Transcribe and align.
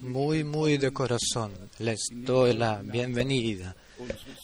muy, 0.00 0.44
muy 0.44 0.78
de 0.78 0.92
corazón 0.92 1.52
les 1.78 2.08
doy 2.12 2.54
la 2.54 2.80
bienvenida 2.82 3.74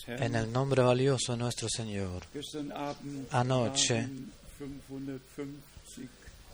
en 0.06 0.34
el 0.34 0.50
nombre 0.52 0.82
valioso 0.82 1.32
de 1.32 1.38
nuestro 1.38 1.68
Señor. 1.68 2.24
Anoche 3.30 4.08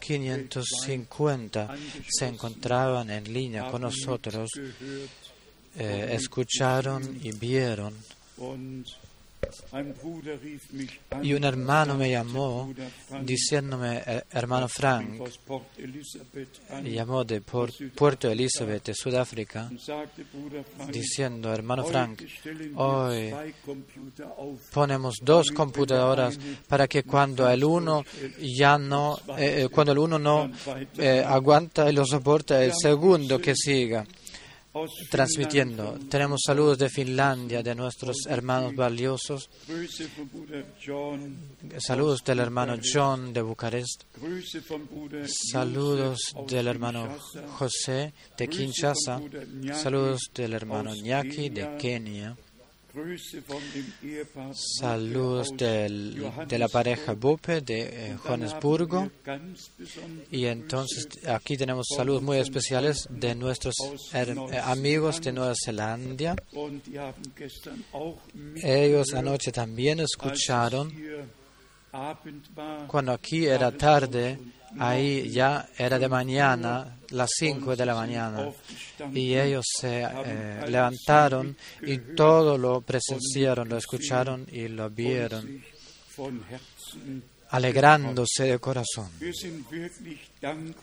550 0.01 1.77
se 2.09 2.27
encontraban 2.27 3.11
en 3.11 3.33
línea 3.33 3.71
con 3.71 3.83
nosotros, 3.83 4.51
eh, 5.77 6.09
escucharon 6.13 7.19
y 7.23 7.33
vieron. 7.33 7.95
Y 11.23 11.33
un 11.33 11.45
hermano 11.45 11.97
me 11.97 12.11
llamó 12.11 12.73
diciéndome, 13.23 14.03
eh, 14.07 14.23
hermano 14.33 14.69
Frank, 14.69 15.21
llamó 16.85 17.25
de 17.25 17.41
Puerto 17.41 18.31
Elizabeth, 18.31 18.85
de 18.87 18.95
Sudáfrica, 18.95 19.71
diciendo, 20.91 21.53
hermano 21.53 21.85
Frank, 21.85 22.23
hoy 22.77 23.35
ponemos 24.73 25.17
dos 25.23 25.51
computadoras 25.51 26.39
para 26.67 26.87
que 26.87 27.03
cuando 27.03 27.49
el 27.49 27.65
uno 27.65 28.05
ya 28.41 28.79
no, 28.79 29.19
eh, 29.37 29.69
cuando 29.71 29.93
el 29.93 29.99
uno 29.99 30.19
no 30.19 30.51
aguanta 31.27 31.91
y 31.91 31.93
lo 31.93 32.05
soporta, 32.05 32.63
el 32.63 32.73
segundo 32.75 33.41
que 33.41 33.55
siga 33.55 34.07
transmitiendo. 35.11 35.99
Tenemos 36.09 36.41
saludos 36.45 36.79
de 36.79 36.89
Finlandia, 36.89 37.63
de 37.63 37.75
nuestros 37.75 38.27
hermanos 38.27 38.75
valiosos. 38.75 39.51
Saludos 41.79 42.23
del 42.25 42.41
hermano 42.41 42.77
John 42.83 43.33
de 43.33 43.43
Bucarest. 43.43 44.05
Saludos 45.53 46.21
del 46.47 46.69
hermano 46.69 47.17
José 47.59 48.13
de 48.37 48.49
Kinshasa. 48.49 49.21
Saludos 49.75 50.31
del 50.35 50.53
hermano 50.53 50.95
Nyaki 50.95 51.51
de 51.51 51.77
Kenia. 51.77 52.37
Saludos 54.53 55.49
del, 55.57 56.31
de 56.47 56.59
la 56.59 56.69
pareja 56.69 57.15
Bupe 57.15 57.61
de 57.61 57.81
eh, 58.11 58.17
Johannesburgo. 58.23 59.11
Y 60.31 60.47
entonces 60.47 61.09
aquí 61.27 61.57
tenemos 61.57 61.87
saludos 61.95 62.23
muy 62.23 62.39
especiales 62.39 63.07
de 63.11 63.35
nuestros 63.35 63.75
eh, 64.13 64.35
amigos 64.65 65.21
de 65.21 65.33
Nueva 65.33 65.55
Zelanda. 65.63 66.37
Ellos 68.63 69.15
anoche 69.15 69.53
también 69.53 70.01
escucharon 70.01 70.93
cuando 72.87 73.13
aquí 73.13 73.47
era 73.47 73.71
tarde 73.73 74.39
Ahí 74.77 75.31
ya 75.31 75.69
era 75.79 75.99
de 75.99 76.09
mañana, 76.09 76.98
las 77.11 77.31
cinco 77.37 77.75
de 77.75 77.87
la 77.87 77.95
mañana, 77.95 78.51
y 79.13 79.35
ellos 79.35 79.65
se 79.81 80.03
eh, 80.03 80.65
levantaron 80.69 81.57
y 81.83 81.99
todo 82.15 82.59
lo 82.59 82.81
presenciaron, 82.81 83.69
lo 83.69 83.77
escucharon 83.77 84.47
y 84.51 84.69
lo 84.69 84.91
vieron, 84.91 85.63
alegrándose 87.51 88.45
de 88.45 88.59
corazón. 88.59 89.09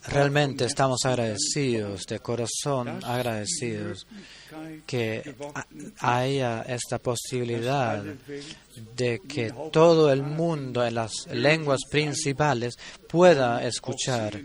Realmente 0.08 0.66
estamos 0.66 1.00
agradecidos, 1.06 2.06
de 2.06 2.20
corazón 2.20 3.04
agradecidos, 3.04 4.08
que 4.86 5.36
haya 6.00 6.64
esta 6.64 7.00
posibilidad 7.00 8.04
de 8.96 9.22
que 9.28 9.54
todo 9.72 10.12
el 10.12 10.24
mundo 10.24 10.86
en 10.86 10.96
las 10.96 11.28
lenguas 11.32 11.82
principales 11.90 12.76
pueda 13.08 13.66
escuchar 13.66 14.42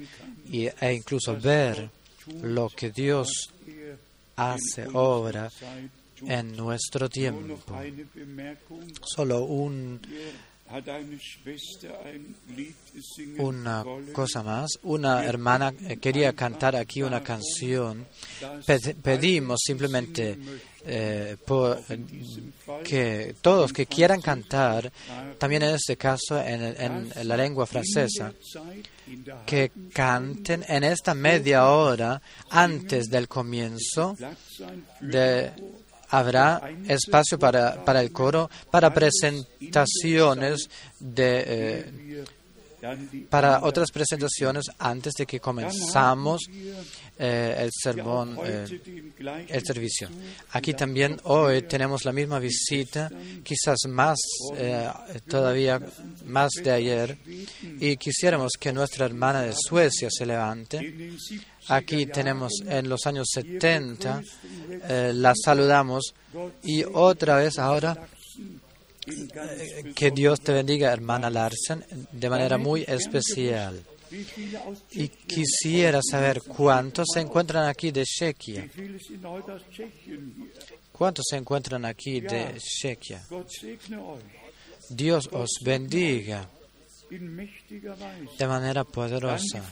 e 0.52 0.92
incluso 0.92 1.36
ver 1.36 1.88
lo 2.42 2.68
que 2.68 2.90
Dios 2.90 3.50
hace, 4.36 4.86
obra 4.92 5.50
en 6.26 6.56
nuestro 6.56 7.08
tiempo. 7.08 7.58
Solo 9.02 9.44
un 9.44 10.00
una 13.38 13.84
cosa 14.12 14.42
más, 14.42 14.78
una 14.82 15.24
hermana 15.24 15.72
quería 16.00 16.32
cantar 16.32 16.76
aquí 16.76 17.02
una 17.02 17.22
canción. 17.22 18.06
Pedimos 19.02 19.60
simplemente 19.64 20.38
eh, 20.84 21.36
que 22.84 23.34
todos 23.42 23.72
que 23.72 23.86
quieran 23.86 24.20
cantar, 24.20 24.90
también 25.38 25.62
en 25.62 25.74
este 25.74 25.96
caso 25.96 26.40
en, 26.40 26.62
en 26.80 27.28
la 27.28 27.36
lengua 27.36 27.66
francesa, 27.66 28.32
que 29.44 29.72
canten 29.92 30.64
en 30.68 30.84
esta 30.84 31.14
media 31.14 31.66
hora 31.66 32.20
antes 32.50 33.08
del 33.10 33.28
comienzo 33.28 34.16
de 35.00 35.52
habrá 36.10 36.70
espacio 36.88 37.38
para, 37.38 37.84
para 37.84 38.00
el 38.00 38.12
coro, 38.12 38.50
para 38.70 38.92
presentaciones 38.92 40.68
de, 40.98 41.44
eh, 41.46 42.24
para 43.28 43.62
otras 43.62 43.90
presentaciones 43.90 44.66
antes 44.78 45.14
de 45.14 45.26
que 45.26 45.40
comenzamos 45.40 46.42
eh, 47.18 47.56
el 47.58 47.70
sermón, 47.72 48.38
eh, 48.44 49.46
el 49.48 49.64
servicio. 49.64 50.08
Aquí 50.52 50.74
también 50.74 51.20
hoy 51.24 51.62
tenemos 51.62 52.04
la 52.04 52.12
misma 52.12 52.38
visita, 52.38 53.10
quizás 53.42 53.78
más 53.88 54.18
todavía 55.28 55.80
más 56.24 56.50
de 56.62 56.70
ayer, 56.70 57.18
y 57.80 57.96
quisiéramos 57.96 58.52
que 58.58 58.72
nuestra 58.72 59.06
hermana 59.06 59.42
de 59.42 59.54
Suecia 59.54 60.08
se 60.10 60.26
levante. 60.26 61.12
Aquí 61.68 62.06
tenemos 62.06 62.52
en 62.66 62.88
los 62.88 63.06
años 63.06 63.28
70, 63.32 64.22
la 65.14 65.34
saludamos 65.34 66.14
y 66.62 66.84
otra 66.84 67.36
vez 67.36 67.58
ahora 67.58 68.08
que 69.94 70.10
Dios 70.10 70.40
te 70.40 70.52
bendiga, 70.52 70.92
hermana 70.92 71.30
Larsen, 71.30 71.84
de 72.12 72.30
manera 72.30 72.58
muy 72.58 72.84
especial. 72.86 73.82
Y 74.90 75.08
quisiera 75.08 76.00
saber 76.02 76.42
cuántos 76.42 77.06
se 77.14 77.20
encuentran 77.20 77.68
aquí 77.68 77.92
de 77.92 78.04
Chequia. 78.04 78.68
¿Cuántos 80.92 81.24
se 81.30 81.36
encuentran 81.36 81.84
aquí 81.84 82.20
de 82.20 82.56
Chequia? 82.58 83.22
Dios 84.90 85.28
os 85.32 85.50
bendiga 85.64 86.48
de 87.10 88.46
manera 88.46 88.84
poderosa. 88.84 89.62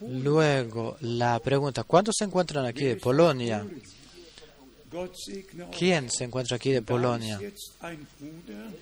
Luego, 0.00 0.96
la 1.00 1.38
pregunta, 1.38 1.84
¿cuántos 1.84 2.14
se 2.18 2.24
encuentran 2.24 2.66
aquí 2.66 2.84
de 2.84 2.96
Polonia? 2.96 3.66
¿Quién 5.76 6.10
se 6.10 6.24
encuentra 6.24 6.56
aquí 6.56 6.70
de 6.72 6.82
Polonia? 6.82 7.40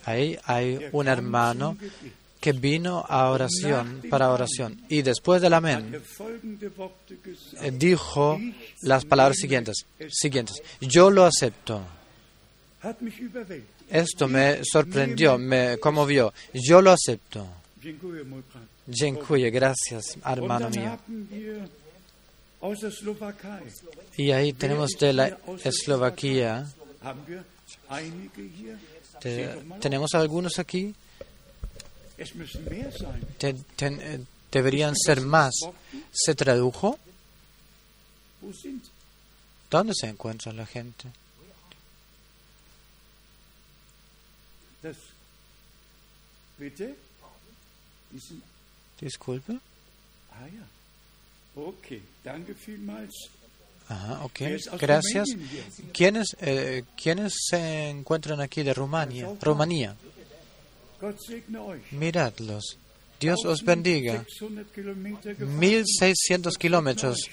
Ahí 0.04 0.38
hay 0.44 0.88
un 0.92 1.08
hermano 1.08 1.76
que 2.40 2.52
vino 2.52 3.04
a 3.08 3.30
oración, 3.30 4.02
para 4.08 4.30
oración, 4.30 4.80
y 4.88 5.02
después 5.02 5.42
del 5.42 5.54
amén 5.54 6.00
eh, 7.60 7.72
dijo 7.72 8.40
las 8.82 9.04
palabras 9.04 9.36
siguientes, 9.38 9.84
siguientes, 10.08 10.62
yo 10.80 11.10
lo 11.10 11.24
acepto. 11.24 11.82
Esto 13.90 14.28
me 14.28 14.60
sorprendió, 14.62 15.36
me 15.36 15.78
conmovió, 15.78 16.32
yo 16.54 16.80
lo 16.80 16.92
acepto. 16.92 17.46
Dziękuję, 18.86 19.50
gracias, 19.50 20.16
hermano 20.24 20.70
mío. 20.70 20.98
Y 24.16 24.30
ahí 24.32 24.52
tenemos 24.52 24.90
de 24.98 25.12
la 25.12 25.38
Eslovaquia. 25.64 26.66
¿Tenemos 29.80 30.14
algunos 30.14 30.58
aquí? 30.58 30.94
Eh, 33.40 34.24
deberían 34.50 34.94
ser 34.96 35.20
más. 35.20 35.54
¿Se 36.12 36.34
tradujo? 36.34 36.98
¿Dónde 39.70 39.92
se 39.94 40.08
encuentra 40.08 40.52
la 40.52 40.66
gente? 40.66 41.08
Disculpe. 49.00 49.58
Ajá, 53.88 54.24
ok, 54.24 54.40
gracias. 54.78 55.28
¿Quiénes, 55.92 56.36
eh, 56.40 56.84
¿Quiénes 56.94 57.32
se 57.48 57.88
encuentran 57.88 58.40
aquí 58.40 58.62
de 58.62 58.74
Rumania? 58.74 59.30
Rumanía. 59.40 59.96
Miradlos. 61.92 62.78
Dios 63.18 63.44
os 63.44 63.64
bendiga. 63.64 64.24
1600 65.38 66.58
kilómetros 66.58 67.30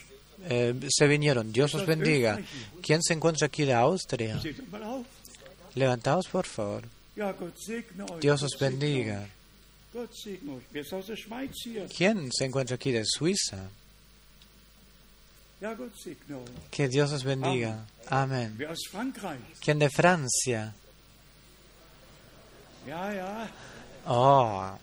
eh, 0.49 0.73
se 0.89 1.07
vinieron. 1.07 1.51
Dios 1.51 1.75
os 1.75 1.85
bendiga. 1.85 2.39
¿Quién 2.81 3.01
se 3.03 3.13
encuentra 3.13 3.47
aquí 3.47 3.65
de 3.65 3.73
Austria? 3.73 4.39
Levantaos, 5.75 6.27
por 6.27 6.45
favor. 6.45 6.83
Dios 8.21 8.43
os 8.43 8.57
bendiga. 8.59 9.27
¿Quién 11.95 12.31
se 12.31 12.45
encuentra 12.45 12.75
aquí 12.75 12.91
de 12.91 13.03
Suiza? 13.05 13.69
Que 16.71 16.87
Dios 16.87 17.11
os 17.11 17.23
bendiga. 17.23 17.85
Amén. 18.09 18.57
¿Quién 19.61 19.79
de 19.79 19.89
Francia? 19.89 20.73
Oh. 24.07 24.77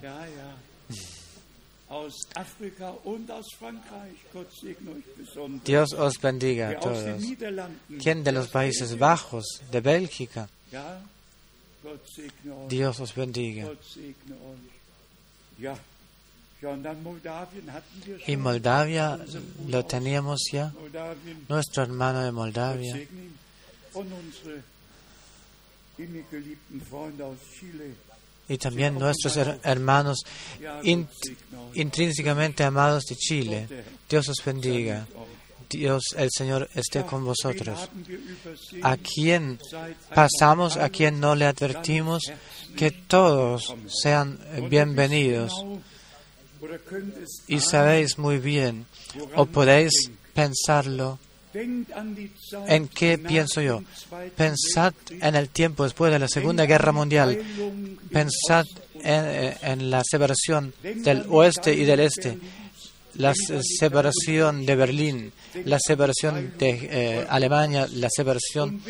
Dios 5.65 5.93
os 5.93 6.19
bendiga 6.21 6.71
a 6.71 6.81
todos. 6.81 7.23
¿Quién 8.03 8.25
de 8.25 8.33
los 8.33 8.49
Países 8.49 8.99
Bajos? 8.99 9.61
¿De 9.71 9.81
Bélgica? 9.81 10.49
Dios 12.69 13.01
os 13.01 13.15
bendiga. 13.15 13.69
Y 18.27 18.37
Moldavia 18.37 19.19
lo 19.69 19.85
teníamos 19.85 20.41
ya, 20.53 20.73
nuestro 21.49 21.83
hermano 21.83 22.21
de 22.23 22.33
Moldavia. 22.33 22.97
Y 28.49 28.59
también 28.59 28.99
nuestros 28.99 29.37
hermanos 29.63 30.23
intrínsecamente 31.75 32.65
amados 32.65 33.05
de 33.05 33.17
Chile. 33.17 33.69
Dios 34.09 34.29
os 34.29 34.45
bendiga. 34.45 35.07
Dios, 35.69 36.03
el 36.17 36.29
Señor, 36.31 36.69
esté 36.75 37.05
con 37.05 37.25
vosotros. 37.25 37.89
A 38.83 38.97
quien 38.99 39.59
pasamos, 40.15 40.77
a 40.77 40.91
quien 40.91 41.19
no 41.19 41.35
le 41.35 41.47
advertimos, 41.47 42.23
que 42.77 42.91
todos 42.91 43.75
sean 43.89 44.39
bienvenidos. 44.69 45.65
Y 47.49 47.61
sabéis 47.61 48.19
muy 48.19 48.39
bien, 48.39 48.87
o 49.35 49.47
podéis 49.47 50.11
pensarlo, 50.33 51.19
¿en 51.55 52.89
qué 52.89 53.19
pienso 53.19 53.61
yo? 53.61 53.83
Pensad 54.37 54.95
en 55.09 55.35
el 55.35 55.49
tiempo 55.49 55.85
después 55.85 56.13
de 56.13 56.19
la 56.19 56.29
Segunda 56.29 56.65
Guerra 56.67 56.93
Mundial. 56.93 57.39
Pensad 58.11 58.65
en, 58.95 59.55
en 59.63 59.91
la 59.91 60.03
separación 60.05 60.73
del 60.83 61.25
oeste 61.29 61.75
y 61.75 61.85
del 61.85 62.01
este 62.01 62.39
la 63.15 63.35
separación 63.35 64.65
de 64.65 64.77
Berlín, 64.77 65.33
la 65.65 65.79
separación 65.79 66.55
de 66.59 66.71
eh, 66.71 67.27
Alemania, 67.29 67.87
la 67.93 68.09
separación, 68.11 68.81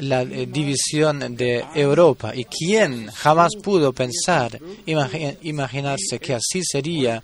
la 0.00 0.22
eh, 0.22 0.46
división 0.46 1.36
de 1.36 1.64
Europa. 1.74 2.32
¿Y 2.34 2.44
quién 2.44 3.08
jamás 3.08 3.52
pudo 3.62 3.92
pensar, 3.92 4.58
imaginarse 4.86 6.18
que 6.20 6.34
así 6.34 6.62
sería 6.62 7.22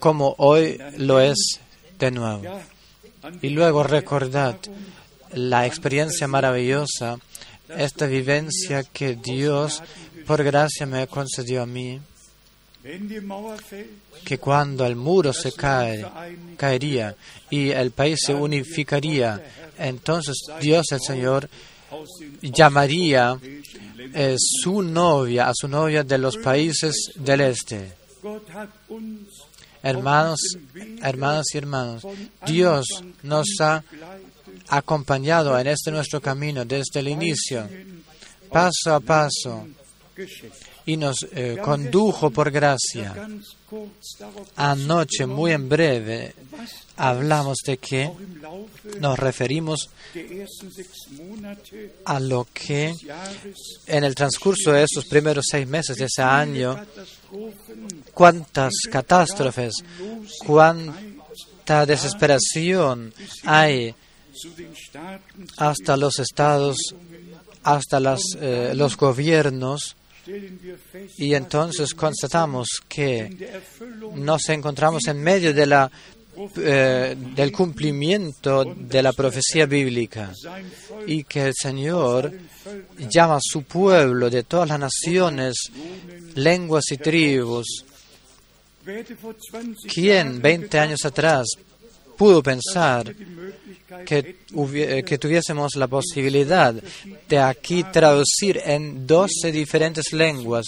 como 0.00 0.34
hoy 0.38 0.78
lo 0.96 1.20
es 1.20 1.60
de 1.98 2.10
nuevo? 2.10 2.60
Y 3.42 3.50
luego 3.50 3.82
recordad 3.82 4.56
la 5.32 5.66
experiencia 5.66 6.26
maravillosa, 6.26 7.18
esta 7.68 8.06
vivencia 8.06 8.82
que 8.84 9.14
Dios 9.16 9.82
por 10.26 10.42
gracia 10.42 10.86
me 10.86 11.06
concedió 11.06 11.62
a 11.62 11.66
mí 11.66 12.00
que 14.24 14.38
cuando 14.38 14.86
el 14.86 14.96
muro 14.96 15.32
se 15.32 15.52
cae, 15.52 16.06
caería 16.56 17.14
y 17.50 17.70
el 17.70 17.90
país 17.90 18.20
se 18.24 18.34
unificaría, 18.34 19.42
entonces 19.78 20.36
Dios 20.60 20.86
el 20.92 21.00
Señor 21.00 21.48
llamaría 22.42 23.38
eh, 24.14 24.36
su 24.38 24.82
novia 24.82 25.48
a 25.48 25.52
su 25.54 25.68
novia 25.68 26.02
de 26.04 26.18
los 26.18 26.36
países 26.38 27.12
del 27.16 27.40
este. 27.42 27.92
Hermanos, 29.82 30.40
hermanas 31.02 31.46
y 31.54 31.58
hermanos, 31.58 32.02
Dios 32.46 32.86
nos 33.22 33.48
ha 33.60 33.82
acompañado 34.68 35.58
en 35.58 35.68
este 35.68 35.90
nuestro 35.90 36.20
camino 36.20 36.64
desde 36.64 37.00
el 37.00 37.08
inicio, 37.08 37.68
paso 38.50 38.94
a 38.94 39.00
paso, 39.00 39.66
y 40.88 40.96
nos 40.96 41.18
eh, 41.32 41.58
condujo 41.62 42.30
por 42.30 42.50
gracia. 42.50 43.14
Anoche, 44.56 45.26
muy 45.26 45.52
en 45.52 45.68
breve, 45.68 46.34
hablamos 46.96 47.58
de 47.66 47.76
que 47.76 48.10
nos 48.98 49.18
referimos 49.18 49.90
a 52.06 52.18
lo 52.20 52.46
que 52.54 52.94
en 53.86 54.04
el 54.04 54.14
transcurso 54.14 54.72
de 54.72 54.84
esos 54.84 55.04
primeros 55.04 55.44
seis 55.50 55.68
meses 55.68 55.98
de 55.98 56.06
ese 56.06 56.22
año, 56.22 56.82
cuántas 58.14 58.72
catástrofes, 58.90 59.74
cuánta 60.46 61.84
desesperación 61.84 63.12
hay 63.44 63.94
hasta 65.58 65.98
los 65.98 66.18
estados, 66.18 66.78
hasta 67.62 68.00
las, 68.00 68.22
eh, 68.40 68.72
los 68.74 68.96
gobiernos 68.96 69.97
y 71.16 71.34
entonces 71.34 71.94
constatamos 71.94 72.68
que 72.88 73.30
nos 74.14 74.48
encontramos 74.48 75.06
en 75.06 75.22
medio 75.22 75.54
de 75.54 75.66
la, 75.66 75.90
eh, 76.56 77.16
del 77.34 77.52
cumplimiento 77.52 78.64
de 78.64 79.02
la 79.02 79.12
profecía 79.12 79.66
bíblica 79.66 80.32
y 81.06 81.24
que 81.24 81.46
el 81.46 81.54
Señor 81.54 82.32
llama 83.10 83.36
a 83.36 83.40
su 83.42 83.62
pueblo 83.62 84.28
de 84.28 84.42
todas 84.42 84.68
las 84.68 84.80
naciones, 84.80 85.54
lenguas 86.34 86.84
y 86.90 86.98
tribus. 86.98 87.84
¿Quién 89.92 90.40
20 90.40 90.78
años 90.78 91.04
atrás 91.04 91.46
pudo 92.18 92.42
pensar 92.42 93.14
que, 94.04 94.36
eh, 94.74 95.02
que, 95.04 95.18
tuviésemos 95.18 95.76
la 95.76 95.86
posibilidad 95.86 96.74
de 97.28 97.38
aquí 97.38 97.84
traducir 97.84 98.60
en 98.64 99.06
12 99.06 99.52
diferentes 99.52 100.12
lenguas. 100.12 100.66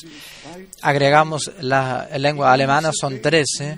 Agregamos 0.81 1.50
la 1.61 2.08
lengua 2.19 2.52
alemana, 2.52 2.93
son 2.99 3.20
13. 3.20 3.76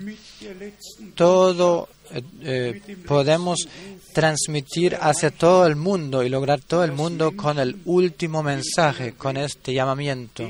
Todo 1.15 1.89
eh, 2.11 2.21
eh, 2.43 2.97
podemos 3.07 3.67
transmitir 4.13 4.95
hacia 5.01 5.31
todo 5.31 5.65
el 5.65 5.75
mundo 5.75 6.23
y 6.23 6.29
lograr 6.29 6.61
todo 6.61 6.83
el 6.83 6.91
mundo 6.91 7.35
con 7.35 7.57
el 7.57 7.77
último 7.85 8.43
mensaje, 8.43 9.13
con 9.13 9.35
este 9.35 9.73
llamamiento. 9.73 10.47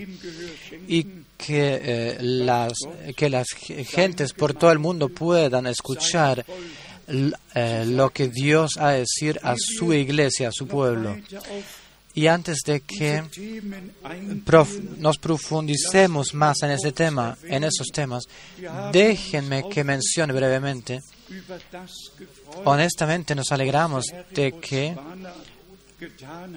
Y 0.88 1.08
que, 1.38 2.18
las, 2.22 2.74
que 3.16 3.30
las 3.30 3.48
gentes 3.48 4.34
por 4.34 4.54
todo 4.54 4.72
el 4.72 4.80
mundo 4.80 5.10
puedan 5.10 5.68
escuchar 5.68 6.46
lo 7.08 8.10
que 8.12 8.30
Dios 8.30 8.78
ha 8.78 8.92
de 8.92 9.00
decir 9.00 9.40
a 9.44 9.56
su 9.58 9.94
iglesia, 9.94 10.50
a 10.50 10.52
su 10.52 10.68
pueblo. 10.68 11.18
Y 12.16 12.28
antes 12.28 12.60
de 12.66 12.82
que 12.82 13.24
nos 15.00 15.18
profundicemos 15.18 16.34
más 16.36 16.62
en 16.62 16.72
ese 16.72 16.92
tema, 16.92 17.38
en 17.44 17.64
esos 17.64 17.88
temas, 17.88 18.24
déjenme 18.92 19.68
que 19.68 19.84
mencione 19.84 20.32
brevemente. 20.32 21.00
Honestamente 22.66 23.34
nos 23.34 23.52
alegramos 23.52 24.06
de 24.32 24.52
que 24.60 24.96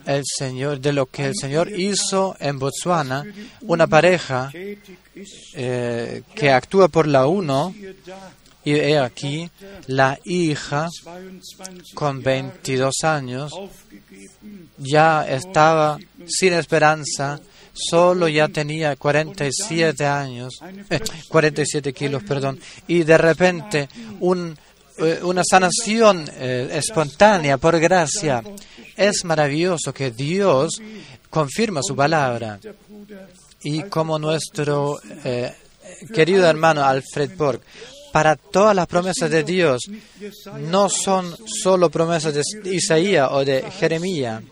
el 0.05 0.23
Señor, 0.27 0.81
de 0.81 0.93
lo 0.93 1.07
que 1.07 1.27
el 1.27 1.35
Señor 1.35 1.71
hizo 1.71 2.37
en 2.39 2.59
Botswana, 2.59 3.25
una 3.63 3.87
pareja 3.87 4.51
eh, 5.55 6.23
que 6.35 6.51
actúa 6.51 6.89
por 6.89 7.07
la 7.07 7.27
UNO 7.27 7.75
y 8.67 8.75
he 8.75 8.99
aquí, 8.99 9.49
la 9.87 10.19
hija, 10.25 10.89
con 11.95 12.21
22 12.21 12.95
años, 13.05 13.53
ya 14.77 15.25
estaba 15.25 15.97
sin 16.27 16.53
esperanza, 16.53 17.41
solo 17.73 18.27
ya 18.27 18.49
tenía 18.49 18.97
47 18.97 20.05
años, 20.05 20.59
47 21.29 21.89
eh, 21.89 21.93
kilos, 21.93 22.25
perdón, 22.25 22.59
y 22.89 23.05
de 23.05 23.17
repente 23.17 23.89
un, 24.19 24.59
eh, 24.99 25.21
una 25.23 25.45
sanación 25.49 26.29
eh, 26.33 26.69
espontánea 26.73 27.59
por 27.59 27.79
gracia. 27.79 28.43
Es 28.97 29.25
maravilloso 29.25 29.95
que 29.95 30.11
Dios 30.11 30.83
confirma 31.31 31.83
su 31.85 31.95
palabra. 31.95 32.59
Y 33.63 33.85
como 33.85 34.19
nuestro 34.19 34.99
querido 36.13 36.47
hermano 36.47 36.85
Alfred 36.85 37.37
Borg 37.37 37.61
para 38.17 38.35
todas 38.35 38.75
las 38.75 38.87
promesas 38.87 39.31
de 39.31 39.45
Dios 39.45 39.83
no 40.61 40.89
son 40.89 41.37
solo 41.47 41.91
promesas 41.91 42.33
de 42.33 42.75
Isaías 42.75 43.29
o 43.31 43.45
de 43.45 43.71
Jeremías, 43.73 44.43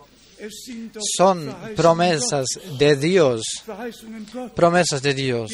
son 1.16 1.50
promesas 1.74 2.44
de 2.78 2.94
Dios, 2.96 3.42
promesas 4.54 5.00
de 5.00 5.14
Dios 5.14 5.50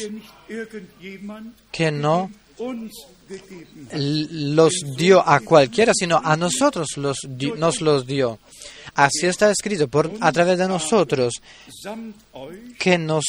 que 1.71 1.89
no 1.89 2.29
los 3.93 4.73
dio 4.97 5.25
a 5.25 5.39
cualquiera, 5.39 5.93
sino 5.95 6.19
a 6.21 6.35
nosotros 6.35 6.89
nos 6.97 7.79
los 7.79 8.05
dio. 8.05 8.39
Así 8.93 9.25
está 9.25 9.49
escrito 9.49 9.87
por, 9.87 10.11
a 10.19 10.33
través 10.33 10.57
de 10.57 10.67
nosotros 10.67 11.41
que 12.77 12.97
nos 12.97 13.23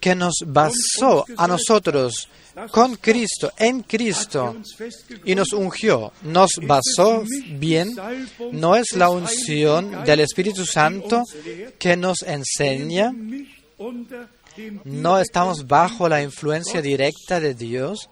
que 0.00 0.14
nos 0.14 0.34
basó 0.46 1.24
a 1.36 1.46
nosotros 1.46 2.28
con 2.70 2.96
Cristo, 2.96 3.52
en 3.58 3.82
Cristo, 3.82 4.56
y 5.24 5.34
nos 5.34 5.52
ungió, 5.52 6.12
nos 6.22 6.50
basó 6.62 7.24
bien, 7.58 7.96
no 8.52 8.76
es 8.76 8.92
la 8.92 9.08
unción 9.10 10.04
del 10.04 10.20
Espíritu 10.20 10.66
Santo 10.66 11.22
que 11.78 11.96
nos 11.96 12.22
enseña, 12.22 13.12
no 14.84 15.18
estamos 15.18 15.66
bajo 15.66 16.08
la 16.08 16.22
influencia 16.22 16.82
directa 16.82 17.40
de 17.40 17.54
Dios. 17.54 18.10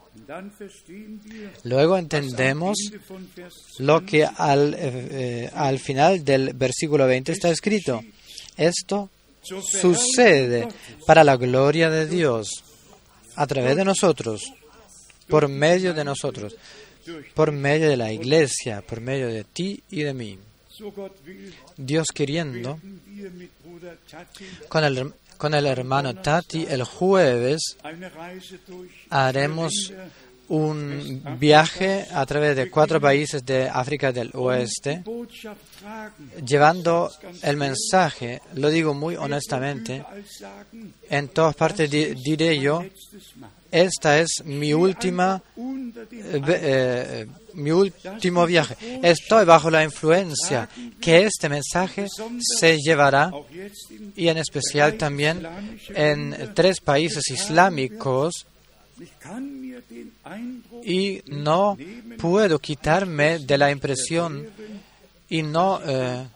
Luego 1.63 1.97
entendemos 1.97 2.77
lo 3.79 4.05
que 4.05 4.25
al, 4.25 4.75
eh, 4.77 5.51
al 5.53 5.77
final 5.77 6.23
del 6.23 6.53
versículo 6.53 7.05
20 7.05 7.31
está 7.31 7.49
escrito. 7.49 8.01
Esto 8.57 9.09
sucede 9.41 10.67
para 11.05 11.23
la 11.23 11.37
gloria 11.37 11.89
de 11.89 12.07
Dios, 12.07 12.63
a 13.35 13.47
través 13.47 13.75
de 13.75 13.85
nosotros, 13.85 14.43
por 15.27 15.47
medio 15.47 15.93
de 15.93 16.03
nosotros, 16.03 16.55
por 17.33 17.51
medio 17.51 17.89
de 17.89 17.97
la 17.97 18.11
iglesia, 18.11 18.81
por 18.81 19.01
medio 19.01 19.27
de 19.27 19.43
ti 19.43 19.83
y 19.89 20.03
de 20.03 20.13
mí. 20.13 20.39
Dios 21.77 22.07
queriendo, 22.13 22.79
con 24.67 24.83
el, 24.83 25.13
con 25.37 25.53
el 25.53 25.65
hermano 25.65 26.15
Tati 26.15 26.65
el 26.69 26.83
jueves 26.83 27.77
haremos 29.09 29.93
un 30.51 31.23
viaje 31.39 32.05
a 32.13 32.25
través 32.25 32.57
de 32.57 32.69
cuatro 32.69 32.99
países 32.99 33.45
de 33.45 33.69
África 33.69 34.11
del 34.11 34.31
Oeste, 34.33 35.01
llevando 36.45 37.09
el 37.41 37.55
mensaje, 37.55 38.41
lo 38.55 38.69
digo 38.69 38.93
muy 38.93 39.15
honestamente, 39.15 40.03
en 41.09 41.29
todas 41.29 41.55
partes 41.55 41.89
diré 41.89 42.59
yo, 42.59 42.83
esta 43.71 44.19
es 44.19 44.43
mi 44.43 44.73
última, 44.73 45.41
eh, 45.55 46.41
eh, 46.45 47.27
mi 47.53 47.71
último 47.71 48.45
viaje. 48.45 48.75
Estoy 49.01 49.45
bajo 49.45 49.69
la 49.69 49.85
influencia 49.85 50.67
que 50.99 51.23
este 51.23 51.47
mensaje 51.47 52.07
se 52.59 52.77
llevará 52.77 53.31
y 54.17 54.27
en 54.27 54.37
especial 54.37 54.95
también 54.95 55.47
en 55.95 56.51
tres 56.53 56.81
países 56.81 57.23
islámicos 57.29 58.45
y 60.83 61.21
no 61.27 61.77
puedo 62.17 62.59
quitarme 62.59 63.39
de 63.39 63.57
la 63.57 63.71
impresión 63.71 64.47
y 65.29 65.43
no 65.43 65.79
eh, 65.85 66.27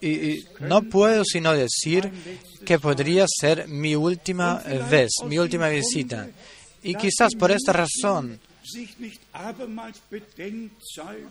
y, 0.00 0.44
no 0.60 0.82
puedo 0.82 1.24
sino 1.24 1.52
decir 1.52 2.10
que 2.64 2.78
podría 2.78 3.26
ser 3.28 3.66
mi 3.68 3.94
última 3.96 4.62
vez, 4.90 5.10
mi 5.26 5.38
última 5.38 5.68
visita. 5.68 6.28
Y 6.82 6.94
quizás 6.94 7.34
por 7.34 7.50
esta 7.50 7.72
razón, 7.72 8.38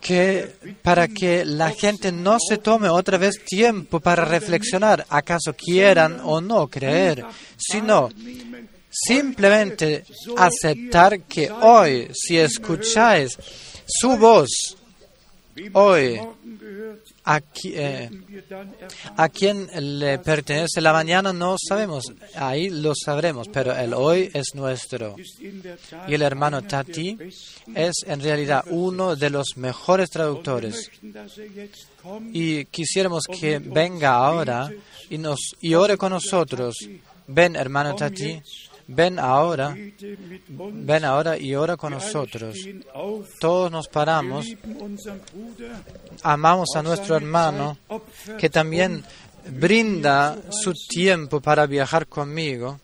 que 0.01 0.75
para 0.81 1.07
que 1.07 1.45
la 1.45 1.71
gente 1.71 2.11
no 2.11 2.37
se 2.39 2.57
tome 2.57 2.89
otra 2.89 3.17
vez 3.17 3.35
tiempo 3.45 3.99
para 3.99 4.25
reflexionar, 4.25 5.05
acaso 5.09 5.53
quieran 5.53 6.19
o 6.23 6.41
no 6.41 6.67
creer, 6.67 7.25
sino 7.57 8.09
simplemente 8.89 10.03
aceptar 10.37 11.21
que 11.21 11.51
hoy, 11.51 12.09
si 12.13 12.37
escucháis 12.37 13.37
su 13.85 14.17
voz, 14.17 14.49
hoy, 15.73 16.19
eh, 17.65 18.09
a, 19.17 19.29
quien 19.29 19.69
le 19.99 20.19
pertenece 20.19 20.79
la 20.79 20.93
mañana 20.93 21.33
no 21.33 21.55
sabemos, 21.57 22.05
ahí 22.35 22.69
lo 22.69 22.93
sabremos, 22.95 23.49
pero 23.49 23.75
el 23.75 23.93
hoy 23.93 24.31
es 24.33 24.55
nuestro. 24.55 25.15
Y 26.07 26.13
el 26.13 26.21
hermano 26.21 26.61
Tati 26.61 27.17
es 27.75 27.95
en 28.05 28.21
realidad 28.21 28.63
uno 28.69 29.15
de 29.15 29.29
los 29.29 29.57
mejores 29.57 30.09
traductores. 30.09 30.89
Y 32.31 32.65
quisiéramos 32.65 33.23
que 33.39 33.59
venga 33.59 34.15
ahora 34.15 34.71
y, 35.09 35.17
nos, 35.17 35.55
y 35.59 35.73
ore 35.73 35.97
con 35.97 36.11
nosotros. 36.11 36.77
Ven, 37.27 37.57
hermano 37.57 37.93
Tati, 37.93 38.41
ven 38.87 39.19
ahora, 39.19 39.75
ven 40.49 41.05
ahora 41.05 41.37
y 41.37 41.55
ora 41.55 41.77
con 41.77 41.93
nosotros. 41.93 42.57
Todos 43.39 43.71
nos 43.71 43.87
paramos, 43.87 44.47
amamos 46.23 46.69
a 46.75 46.83
nuestro 46.83 47.15
hermano 47.15 47.77
que 48.39 48.49
también 48.49 49.03
brinda 49.51 50.37
su 50.49 50.73
tiempo 50.73 51.41
para 51.41 51.65
viajar 51.65 52.07
conmigo. 52.07 52.79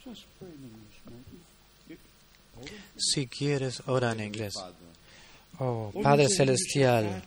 Si 2.97 3.27
quieres, 3.27 3.81
ora 3.87 4.11
en 4.11 4.21
inglés. 4.21 4.53
Oh, 5.59 5.91
Padre 6.01 6.29
Celestial, 6.29 7.23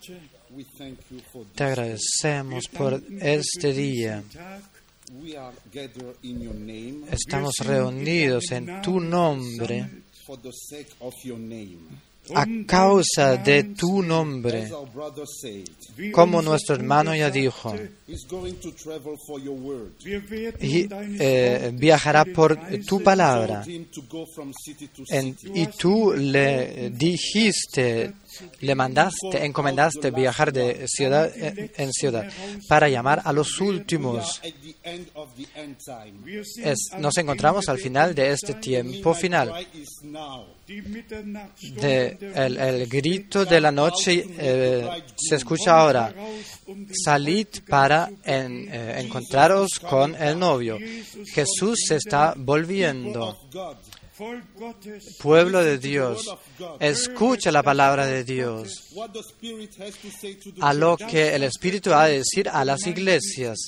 te 1.55 1.65
agradecemos 1.65 2.67
por 2.69 3.01
este 3.21 3.73
día. 3.73 4.23
Estamos 7.11 7.55
reunidos 7.63 8.51
en 8.51 8.83
tu 8.83 9.01
nombre 9.01 10.05
a 12.35 12.47
causa 12.67 13.37
de 13.37 13.63
tu 13.75 14.03
nombre, 14.03 14.69
como 16.13 16.43
nuestro 16.43 16.75
hermano 16.75 17.15
ya 17.15 17.31
dijo, 17.31 17.75
y 20.61 20.89
eh, 21.21 21.71
viajará 21.75 22.25
por 22.25 22.59
tu 22.87 23.03
palabra. 23.03 23.65
y 25.55 25.67
tú 25.79 26.15
le 26.15 26.91
dijiste, 26.91 28.13
le 28.61 28.75
mandaste, 28.75 29.45
encomendaste 29.45 30.11
viajar 30.11 30.53
de 30.53 30.87
ciudad 30.89 31.31
en 31.35 31.93
ciudad 31.93 32.29
para 32.69 32.89
llamar 32.89 33.23
a 33.25 33.33
los 33.33 33.61
últimos. 33.61 34.41
nos 36.99 37.17
encontramos 37.19 37.69
al 37.69 37.79
final 37.79 38.15
de 38.15 38.31
este 38.31 38.55
tiempo 38.55 39.15
final 39.15 39.53
el, 40.69 42.87
grito 42.89 43.45
de 43.45 43.61
la 43.61 43.71
noche 43.71 44.27
eh, 44.39 44.89
se 45.17 45.37
escucha 45.37 45.79
ahora. 45.79 46.15
Salid 47.05 47.49
para 47.69 48.11
eh, 48.25 48.95
encontraros 48.99 49.79
con 49.79 50.15
el 50.15 50.39
novio. 50.39 50.79
Jesús 51.33 51.79
se 51.87 51.97
está 51.97 52.35
volviendo 52.37 53.37
pueblo 55.21 55.63
de 55.63 55.79
Dios, 55.79 56.25
escucha 56.81 57.53
la 57.53 57.63
palabra 57.63 58.07
de 58.07 58.25
Dios, 58.25 58.95
a 60.61 60.75
lo 60.75 60.97
que 60.97 61.35
el 61.35 61.43
Espíritu 61.45 61.93
ha 61.93 62.07
de 62.07 62.19
decir 62.19 62.49
a 62.49 62.65
las 62.65 62.87
iglesias. 62.87 63.59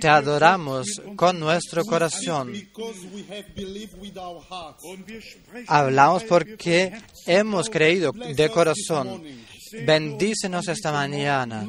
Te 0.00 0.08
adoramos 0.08 0.86
con 1.16 1.40
nuestro 1.40 1.84
corazón. 1.84 2.52
Hablamos 5.66 6.24
porque 6.24 6.92
hemos 7.26 7.68
creído 7.68 8.12
de 8.12 8.48
corazón 8.50 9.22
Bendícenos 9.72 10.68
esta 10.68 10.92
mañana. 10.92 11.66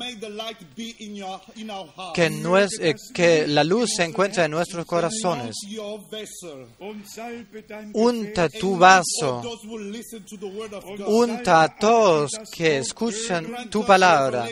Que, 2.14 2.26
eh, 2.26 2.96
que 3.14 3.48
la 3.48 3.64
luz 3.64 3.92
se 3.96 4.04
encuentre 4.04 4.46
en 4.46 4.52
nuestros 4.52 4.86
corazones. 4.86 5.56
Unta 7.94 8.50
tu 8.50 8.78
vaso. 8.78 9.42
Unta 11.08 11.64
a 11.64 11.76
todos 11.78 12.32
que 12.52 12.78
escuchan 12.80 13.70
tu 13.70 13.86
palabra. 13.86 14.48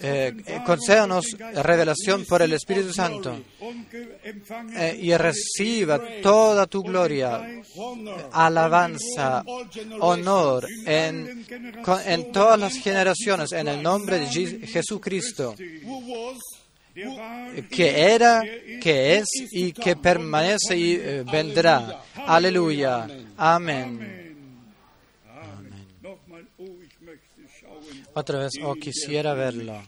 Eh, 0.00 0.34
eh, 0.46 0.60
concédanos 0.64 1.36
revelación 1.54 2.24
por 2.24 2.42
el 2.42 2.52
Espíritu 2.52 2.92
Santo. 2.92 3.38
Y 4.98 5.14
reciba 5.16 6.00
toda 6.22 6.66
tu 6.66 6.82
gloria, 6.82 7.62
alabanza, 8.32 9.44
honor 10.00 10.66
en 10.86 11.46
en 12.06 12.32
todas 12.32 12.58
las 12.58 12.74
generaciones, 12.74 13.52
en 13.52 13.68
el 13.68 13.82
nombre 13.82 14.18
de 14.18 14.66
Jesucristo, 14.66 15.54
que 17.70 18.12
era, 18.14 18.42
que 18.80 19.16
es 19.16 19.26
y 19.52 19.72
que 19.72 19.96
permanece 19.96 20.76
y 20.76 20.94
eh, 20.94 21.24
vendrá. 21.30 22.02
Aleluya. 22.26 23.06
Amén. 23.36 24.16
Otra 28.14 28.38
vez, 28.40 28.52
oh, 28.62 28.74
quisiera 28.74 29.34
verlo. 29.34 29.80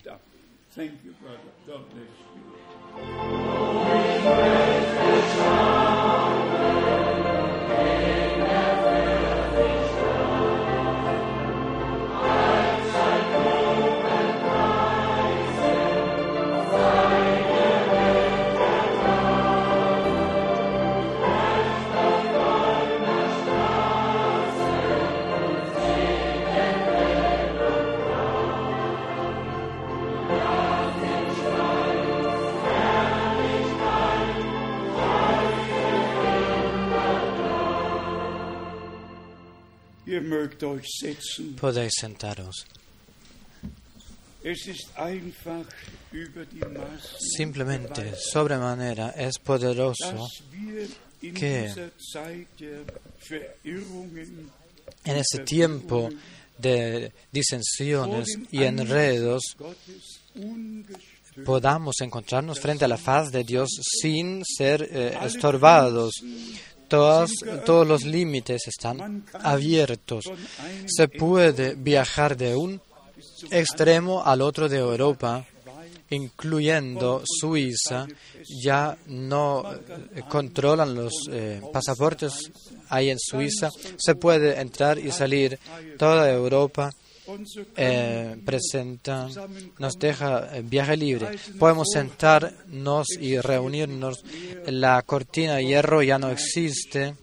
Ihr 0.80 0.92
mögt 4.22 4.94
euch 5.02 5.99
Podéis 41.60 41.92
sentaros. 41.98 42.66
Simplemente, 47.36 48.14
sobremanera, 48.16 49.10
es 49.10 49.38
poderoso 49.38 50.26
que 51.20 51.66
en 55.04 55.16
ese 55.16 55.38
tiempo 55.44 56.08
de 56.56 57.12
disensiones 57.30 58.28
y 58.50 58.62
enredos 58.62 59.42
podamos 61.44 61.96
encontrarnos 62.00 62.60
frente 62.60 62.84
a 62.84 62.88
la 62.88 62.96
faz 62.96 63.30
de 63.30 63.44
Dios 63.44 63.68
sin 64.00 64.42
ser 64.44 64.88
eh, 64.90 65.18
estorbados. 65.22 66.14
Todas- 66.90 67.30
todos 67.64 67.86
los 67.86 68.02
límites 68.04 68.66
están 68.66 69.24
abiertos. 69.32 70.24
Se 70.86 71.08
puede 71.08 71.74
viajar 71.76 72.36
de 72.36 72.54
un 72.56 72.80
extremo 73.50 74.22
al 74.24 74.42
otro 74.42 74.68
de 74.68 74.78
Europa, 74.78 75.46
incluyendo 76.10 77.22
Suiza. 77.24 78.06
Ya 78.62 78.96
no 79.06 79.64
eh, 79.72 80.22
controlan 80.28 80.94
los 80.94 81.12
eh, 81.30 81.60
pasaportes 81.72 82.50
ahí 82.88 83.10
en 83.10 83.18
Suiza. 83.18 83.70
Se 83.96 84.14
puede 84.16 84.60
entrar 84.60 84.98
y 84.98 85.10
salir. 85.12 85.58
Toda 85.98 86.28
Europa 86.30 86.90
eh, 87.76 88.36
presenta, 88.44 89.28
nos 89.78 89.98
deja 89.98 90.56
eh, 90.56 90.62
viaje 90.62 90.96
libre. 90.96 91.28
Podemos 91.58 91.88
sentarnos 91.92 93.08
y 93.18 93.38
reunirnos. 93.38 94.24
La 94.66 95.02
cortina 95.02 95.56
de 95.56 95.66
hierro 95.66 96.02
ya 96.02 96.18
no 96.18 96.30
existe. 96.30 97.14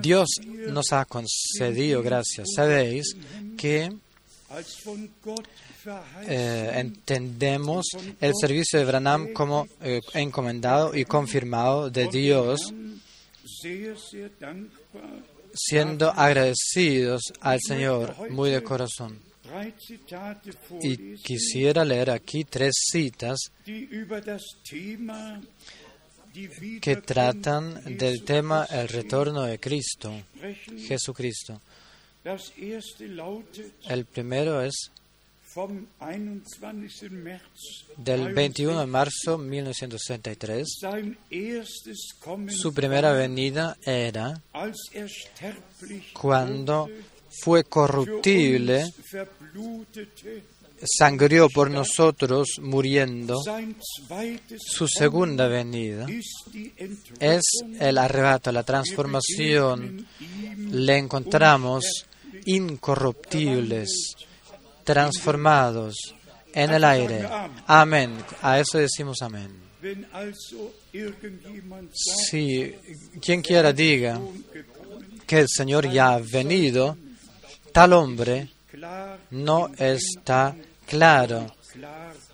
Dios 0.00 0.28
nos 0.68 0.92
ha 0.92 1.04
concedido 1.04 2.02
gracias. 2.02 2.48
Sabéis 2.54 3.16
que 3.56 3.90
eh, 6.28 6.72
entendemos 6.74 7.86
el 8.20 8.32
servicio 8.40 8.78
de 8.78 8.84
Branham 8.84 9.32
como 9.32 9.66
encomendado 10.14 10.94
y 10.94 11.04
confirmado 11.04 11.90
de 11.90 12.08
Dios. 12.08 12.72
Siendo 15.62 16.10
agradecidos 16.10 17.32
al 17.40 17.60
Señor 17.60 18.30
muy 18.30 18.50
de 18.50 18.62
corazón. 18.62 19.20
Y 20.80 21.16
quisiera 21.16 21.84
leer 21.84 22.10
aquí 22.10 22.44
tres 22.44 22.72
citas 22.90 23.38
que 26.80 26.96
tratan 26.96 27.98
del 27.98 28.22
tema 28.22 28.66
el 28.70 28.88
retorno 28.88 29.42
de 29.42 29.58
Cristo. 29.58 30.12
Jesucristo. 30.86 31.60
El 33.88 34.04
primero 34.06 34.62
es 34.62 34.74
vom 34.74 34.88
21. 34.88 34.99
März 34.99 34.99
del 37.96 38.32
21 38.32 38.80
de 38.80 38.86
marzo 38.86 39.36
de 39.36 39.44
1963. 39.44 40.68
sein 40.80 41.18
erstes 41.30 42.14
Kommen 42.18 42.54
Su 42.54 42.72
primera 42.72 43.12
venida 43.12 43.76
era 43.84 44.40
er 44.92 45.08
cuando 46.12 46.88
fue 47.42 47.64
corruptible, 47.64 48.92
sangrió 50.84 51.48
por 51.48 51.70
nosotros 51.70 52.58
muriendo. 52.60 53.38
Su 54.58 54.86
segunda 54.88 55.48
venida 55.48 56.06
es 57.18 57.42
el 57.78 57.98
arrebato, 57.98 58.52
la 58.52 58.62
transformación. 58.62 60.06
Le 60.70 60.98
encontramos 60.98 61.84
incorruptibles, 62.46 64.14
transformados 64.92 65.94
en 66.52 66.70
el 66.70 66.84
aire. 66.84 67.28
Amén. 67.66 68.12
A 68.42 68.58
eso 68.58 68.78
decimos 68.78 69.18
amén. 69.22 69.54
Si 71.94 72.74
quien 73.20 73.40
quiera 73.40 73.72
diga 73.72 74.20
que 75.26 75.38
el 75.38 75.46
Señor 75.48 75.90
ya 75.90 76.14
ha 76.14 76.18
venido, 76.18 76.96
tal 77.72 77.92
hombre 77.92 78.48
no 79.30 79.68
está 79.78 80.56
claro 80.86 81.46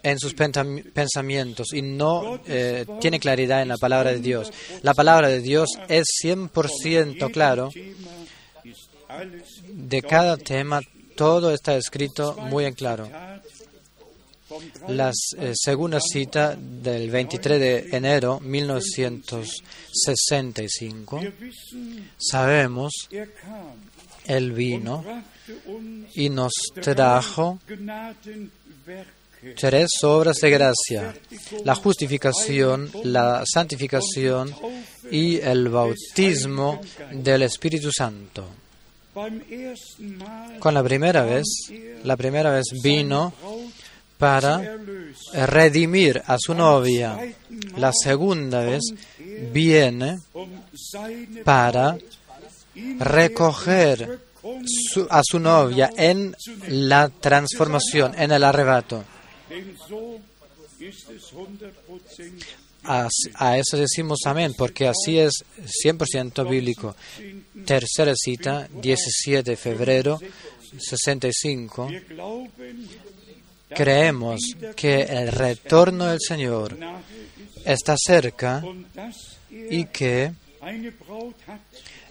en 0.02 0.18
sus 0.18 0.34
pensamientos 0.34 1.74
y 1.74 1.82
no 1.82 2.40
eh, 2.46 2.86
tiene 3.00 3.20
claridad 3.20 3.60
en 3.60 3.68
la 3.68 3.76
palabra 3.76 4.12
de 4.12 4.20
Dios. 4.20 4.50
La 4.82 4.94
palabra 4.94 5.28
de 5.28 5.40
Dios 5.40 5.68
es 5.88 6.06
100% 6.24 7.30
claro. 7.32 7.70
De 9.72 10.02
cada 10.02 10.36
tema, 10.36 10.80
todo 11.16 11.52
está 11.52 11.76
escrito 11.76 12.34
muy 12.34 12.66
en 12.66 12.74
claro. 12.74 13.10
La 14.86 15.10
eh, 15.38 15.52
segunda 15.54 15.98
cita 16.00 16.56
del 16.56 17.10
23 17.10 17.60
de 17.60 17.88
enero 17.90 18.38
1965, 18.40 21.18
Wir 21.18 21.34
wissen, 21.40 22.12
sabemos, 22.16 22.92
él 24.26 24.52
vino 24.52 25.04
y 26.14 26.30
nos 26.30 26.52
trajo 26.80 27.58
tres 29.56 29.88
obras 30.04 30.36
de 30.36 30.50
gracia, 30.50 31.12
la 31.64 31.74
justificación, 31.74 32.88
la 33.02 33.42
santificación 33.52 34.54
y 35.10 35.38
el 35.38 35.68
bautismo 35.68 36.80
del 37.10 37.42
Espíritu 37.42 37.90
Santo. 37.90 38.48
Con 40.58 40.74
la 40.74 40.82
primera 40.82 41.22
vez, 41.24 41.46
la 42.04 42.16
primera 42.16 42.50
vez 42.50 42.66
vino 42.82 43.32
para 44.18 44.62
erlöst, 44.62 45.34
redimir 45.46 46.22
a 46.26 46.36
su 46.38 46.54
novia. 46.54 47.18
La 47.76 47.92
segunda 47.92 48.60
vez 48.60 48.82
viene 49.52 50.18
para 51.44 51.96
recoger 52.98 54.20
a 55.10 55.22
su 55.24 55.38
novia 55.38 55.90
en 55.96 56.36
la 56.68 57.08
transformación, 57.08 58.14
en 58.18 58.32
el 58.32 58.44
arrebato. 58.44 59.04
Denn 62.86 63.08
so 63.10 63.28
ist 63.28 63.32
es 63.32 63.32
100% 63.32 63.34
A, 63.34 63.58
eso 63.58 63.76
decimos 63.76 64.20
amén, 64.24 64.54
porque 64.56 64.88
así 64.88 65.18
es 65.18 65.44
100% 65.84 66.48
bíblico. 66.48 66.94
Tercera 67.64 68.14
cita, 68.14 68.68
17 68.72 69.50
de 69.50 69.56
febrero 69.56 70.20
65. 70.78 71.86
Wir 71.86 72.04
glauben, 72.06 72.88
Creemos 73.68 74.40
que 74.76 75.02
el 75.02 75.32
retorno 75.32 76.06
del 76.06 76.20
Señor 76.20 76.76
está 77.64 77.96
cerca 77.98 78.62
er 79.50 79.72
y 79.72 79.86
que 79.86 80.32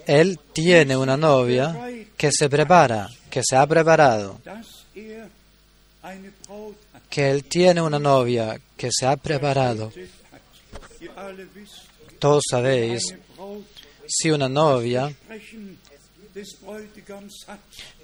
Él 0.05 0.39
tiene 0.51 0.97
una 0.97 1.15
novia 1.15 1.75
que 2.17 2.29
se 2.31 2.49
prepara, 2.49 3.09
que 3.29 3.41
se 3.41 3.55
ha 3.55 3.65
preparado, 3.65 4.39
que 7.09 7.31
Él 7.31 7.45
tiene 7.45 7.81
una 7.81 7.99
novia 7.99 8.59
que 8.75 8.89
se 8.91 9.05
ha 9.05 9.15
preparado. 9.15 9.93
Todos 12.19 12.43
sabéis, 12.49 13.15
si 14.07 14.29
una 14.29 14.47
novia 14.47 15.11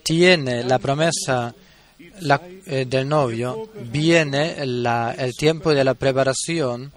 tiene 0.04 0.64
la 0.64 0.80
promesa 0.80 1.54
eh, 2.00 2.86
del 2.86 3.08
novio, 3.08 3.70
viene 3.92 4.56
el 4.58 5.34
tiempo 5.38 5.74
de 5.74 5.84
la 5.84 5.94
preparación 5.94 6.92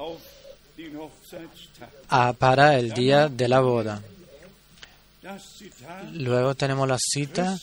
para 2.38 2.78
el 2.78 2.92
día 2.92 3.28
de 3.28 3.48
la 3.48 3.60
boda. 3.60 4.02
Luego 6.12 6.54
tenemos 6.54 6.88
la 6.88 6.98
cita, 6.98 7.58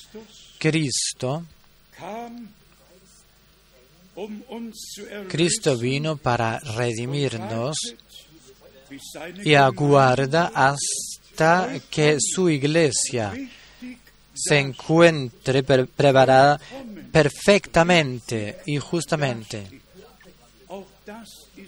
Cristo, 0.58 1.45
Cristo 5.30 5.77
vino 5.77 6.17
para 6.17 6.60
redimirnos 6.60 7.75
y 9.43 9.56
aguarda 9.56 10.51
hasta 10.54 11.69
que 11.89 12.17
su 12.19 12.49
iglesia 12.49 13.34
se 14.34 14.60
encuentre 14.60 15.63
pre- 15.63 15.86
preparada 15.86 16.60
perfectamente 17.12 18.60
y 18.65 18.77
justamente 18.77 19.67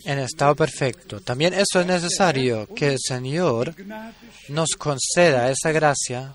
en 0.05 0.19
estado 0.19 0.55
perfecto. 0.55 1.19
También 1.21 1.53
eso 1.53 1.79
es 1.81 1.85
necesario, 1.87 2.67
que 2.75 2.93
el 2.93 2.99
Señor 2.99 3.73
nos 4.49 4.71
conceda 4.77 5.49
esa 5.51 5.71
gracia 5.71 6.33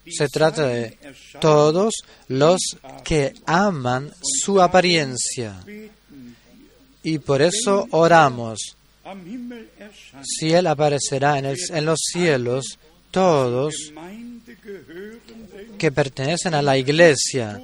Se 0.08 0.28
trata 0.28 0.66
de 0.66 0.96
todos 1.40 1.92
los 2.28 2.60
que 3.04 3.34
aman 3.46 4.12
su 4.22 4.60
apariencia. 4.62 5.60
Y 7.02 7.18
por 7.18 7.42
eso 7.42 7.86
oramos. 7.90 8.76
Si 10.22 10.52
Él 10.52 10.66
aparecerá 10.68 11.38
en, 11.38 11.46
el- 11.46 11.56
en 11.70 11.84
los 11.84 11.98
cielos, 12.12 12.78
todos 13.10 13.74
que 15.78 15.92
pertenecen 15.92 16.54
a 16.54 16.62
la 16.62 16.76
iglesia, 16.76 17.60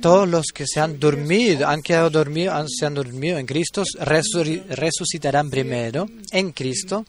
todos 0.00 0.28
los 0.28 0.46
que 0.52 0.66
se 0.66 0.80
han 0.80 0.98
dormido, 0.98 1.68
han 1.68 1.82
quedado 1.82 2.10
dormidos, 2.10 2.72
se 2.78 2.86
han 2.86 2.94
dormido 2.94 3.38
en 3.38 3.46
Cristo, 3.46 3.84
resucitarán 4.00 5.50
primero 5.50 6.06
en 6.32 6.52
Cristo 6.52 7.06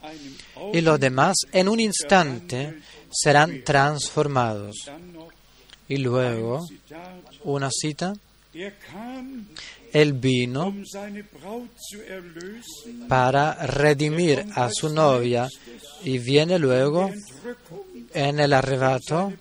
y 0.72 0.80
los 0.80 1.00
demás 1.00 1.36
en 1.52 1.68
un 1.68 1.80
instante 1.80 2.78
serán 3.10 3.62
transformados. 3.64 4.90
Y 5.88 5.98
luego, 5.98 6.60
una 7.44 7.70
cita, 7.70 8.14
Él 9.92 10.12
vino 10.14 10.74
para 13.08 13.66
redimir 13.66 14.46
a 14.54 14.70
su 14.70 14.88
novia 14.88 15.48
y 16.04 16.18
viene 16.18 16.58
luego 16.58 17.10
en 18.14 18.40
el 18.40 18.52
arrebato 18.52 19.32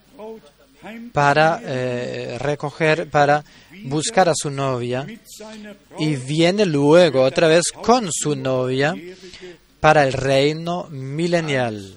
para 1.11 1.61
eh, 1.63 2.37
recoger, 2.39 3.09
para 3.09 3.43
buscar 3.85 4.29
a 4.29 4.33
su 4.35 4.49
novia 4.49 5.07
y 5.99 6.15
viene 6.15 6.65
luego 6.65 7.21
otra 7.23 7.47
vez 7.47 7.63
con 7.71 8.09
su 8.11 8.35
novia 8.35 8.95
para 9.79 10.03
el 10.05 10.13
reino 10.13 10.87
milenial. 10.89 11.95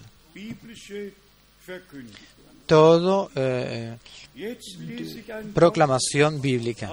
Todo 2.67 3.31
eh, 3.35 3.97
proclamación 5.55 6.41
bíblica. 6.41 6.91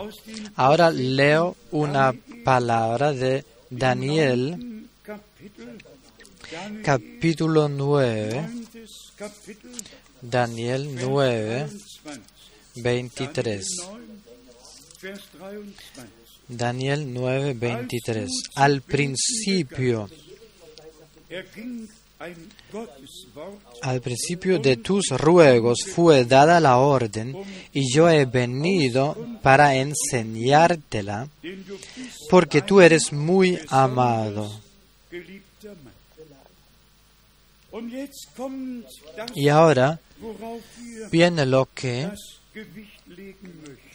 Ahora 0.55 0.89
leo 0.91 1.55
una 1.71 2.13
palabra 2.43 3.11
de 3.11 3.43
Daniel, 3.69 4.87
capítulo 6.83 7.67
9, 7.67 8.47
9. 8.47 8.63
Kapitel, 9.15 9.62
Daniel 10.23 10.87
9, 10.95 11.67
23. 12.75 12.75
23. 12.75 13.65
9, 13.77 13.99
Vers 15.01 15.21
23. 15.41 16.23
Daniel 16.47 17.13
9, 17.13 17.53
23. 17.53 18.29
Al 18.55 18.81
principio, 18.81 20.09
al 23.81 24.01
principio 24.01 24.59
de 24.59 24.77
tus 24.77 25.09
ruegos 25.09 25.79
fue 25.93 26.23
dada 26.23 26.61
la 26.61 26.77
orden 26.77 27.35
y 27.73 27.93
yo 27.93 28.09
he 28.09 28.23
venido 28.23 29.17
para 29.41 29.75
enseñártela 29.75 31.27
porque 32.29 32.61
tú 32.61 32.79
eres 32.79 33.11
muy 33.11 33.59
amado. 33.67 34.49
Y 39.35 39.49
ahora 39.49 39.99
viene 41.11 41.45
lo 41.45 41.69
que 41.73 42.09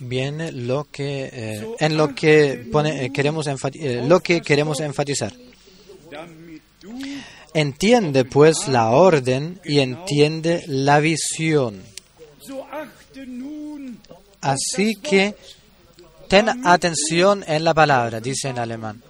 viene 0.00 0.52
lo 0.52 0.88
que 0.90 1.30
eh, 1.32 1.68
en 1.78 1.96
lo 1.96 2.14
que 2.14 2.68
eh, 2.72 3.10
queremos 3.12 3.46
eh, 3.46 4.02
lo 4.06 4.20
que 4.20 4.40
queremos 4.40 4.80
enfatizar. 4.80 5.32
Entiende 7.54 8.24
pues 8.24 8.68
la 8.68 8.90
orden 8.90 9.60
y 9.64 9.80
entiende 9.80 10.64
la 10.66 11.00
visión. 11.00 11.82
Así 14.40 14.96
que 14.96 15.34
ten 16.28 16.66
atención 16.66 17.44
en 17.46 17.64
la 17.64 17.74
palabra, 17.74 18.20
dice 18.20 18.48
en 18.48 18.58
alemán, 18.58 19.02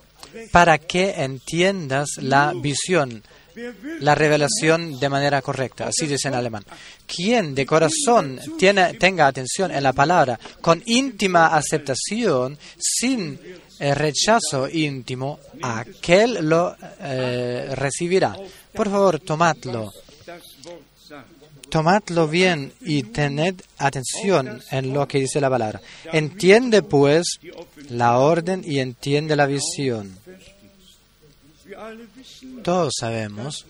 para 0.52 0.78
que 0.78 1.11
entiendas 1.22 2.11
la 2.18 2.52
visión, 2.54 3.22
la 4.01 4.14
revelación 4.14 4.99
de 4.99 5.09
manera 5.09 5.42
correcta. 5.42 5.88
Así 5.88 6.07
dice 6.07 6.29
en 6.29 6.35
alemán. 6.35 6.64
Quien 7.07 7.55
de 7.55 7.66
corazón 7.66 8.38
tiene, 8.59 8.94
tenga 8.94 9.27
atención 9.27 9.71
en 9.71 9.83
la 9.83 9.92
palabra, 9.92 10.38
con 10.61 10.83
íntima 10.87 11.49
aceptación, 11.49 12.59
sin 12.79 13.38
eh, 13.81 13.94
rechazo 13.94 14.68
íntimo, 14.68 15.38
aquel 15.62 16.49
lo 16.49 16.77
eh, 17.01 17.73
recibirá. 17.75 18.37
Por 18.73 18.90
favor, 18.90 19.21
tomadlo. 19.21 19.92
Tomadlo 21.68 22.27
bien 22.27 22.73
y 22.81 23.03
tened 23.05 23.61
atención 23.77 24.61
en 24.71 24.92
lo 24.92 25.07
que 25.07 25.21
dice 25.21 25.40
la 25.40 25.51
palabra. 25.51 25.81
Entiende 26.12 26.83
pues 26.83 27.38
la 27.90 28.18
orden 28.18 28.62
y 28.64 28.79
entiende 28.81 29.37
la 29.37 29.47
visión. 29.47 30.18
Todos 32.62 32.94
sabemos 32.98 33.66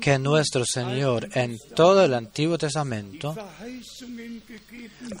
que 0.00 0.18
nuestro 0.18 0.64
Señor 0.64 1.28
en 1.34 1.58
todo 1.74 2.04
el 2.04 2.14
Antiguo 2.14 2.56
Testamento 2.56 3.34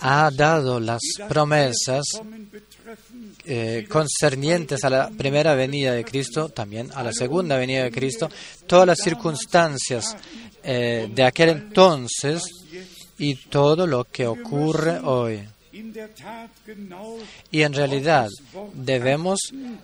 ha 0.00 0.30
dado 0.30 0.80
las 0.80 1.00
promesas 1.28 2.04
eh, 3.44 3.86
concernientes 3.88 4.84
a 4.84 4.90
la 4.90 5.10
primera 5.10 5.54
venida 5.54 5.92
de 5.92 6.04
Cristo, 6.04 6.48
también 6.48 6.90
a 6.94 7.02
la 7.02 7.12
segunda 7.12 7.56
venida 7.56 7.84
de 7.84 7.90
Cristo, 7.90 8.30
todas 8.66 8.86
las 8.86 8.98
circunstancias 8.98 10.16
eh, 10.62 11.10
de 11.12 11.24
aquel 11.24 11.50
entonces 11.50 12.42
y 13.18 13.34
todo 13.34 13.86
lo 13.86 14.04
que 14.04 14.26
ocurre 14.26 15.00
hoy. 15.00 15.46
Y 17.50 17.62
en 17.62 17.72
realidad 17.74 18.28
debemos 18.74 19.38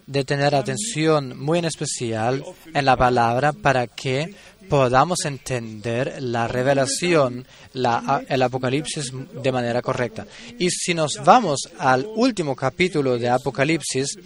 de 0.07 0.25
tener 0.25 0.55
atención 0.55 1.39
muy 1.39 1.59
en 1.59 1.65
especial 1.67 2.45
en 2.75 2.85
la 2.85 2.97
palabra 2.97 3.53
para 3.53 3.87
que 3.87 4.35
podamos 4.69 5.25
entender 5.25 6.23
la 6.23 6.49
revelación, 6.49 7.45
la- 7.75 8.23
el 8.29 8.43
Apocalipsis 8.43 9.13
de 9.43 9.53
manera 9.53 9.83
correcta. 9.83 10.27
Y 10.59 10.71
si 10.71 10.95
nos 10.95 11.21
vamos 11.25 11.61
al 11.79 12.07
último 12.07 12.55
capítulo 12.57 13.19
de 13.19 13.29
Apocalipsis, 13.29 14.17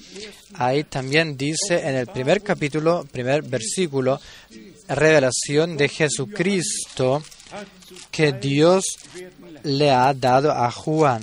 ahí 0.55 0.85
también 0.85 1.37
dice 1.37 1.89
en 1.89 1.97
el 1.97 2.07
primer 2.07 2.43
capítulo, 2.43 3.07
primer 3.11 3.43
versículo, 3.43 4.21
revelación 4.89 5.77
de 5.77 5.89
Jesucristo 5.89 7.23
que 8.11 8.33
Dios 8.33 8.85
le 9.65 9.91
ha 9.91 10.13
dado 10.15 10.53
a 10.53 10.71
Juan. 10.71 11.23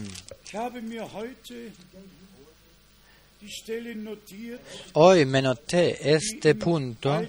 Hoy 4.93 5.25
me 5.25 5.41
noté 5.41 6.13
este 6.15 6.55
punto 6.55 7.21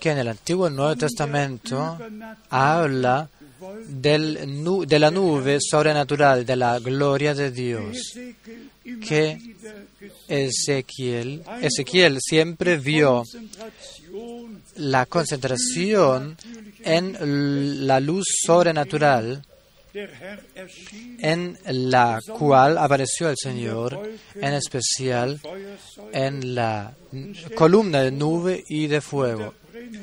que 0.00 0.10
en 0.10 0.18
el 0.18 0.28
Antiguo 0.28 0.68
y 0.68 0.72
Nuevo 0.72 0.96
Testamento 0.96 1.98
habla 2.48 3.28
del 3.86 4.86
de 4.86 4.98
la 4.98 5.10
nube 5.10 5.58
sobrenatural, 5.60 6.46
de 6.46 6.56
la 6.56 6.78
gloria 6.78 7.34
de 7.34 7.50
Dios, 7.50 8.14
que. 9.06 9.38
Ezequiel, 10.28 11.42
Ezequiel 11.62 12.18
siempre 12.20 12.76
vio 12.76 13.24
la 14.76 15.06
concentración 15.06 16.36
en 16.84 17.86
la 17.86 17.98
luz 17.98 18.26
sobrenatural 18.46 19.42
en 19.94 21.58
la 21.64 22.20
cual 22.38 22.78
apareció 22.78 23.28
el 23.30 23.36
Señor, 23.36 24.00
en 24.34 24.54
especial 24.54 25.40
en 26.12 26.54
la 26.54 26.94
columna 27.54 28.02
de 28.02 28.10
nube 28.10 28.64
y 28.68 28.86
de 28.86 29.00
fuego. 29.00 29.54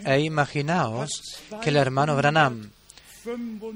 E 0.05 0.21
imaginaos 0.21 1.09
que 1.61 1.69
el 1.69 1.77
hermano 1.77 2.15
Branham 2.15 2.71
45 3.23 3.75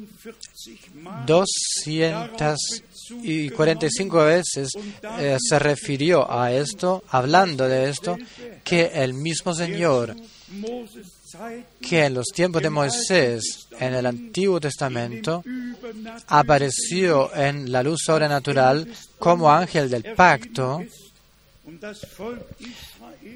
Mal 0.94 1.26
245 1.26 4.24
veces 4.24 4.70
eh, 5.20 5.38
se 5.40 5.60
refirió 5.60 6.32
a 6.32 6.54
esto, 6.54 7.04
hablando 7.10 7.68
de 7.68 7.90
esto, 7.90 8.16
que 8.64 8.92
el 8.94 9.16
mismo 9.16 9.56
Señor 9.56 10.16
que 11.82 12.06
en 12.06 12.14
los 12.14 12.28
tiempos 12.28 12.62
de 12.62 12.70
Moisés, 12.70 13.68
en 13.80 13.94
el 13.94 14.06
Antiguo 14.06 14.60
Testamento, 14.60 15.44
apareció 16.28 17.34
en 17.36 17.72
la 17.72 17.84
luz 17.84 18.02
sobrenatural 18.06 18.88
como 19.18 19.52
ángel 19.52 19.90
del 19.90 20.14
pacto 20.16 20.82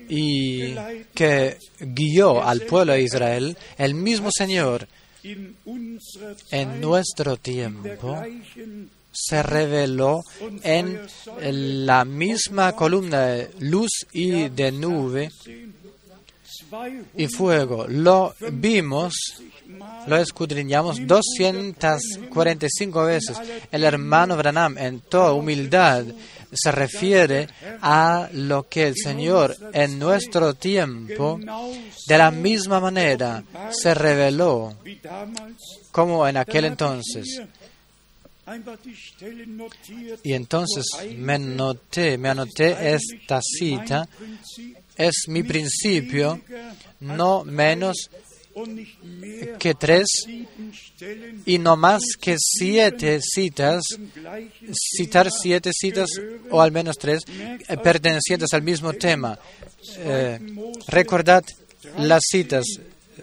y 0.10 0.74
que 1.14 1.58
guió 1.80 2.44
al 2.44 2.62
pueblo 2.62 2.94
de 2.94 3.02
Israel, 3.02 3.58
el 3.78 3.94
mismo 3.94 4.30
Señor 4.32 4.88
en 5.24 6.82
nuestro 6.82 7.38
tiempo 7.38 8.22
se 9.12 9.44
reveló 9.44 10.22
en 10.64 11.08
la 11.86 12.04
misma 12.04 12.74
columna 12.74 13.28
de 13.28 13.52
luz 13.60 13.92
y 14.12 14.50
de 14.50 14.72
nube 14.72 15.30
y 17.16 17.28
fuego. 17.28 17.86
Lo 17.88 18.36
vimos, 18.52 19.14
lo 20.08 20.18
escudriñamos 20.18 21.06
245 21.06 23.04
veces. 23.06 23.38
El 23.72 23.84
hermano 23.84 24.36
Branham, 24.38 24.78
en 24.78 25.00
toda 25.02 25.34
humildad, 25.34 26.06
se 26.54 26.72
refiere 26.72 27.48
a 27.82 28.30
lo 28.34 28.68
que 28.70 28.88
el 28.88 28.96
Señor 28.96 29.56
en 29.74 30.00
nuestro 30.00 30.54
tiempo, 30.54 31.40
de 32.08 32.18
la 32.18 32.32
misma 32.32 32.80
manera, 32.80 33.44
se 33.72 33.94
reveló 33.94 34.76
como 35.92 36.28
en 36.28 36.38
aquel 36.38 36.66
entonces. 36.66 37.42
Y 40.24 40.34
entonces 40.34 40.86
me 41.18 41.40
noté, 41.40 42.18
me 42.18 42.30
anoté 42.30 42.94
esta 42.94 43.40
cita, 43.42 44.08
es 44.98 45.26
mi 45.28 45.44
principio, 45.44 46.42
no 47.00 47.44
menos 47.44 48.10
que 49.60 49.74
tres 49.74 50.06
y 51.46 51.58
no 51.58 51.76
más 51.76 52.04
que 52.20 52.36
siete 52.38 53.20
citas, 53.22 53.82
citar 54.98 55.30
siete 55.32 55.72
citas 55.74 56.10
o 56.52 56.62
al 56.62 56.72
menos 56.72 56.98
tres 56.98 57.24
eh, 57.28 57.78
pertenecientes 57.84 58.54
al 58.54 58.62
mismo 58.62 58.94
tema. 58.94 59.38
Eh, 59.98 60.40
recordad 60.88 61.44
las 61.98 62.22
citas. 62.30 62.66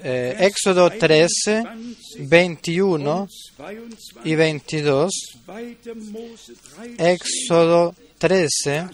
Eh, 0.03 0.37
Éxodo 0.41 0.91
13, 0.91 1.65
21 2.21 3.29
y 4.25 4.35
22. 4.35 5.13
Éxodo 6.99 7.95
13, 8.19 8.87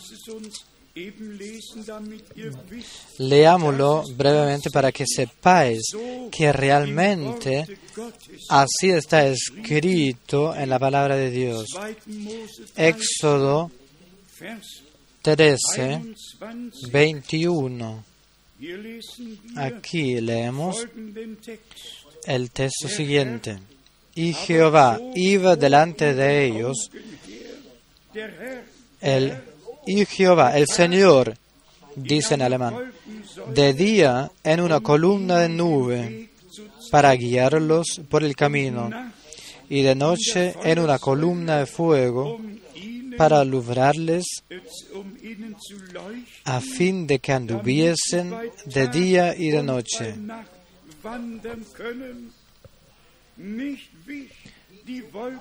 Leámoslo 3.18 4.04
brevemente 4.16 4.70
para 4.70 4.90
que 4.92 5.04
sepáis 5.06 5.82
que 6.32 6.52
realmente 6.52 7.66
así 8.48 8.90
está 8.90 9.26
escrito 9.26 10.54
en 10.54 10.70
la 10.70 10.78
palabra 10.78 11.16
de 11.16 11.30
Dios. 11.30 11.66
Éxodo 12.76 13.70
13, 15.20 16.02
21. 16.90 18.04
Aquí 19.56 20.20
leemos 20.20 20.86
el 22.24 22.50
texto 22.50 22.88
siguiente. 22.88 23.58
Y 24.14 24.32
Jehová 24.32 24.98
iba 25.14 25.56
delante 25.56 26.14
de 26.14 26.46
ellos, 26.46 26.90
el 29.02 29.55
y 29.86 30.04
Jehová, 30.04 30.58
el 30.58 30.66
Señor, 30.66 31.36
dice 31.94 32.34
en 32.34 32.42
alemán, 32.42 32.74
de 33.54 33.72
día 33.72 34.30
en 34.42 34.60
una 34.60 34.80
columna 34.80 35.38
de 35.38 35.48
nube 35.48 36.30
para 36.90 37.12
guiarlos 37.14 38.00
por 38.08 38.24
el 38.24 38.34
camino, 38.34 38.90
y 39.68 39.82
de 39.82 39.94
noche 39.94 40.54
en 40.62 40.78
una 40.78 40.98
columna 40.98 41.58
de 41.58 41.66
fuego 41.66 42.38
para 43.16 43.40
alumbrarles 43.40 44.24
a 46.44 46.60
fin 46.60 47.06
de 47.06 47.18
que 47.18 47.32
anduviesen 47.32 48.34
de 48.66 48.88
día 48.88 49.34
y 49.36 49.50
de 49.50 49.62
noche. 49.62 50.14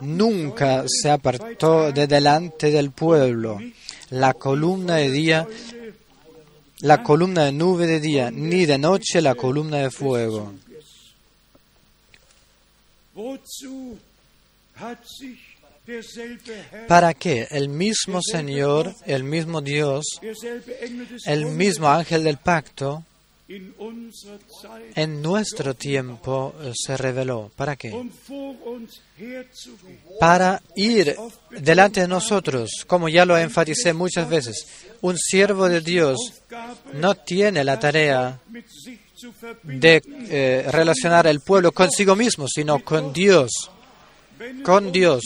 Nunca 0.01 0.85
se 0.87 1.09
apartó 1.09 1.91
de 1.91 2.07
delante 2.07 2.71
del 2.71 2.91
pueblo 2.91 3.59
la 4.09 4.33
columna 4.33 4.95
de 4.95 5.11
día, 5.11 5.47
la 6.79 7.03
columna 7.03 7.45
de 7.45 7.51
nube 7.51 7.87
de 7.87 7.99
día, 7.99 8.31
ni 8.31 8.65
de 8.65 8.77
noche 8.77 9.21
la 9.21 9.35
columna 9.35 9.77
de 9.77 9.91
fuego. 9.91 10.53
¿Para 16.87 17.13
qué 17.13 17.47
el 17.51 17.69
mismo 17.69 18.19
Señor, 18.21 18.93
el 19.05 19.23
mismo 19.23 19.61
Dios, 19.61 20.05
el 21.25 21.45
mismo 21.45 21.87
ángel 21.87 22.23
del 22.23 22.37
pacto, 22.37 23.03
en 23.47 25.21
nuestro 25.21 25.75
tiempo 25.75 26.55
eh, 26.61 26.71
se 26.73 26.97
reveló. 26.97 27.51
¿Para 27.55 27.75
qué? 27.75 27.93
Para 30.19 30.61
ir 30.75 31.15
delante 31.51 32.01
de 32.01 32.07
nosotros, 32.07 32.71
como 32.87 33.07
ya 33.07 33.25
lo 33.25 33.37
enfaticé 33.37 33.93
muchas 33.93 34.27
veces. 34.27 34.65
Un 35.01 35.17
siervo 35.17 35.69
de 35.69 35.81
Dios 35.81 36.17
no 36.93 37.13
tiene 37.15 37.63
la 37.63 37.79
tarea 37.79 38.39
de 39.63 40.01
eh, 40.07 40.65
relacionar 40.71 41.27
el 41.27 41.41
pueblo 41.41 41.71
consigo 41.71 42.15
mismo, 42.15 42.47
sino 42.47 42.83
con 42.83 43.13
Dios. 43.13 43.51
Con 44.63 44.91
Dios. 44.91 45.23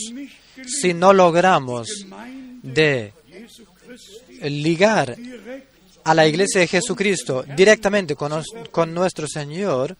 Si 0.66 0.92
no 0.92 1.14
logramos 1.14 1.88
de 2.62 3.14
ligar 4.42 5.16
a 6.04 6.14
la 6.14 6.26
iglesia 6.26 6.60
de 6.60 6.66
Jesucristo 6.66 7.44
directamente 7.56 8.14
con, 8.16 8.42
con 8.70 8.94
nuestro 8.94 9.26
Señor, 9.26 9.96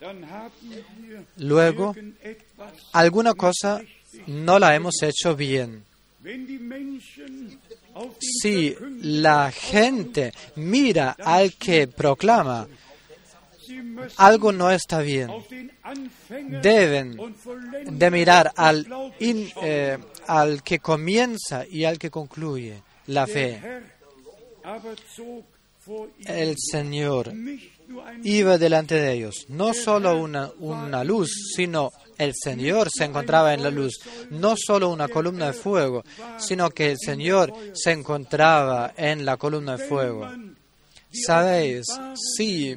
luego 1.36 1.94
alguna 2.92 3.34
cosa 3.34 3.80
no 4.26 4.58
la 4.58 4.74
hemos 4.74 5.02
hecho 5.02 5.36
bien. 5.36 5.84
Si 8.20 8.74
la 9.02 9.50
gente 9.50 10.32
mira 10.56 11.16
al 11.18 11.54
que 11.54 11.86
proclama, 11.86 12.66
algo 14.16 14.52
no 14.52 14.70
está 14.70 15.00
bien. 15.00 15.30
Deben 16.62 17.18
de 17.86 18.10
mirar 18.10 18.52
al, 18.56 18.86
eh, 19.18 19.98
al 20.26 20.62
que 20.62 20.78
comienza 20.78 21.66
y 21.66 21.84
al 21.84 21.98
que 21.98 22.10
concluye 22.10 22.82
la 23.06 23.26
fe 23.26 23.60
el 26.26 26.56
Señor 26.58 27.32
iba 28.22 28.58
delante 28.58 28.94
de 28.94 29.12
ellos. 29.12 29.46
No 29.48 29.74
solo 29.74 30.16
una, 30.18 30.50
una, 30.58 31.04
luz, 31.04 31.30
sino 31.56 31.90
el 32.18 32.32
Señor 32.34 32.88
se 32.92 33.04
encontraba 33.04 33.54
en 33.54 33.62
la 33.62 33.70
luz. 33.70 33.98
No 34.30 34.54
solo 34.56 34.90
una 34.90 35.08
columna 35.08 35.46
de 35.46 35.52
fuego, 35.52 36.04
sino 36.38 36.70
que 36.70 36.92
el 36.92 36.98
Señor 36.98 37.52
se 37.74 37.92
encontraba 37.92 38.92
en 38.96 39.24
la 39.24 39.36
columna 39.36 39.76
de 39.76 39.86
fuego. 39.86 40.28
Sabéis, 41.12 41.86
si 42.36 42.76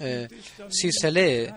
eh, 0.00 0.28
si 0.68 0.92
se 0.92 1.10
lee 1.10 1.48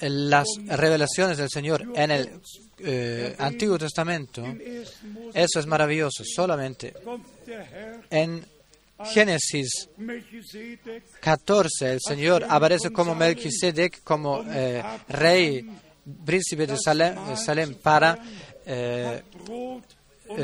las 0.00 0.46
revelaciones 0.66 1.38
del 1.38 1.50
Señor 1.50 1.84
en 1.94 2.10
el 2.10 2.30
eh, 2.78 3.34
Antiguo 3.38 3.78
Testamento, 3.78 4.44
eso 5.34 5.60
es 5.60 5.66
maravilloso. 5.66 6.24
Solamente 6.24 6.94
en 8.10 8.44
Génesis 9.04 9.88
14 11.20 11.92
el 11.92 12.00
Señor 12.00 12.46
aparece 12.48 12.90
como 12.90 13.14
Melquisedec, 13.14 14.02
como 14.02 14.42
eh, 14.48 14.82
rey, 15.08 15.66
príncipe 16.24 16.66
de 16.66 16.76
Salem, 16.78 17.74
para 17.74 18.18
eh, 18.64 19.22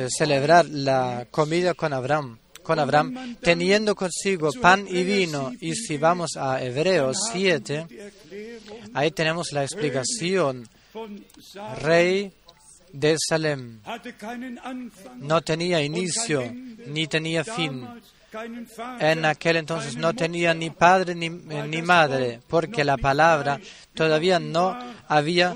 celebrar 0.09 0.66
la 0.66 1.26
comida 1.31 1.74
con 1.74 1.92
Abraham 1.92 2.38
con 2.62 2.79
Abraham, 2.79 3.37
teniendo 3.40 3.94
consigo 3.94 4.51
pan 4.61 4.87
y 4.88 5.03
vino. 5.05 5.53
Y 5.61 5.75
si 5.75 5.96
vamos 5.96 6.37
a 6.37 6.62
Hebreos 6.62 7.16
7, 7.33 7.87
ahí 8.94 9.11
tenemos 9.11 9.53
la 9.53 9.62
explicación. 9.62 10.68
Rey 11.81 12.33
de 12.92 13.16
Salem 13.18 13.81
no 15.16 15.40
tenía 15.40 15.83
inicio 15.83 16.42
ni 16.87 17.07
tenía 17.07 17.44
fin. 17.44 17.87
En 19.01 19.25
aquel 19.25 19.57
entonces 19.57 19.97
no 19.97 20.14
tenía 20.14 20.55
ni 20.55 20.71
padre 20.71 21.14
ni, 21.14 21.29
ni, 21.29 21.83
madre, 21.83 22.40
porque 22.49 22.85
la 22.85 22.97
palabra 22.97 23.61
todavía 23.95 24.38
no 24.38 24.77
había 25.07 25.55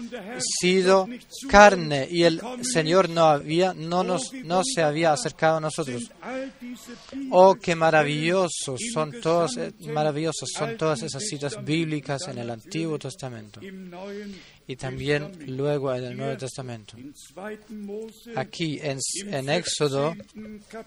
sido 0.61 1.09
carne 1.49 2.07
y 2.11 2.25
el 2.25 2.41
Señor 2.63 3.09
no, 3.09 3.25
había, 3.25 3.73
no, 3.73 4.05
nos, 4.05 4.33
no 4.33 4.63
se 4.65 4.83
había 4.83 5.13
acercado 5.13 5.57
a 5.57 5.61
nosotros. 5.61 6.11
Oh, 7.31 7.55
qué 7.55 7.75
maravillosos 7.75 8.81
son, 8.93 9.21
todos, 9.21 9.57
eh, 9.57 9.73
maravillosas 9.81 10.51
son 10.55 10.77
todas 10.77 11.03
esas 11.03 11.23
citas 11.23 11.65
bíblicas 11.65 12.29
en 12.29 12.39
el 12.39 12.51
Antiguo 12.51 12.99
Testamento 12.99 13.61
y 14.69 14.77
también 14.77 15.57
luego 15.57 15.95
en 15.95 16.05
el 16.05 16.17
Nuevo 16.17 16.37
Testamento. 16.37 16.97
Aquí 18.35 18.79
en, 18.83 18.99
en 19.27 19.49
Éxodo 19.49 20.15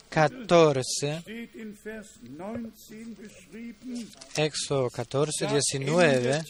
14, 0.10 1.24
Éxodo 4.36 4.90
14, 4.90 5.48
19, 5.48 6.42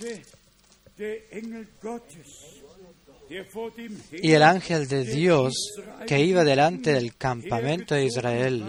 Y 4.22 4.32
el 4.32 4.44
ángel 4.44 4.88
de 4.88 5.06
Dios 5.06 5.54
que 6.08 6.20
iba 6.20 6.44
delante 6.44 6.94
del 6.94 7.16
campamento 7.16 7.94
de 7.94 8.06
Israel 8.06 8.66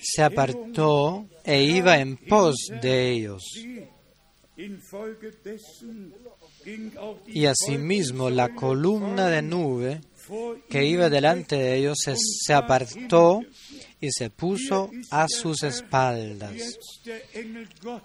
se 0.00 0.22
apartó 0.22 1.26
e 1.44 1.62
iba 1.62 1.98
en 1.98 2.16
pos 2.16 2.56
de 2.82 3.10
ellos. 3.10 3.42
Y 7.26 7.46
asimismo 7.46 8.30
la 8.30 8.54
columna 8.54 9.28
de 9.28 9.42
nube 9.42 10.00
que 10.68 10.84
iba 10.86 11.10
delante 11.10 11.56
de 11.56 11.76
ellos 11.76 11.98
se, 12.02 12.14
se 12.16 12.54
apartó 12.54 13.42
y 14.00 14.10
se 14.10 14.30
puso 14.30 14.90
a 15.10 15.26
sus 15.28 15.62
espaldas. 15.62 16.56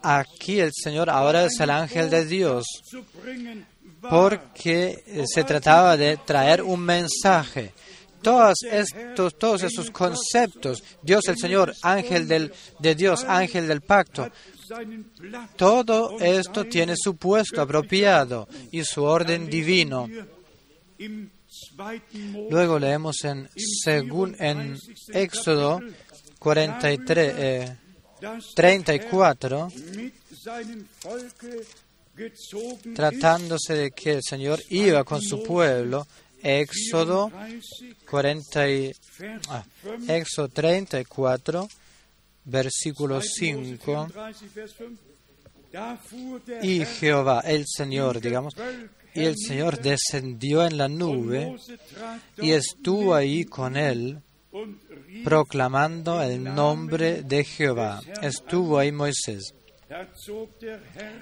Aquí 0.03 0.59
el 0.59 0.71
Señor 0.73 1.09
ahora 1.09 1.45
es 1.45 1.59
el 1.59 1.71
ángel 1.71 2.09
de 2.09 2.25
Dios, 2.25 2.65
porque 4.01 5.25
se 5.25 5.43
trataba 5.43 5.97
de 5.97 6.17
traer 6.17 6.61
un 6.61 6.81
mensaje. 6.81 7.73
Todos 8.21 8.57
estos, 8.69 9.37
todos 9.37 9.61
conceptos, 9.91 10.83
Dios 11.01 11.27
el 11.27 11.37
Señor, 11.37 11.73
ángel 11.81 12.27
del, 12.27 12.53
de 12.79 12.95
Dios, 12.95 13.23
ángel 13.23 13.67
del 13.67 13.81
pacto, 13.81 14.29
todo 15.55 16.19
esto 16.19 16.65
tiene 16.65 16.95
su 16.97 17.15
puesto 17.15 17.61
apropiado 17.61 18.47
y 18.71 18.83
su 18.83 19.03
orden 19.03 19.49
divino. 19.49 20.09
Luego 22.49 22.79
leemos 22.79 23.23
en, 23.23 23.49
según, 23.55 24.35
Éxodo 25.09 25.79
43, 26.39 27.33
eh, 27.37 27.77
34, 28.55 29.71
tratándose 32.95 33.73
de 33.75 33.91
que 33.91 34.11
el 34.13 34.23
Señor 34.23 34.61
iba 34.69 35.03
con 35.03 35.21
su 35.21 35.43
pueblo, 35.43 36.07
Éxodo, 36.41 37.31
40 38.09 38.69
y, 38.69 38.91
ah, 39.49 39.63
Éxodo 40.07 40.49
34, 40.49 41.67
versículo 42.47 43.21
5, 43.21 44.07
y 46.61 46.85
Jehová, 46.85 47.41
el 47.41 47.65
Señor, 47.67 48.21
digamos, 48.21 48.53
y 49.13 49.25
el 49.25 49.35
Señor 49.37 49.81
descendió 49.81 50.65
en 50.65 50.77
la 50.77 50.87
nube 50.87 51.55
y 52.37 52.51
estuvo 52.51 53.13
ahí 53.13 53.43
con 53.43 53.75
él, 53.75 54.21
proclamando 55.23 56.21
el 56.21 56.43
nombre 56.43 57.23
de 57.23 57.43
Jehová. 57.43 58.01
Estuvo 58.21 58.79
ahí 58.79 58.91
Moisés. 58.91 59.53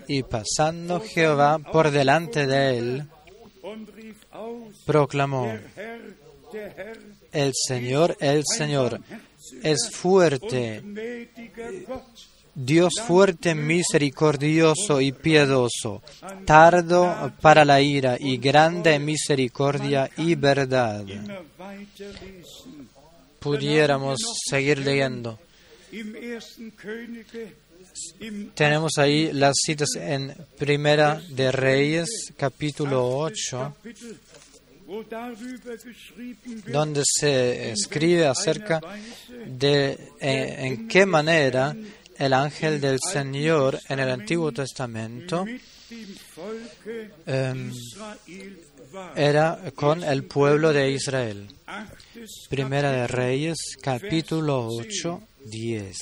Y 0.07 0.23
pasando 0.23 0.99
Jehová 0.99 1.59
por 1.59 1.91
delante 1.91 2.45
de 2.45 2.77
él, 2.77 3.07
proclamó, 4.85 5.57
el 7.31 7.51
Señor, 7.53 8.15
el 8.19 8.43
Señor, 8.45 9.01
es 9.63 9.89
fuerte, 9.91 10.83
Dios 12.53 12.93
fuerte, 13.05 13.53
misericordioso 13.53 15.01
y 15.01 15.11
piadoso, 15.11 16.01
tardo 16.45 17.33
para 17.41 17.65
la 17.65 17.81
ira 17.81 18.17
y 18.19 18.37
grande 18.37 18.97
misericordia 18.97 20.09
y 20.17 20.35
verdad. 20.35 21.05
Pudiéramos 23.39 24.19
seguir 24.49 24.79
leyendo. 24.79 25.37
Tenemos 28.53 28.97
ahí 28.97 29.31
las 29.31 29.55
citas 29.63 29.89
en 29.95 30.35
Primera 30.57 31.21
de 31.29 31.51
Reyes, 31.51 32.09
capítulo 32.37 33.17
8, 33.17 33.75
donde 36.67 37.03
se 37.05 37.71
escribe 37.71 38.27
acerca 38.27 38.81
de 39.47 39.91
eh, 40.19 40.55
en 40.59 40.87
qué 40.87 41.05
manera 41.05 41.75
el 42.17 42.33
ángel 42.33 42.79
del 42.79 42.99
Señor 42.99 43.79
en 43.89 43.99
el 43.99 44.09
Antiguo 44.09 44.51
Testamento 44.51 45.45
eh, 47.25 47.71
era 49.15 49.59
con 49.75 50.03
el 50.03 50.23
pueblo 50.25 50.71
de 50.71 50.91
Israel. 50.91 51.47
Primera 52.49 52.91
de 52.91 53.07
Reyes, 53.07 53.57
capítulo 53.81 54.67
8, 54.67 55.21
10. 55.45 55.97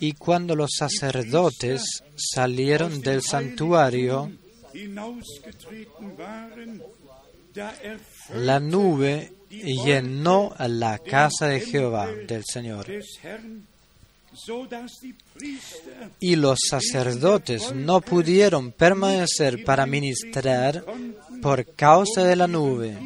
Y 0.00 0.12
cuando 0.12 0.54
los 0.54 0.70
sacerdotes 0.78 1.82
salieron 2.16 3.00
del 3.00 3.22
santuario, 3.22 4.30
la 8.34 8.60
nube 8.60 9.32
llenó 9.50 10.54
la 10.58 10.98
casa 10.98 11.46
de 11.48 11.60
Jehová, 11.60 12.08
del 12.26 12.42
Señor. 12.44 12.86
Y 16.18 16.36
los 16.36 16.58
sacerdotes 16.68 17.72
no 17.72 18.00
pudieron 18.00 18.72
permanecer 18.72 19.62
para 19.64 19.86
ministrar 19.86 20.84
por 21.40 21.74
causa 21.74 22.24
de 22.24 22.36
la 22.36 22.48
nube, 22.48 22.98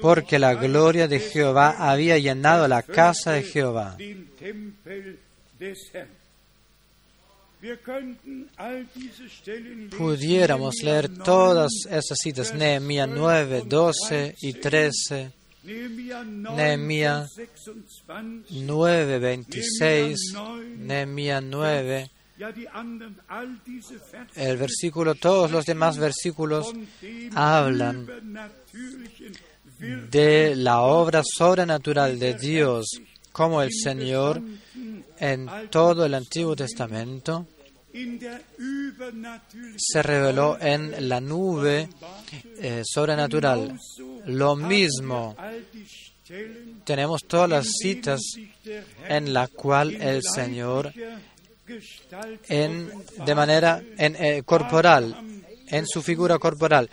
porque 0.00 0.38
la 0.38 0.54
gloria 0.54 1.06
de 1.06 1.20
Jehová 1.20 1.76
había 1.78 2.18
llenado 2.18 2.66
la 2.66 2.82
casa 2.82 3.32
de 3.32 3.42
Jehová. 3.44 3.96
Pudiéramos 9.96 10.76
leer 10.82 11.08
todas 11.08 11.70
esas 11.90 12.18
citas, 12.18 12.54
Nehemías 12.54 13.08
9, 13.08 13.64
12 13.66 14.36
y 14.40 14.52
13. 14.54 15.32
Nehemías 16.56 17.30
9, 18.50 19.18
26, 19.18 20.18
Nehemías 20.78 21.42
9, 21.42 22.10
el 24.36 24.56
versículo, 24.56 25.14
todos 25.14 25.50
los 25.50 25.66
demás 25.66 25.98
versículos 25.98 26.72
hablan 27.34 28.06
de 30.10 30.56
la 30.56 30.80
obra 30.80 31.22
sobrenatural 31.22 32.18
de 32.18 32.34
Dios, 32.34 32.86
como 33.40 33.62
el 33.62 33.72
Señor 33.72 34.42
en 35.18 35.48
todo 35.70 36.04
el 36.04 36.12
Antiguo 36.12 36.54
Testamento 36.54 37.46
se 39.78 40.02
reveló 40.02 40.58
en 40.60 41.08
la 41.08 41.22
nube 41.22 41.88
eh, 42.58 42.82
sobrenatural. 42.84 43.80
Lo 44.26 44.56
mismo, 44.56 45.34
tenemos 46.84 47.22
todas 47.26 47.48
las 47.48 47.66
citas 47.80 48.20
en 49.08 49.32
la 49.32 49.48
cual 49.48 49.94
el 49.94 50.20
Señor, 50.22 50.92
en, 52.46 52.92
de 53.24 53.34
manera 53.34 53.82
en, 53.96 54.16
eh, 54.16 54.42
corporal, 54.44 55.16
en 55.66 55.86
su 55.86 56.02
figura 56.02 56.38
corporal, 56.38 56.90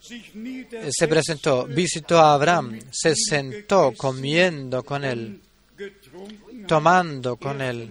se 0.00 1.06
presentó, 1.06 1.64
visitó 1.66 2.18
a 2.18 2.34
Abraham, 2.34 2.80
se 2.90 3.14
sentó 3.14 3.92
comiendo 3.96 4.82
con 4.82 5.04
él, 5.04 5.42
tomando 6.66 7.36
con 7.36 7.60
él. 7.60 7.90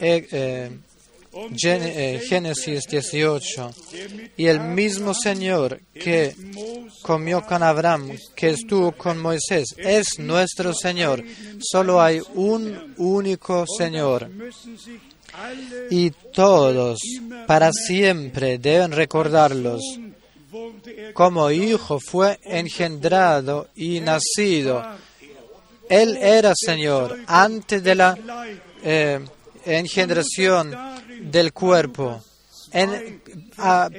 Eh, 0.00 0.26
eh, 0.30 2.20
Génesis 2.26 2.84
18. 2.88 3.70
Y 4.36 4.46
el 4.46 4.60
mismo 4.60 5.14
Señor 5.14 5.80
que 5.92 6.34
comió 7.02 7.44
con 7.44 7.62
Abraham, 7.62 8.12
que 8.34 8.50
estuvo 8.50 8.92
con 8.92 9.18
Moisés, 9.18 9.74
es 9.76 10.18
nuestro 10.18 10.72
Señor. 10.74 11.24
Solo 11.60 12.00
hay 12.00 12.20
un 12.34 12.94
único 12.98 13.64
Señor. 13.66 14.30
Y 15.90 16.10
todos 16.32 16.98
para 17.46 17.72
siempre 17.72 18.58
deben 18.58 18.92
recordarlos. 18.92 19.80
Como 21.14 21.50
hijo 21.50 21.98
fue 21.98 22.38
engendrado 22.44 23.68
y 23.74 24.00
nacido. 24.00 24.84
Él 25.88 26.16
era 26.16 26.52
Señor 26.54 27.18
antes 27.26 27.82
de 27.82 27.94
la 27.94 28.16
eh, 28.82 29.20
engendración 29.64 30.74
del 31.22 31.52
cuerpo. 31.52 32.22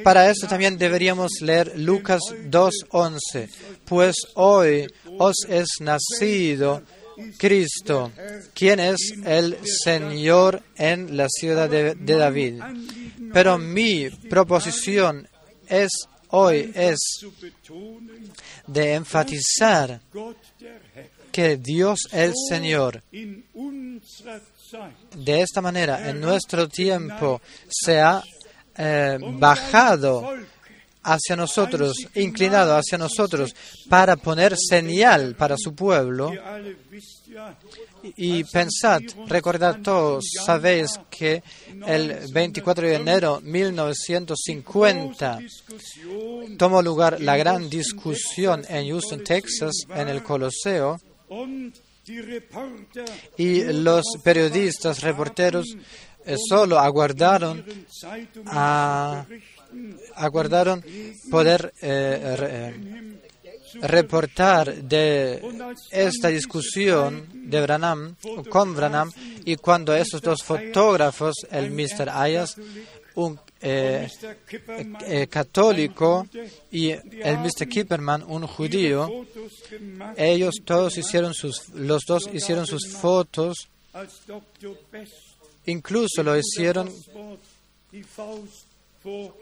para 0.03 0.29
eso 0.29 0.47
también 0.47 0.77
deberíamos 0.77 1.41
leer 1.41 1.73
Lucas 1.77 2.21
2.11. 2.49 3.49
Pues 3.85 4.15
hoy 4.35 4.87
os 5.17 5.35
es 5.47 5.67
nacido 5.79 6.83
Cristo, 7.37 8.11
quien 8.53 8.79
es 8.79 9.13
el 9.25 9.57
Señor 9.65 10.61
en 10.75 11.15
la 11.15 11.27
ciudad 11.29 11.69
de, 11.69 11.95
de 11.95 12.15
David. 12.15 12.61
Pero 13.31 13.57
mi 13.57 14.09
proposición 14.09 15.27
es 15.67 15.89
hoy 16.29 16.71
es 16.75 16.97
de 18.67 18.93
enfatizar 18.93 20.01
que 21.35 21.57
Dios 21.57 21.99
el 22.13 22.31
Señor. 22.47 23.03
de 25.17 25.41
esta 25.41 25.59
manera, 25.61 26.09
en 26.09 26.21
nuestro 26.21 26.69
tiempo 26.69 27.41
se 27.67 27.99
ha 27.99 28.23
eh, 28.77 29.17
bajado 29.33 30.33
hacia 31.03 31.35
nosotros, 31.35 31.97
inclinado 32.15 32.77
hacia 32.77 32.97
nosotros, 32.97 33.53
para 33.89 34.15
poner 34.15 34.55
señal 34.57 35.35
para 35.35 35.57
su 35.57 35.75
pueblo. 35.75 36.31
Y 38.15 38.45
pensad, 38.45 39.01
recordad 39.27 39.81
todos, 39.83 40.23
sabéis 40.45 40.97
que 41.09 41.43
el 41.85 42.31
24 42.31 42.87
de 42.87 42.95
enero 42.95 43.41
de 43.41 43.51
1950 43.51 45.39
tomó 46.57 46.81
lugar 46.81 47.19
la 47.19 47.35
gran 47.35 47.69
discusión 47.69 48.63
en 48.69 48.87
Houston, 48.87 49.21
Texas, 49.21 49.73
en 49.93 50.07
el 50.07 50.23
Coloseo, 50.23 50.97
y 53.37 53.63
los 53.63 54.03
periodistas, 54.23 55.01
reporteros, 55.01 55.65
eh, 56.25 56.35
solo 56.49 56.79
aguardaron 56.79 57.63
a 58.47 59.25
aguardaron 60.15 60.83
poder 61.29 61.73
eh, 61.81 62.37
eh, 62.39 63.19
reportar 63.81 64.73
de 64.73 65.41
esta 65.91 66.29
discusión 66.29 67.27
de 67.33 67.61
Branham, 67.61 68.15
con 68.49 68.75
Branham 68.75 69.11
y 69.43 69.55
cuando 69.57 69.93
esos 69.93 70.21
dos 70.21 70.43
fotógrafos, 70.43 71.35
el 71.51 71.71
Mr. 71.71 72.09
Ayas, 72.09 72.55
un 73.15 73.39
eh, 73.65 75.27
católico, 75.29 76.27
y 76.71 76.91
el 76.91 77.37
Mr. 77.39 77.67
Kipperman, 77.67 78.23
un 78.27 78.45
judío, 78.47 79.25
ellos 80.15 80.55
todos 80.63 80.97
hicieron 80.97 81.33
sus, 81.33 81.69
los 81.69 82.03
dos 82.07 82.29
hicieron 82.31 82.65
sus 82.67 82.87
fotos, 82.87 83.69
incluso 85.65 86.23
lo 86.23 86.37
hicieron 86.37 86.89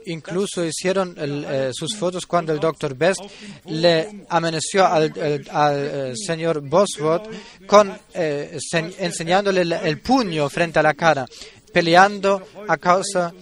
Incluso 0.06 0.66
hicieron 0.66 1.16
eh, 1.18 1.72
sus 1.74 1.96
fotos 1.96 2.26
cuando 2.26 2.52
el 2.52 2.60
doctor 2.60 2.96
Best 2.96 3.22
le 3.66 4.26
amenació 4.28 4.86
al, 4.86 5.14
eh, 5.16 6.14
señor 6.16 6.60
Bosworth 6.60 7.30
con, 7.66 7.98
eh, 8.14 8.58
enseñándole 9.00 9.62
el, 9.62 10.00
puño 10.02 10.50
frente 10.50 10.80
a 10.80 10.84
la 10.84 10.94
cara, 10.94 11.26
peleando 11.72 12.46
a 12.68 12.76
causa 12.78 13.34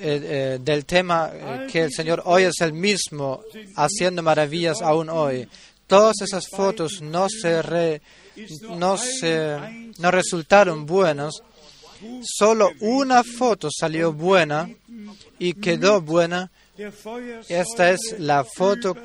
del 0.00 0.84
tema 0.86 1.30
que 1.70 1.82
el 1.84 1.92
Señor 1.92 2.22
hoy 2.24 2.44
es 2.44 2.60
el 2.60 2.72
mismo, 2.72 3.42
haciendo 3.76 4.22
maravillas 4.22 4.80
aún 4.82 5.08
hoy. 5.08 5.48
Todas 5.86 6.20
esas 6.22 6.48
fotos 6.48 7.02
no, 7.02 7.28
se 7.28 8.00
no, 8.76 8.96
se, 8.96 9.56
no 9.98 10.10
resultaron 10.10 10.86
buenas. 10.86 11.34
Solo 12.22 12.70
una 12.80 13.22
foto 13.22 13.68
salió 13.70 14.12
buena 14.12 14.70
y 15.38 15.54
quedó 15.54 16.00
buena. 16.00 16.50
Esta 17.48 17.90
es 17.90 18.16
la 18.18 18.44
foto 18.44 18.96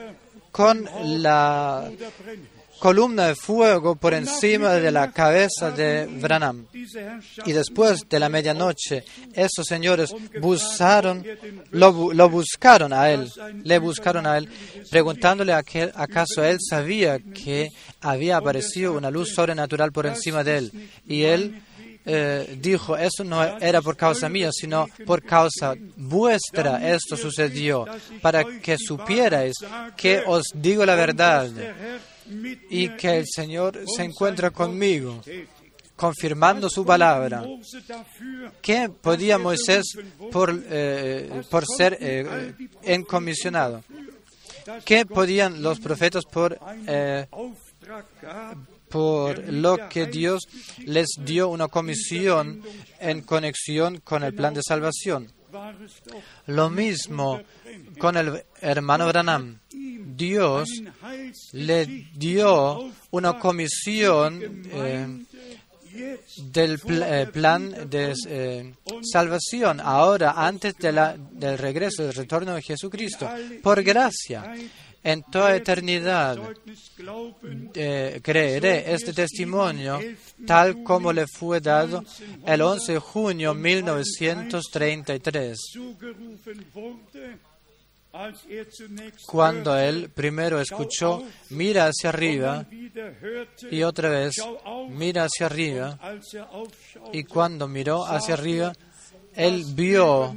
con 0.51 0.87
la 1.21 1.91
columna 2.79 3.27
de 3.27 3.35
fuego 3.35 3.95
por 3.95 4.13
encima 4.13 4.73
de 4.73 4.91
la 4.91 5.11
cabeza 5.11 5.71
de 5.71 6.05
Branham. 6.05 6.67
Y 7.45 7.51
después 7.51 8.07
de 8.09 8.19
la 8.19 8.29
medianoche, 8.29 9.03
esos 9.33 9.65
señores 9.67 10.13
buscaron, 10.41 11.25
lo, 11.71 12.13
lo, 12.13 12.29
buscaron 12.29 12.93
a 12.93 13.09
él, 13.11 13.31
le 13.63 13.79
buscaron 13.79 14.27
a 14.27 14.37
él, 14.37 14.49
preguntándole 14.89 15.53
a 15.53 15.63
que, 15.63 15.91
acaso 15.93 16.43
él 16.43 16.57
sabía 16.59 17.19
que 17.19 17.69
había 18.01 18.37
aparecido 18.37 18.93
una 18.93 19.11
luz 19.11 19.33
sobrenatural 19.33 19.91
por 19.91 20.05
encima 20.05 20.43
de 20.43 20.57
él. 20.57 20.89
Y 21.07 21.23
él 21.23 21.61
eh, 22.05 22.57
dijo, 22.61 22.95
eso 22.95 23.23
no 23.23 23.43
era 23.59 23.81
por 23.81 23.97
causa 23.97 24.29
mía, 24.29 24.51
sino 24.51 24.87
por 25.05 25.23
causa 25.23 25.73
vuestra 25.95 26.93
esto 26.93 27.17
sucedió, 27.17 27.85
para 28.21 28.43
que 28.43 28.77
supierais 28.77 29.55
que 29.97 30.21
os 30.25 30.43
digo 30.53 30.85
la 30.85 30.95
verdad 30.95 31.49
y 32.69 32.89
que 32.89 33.17
el 33.17 33.25
Señor 33.27 33.81
se 33.95 34.03
encuentra 34.03 34.51
conmigo, 34.51 35.21
confirmando 35.95 36.69
su 36.69 36.85
palabra. 36.85 37.43
¿Qué 38.61 38.89
podía 38.89 39.37
Moisés 39.37 39.85
por, 40.31 40.63
eh, 40.69 41.41
por 41.49 41.65
ser 41.65 41.97
eh, 41.99 42.53
encomisionado? 42.83 43.83
¿Qué 44.83 45.05
podían 45.05 45.61
los 45.61 45.79
profetas 45.79 46.23
por 46.25 46.59
por 48.89 49.51
lo 49.51 49.89
que 49.89 50.05
Dios 50.05 50.43
les 50.85 51.07
dio 51.19 51.49
una 51.49 51.67
comisión 51.67 52.61
en 52.99 53.21
conexión 53.21 53.99
con 53.99 54.23
el 54.23 54.33
plan 54.33 54.53
de 54.53 54.61
salvación. 54.65 55.31
Lo 56.47 56.69
mismo 56.69 57.41
con 57.97 58.17
el 58.17 58.43
hermano 58.61 59.07
Branham. 59.07 59.59
Dios 60.15 60.69
le 61.53 61.85
dio 62.13 62.91
una 63.11 63.39
comisión 63.39 64.63
eh, 64.71 65.25
del 66.37 66.79
eh, 66.89 67.27
plan 67.31 67.89
de 67.89 68.13
eh, 68.27 68.73
salvación 69.01 69.79
ahora, 69.79 70.33
antes 70.35 70.75
del 70.77 71.57
regreso, 71.57 72.03
del 72.03 72.13
retorno 72.13 72.55
de 72.55 72.61
Jesucristo, 72.61 73.29
por 73.61 73.81
gracia 73.83 74.53
en 75.05 75.23
toda 75.23 75.55
eternidad 75.55 76.37
eh, 77.75 78.19
creeré 78.23 78.91
este 78.91 79.13
testimonio 79.13 79.99
tal 80.47 80.81
como 80.81 81.13
le 81.13 81.27
fue 81.27 81.61
dado 81.61 82.03
el 82.43 82.61
11 82.61 82.93
de 82.93 82.99
junio 82.99 83.53
de 83.53 83.59
1933, 83.59 85.59
cuando 89.25 89.77
él 89.77 90.09
primero 90.13 90.59
escuchó, 90.59 91.23
mira 91.49 91.87
hacia 91.87 92.09
arriba, 92.09 92.65
y 93.69 93.83
otra 93.83 94.09
vez, 94.09 94.35
mira 94.89 95.25
hacia 95.25 95.47
arriba, 95.47 95.99
y 97.11 97.23
cuando 97.23 97.67
miró 97.67 98.05
hacia 98.05 98.35
arriba, 98.35 98.73
él 99.35 99.63
vio 99.73 100.33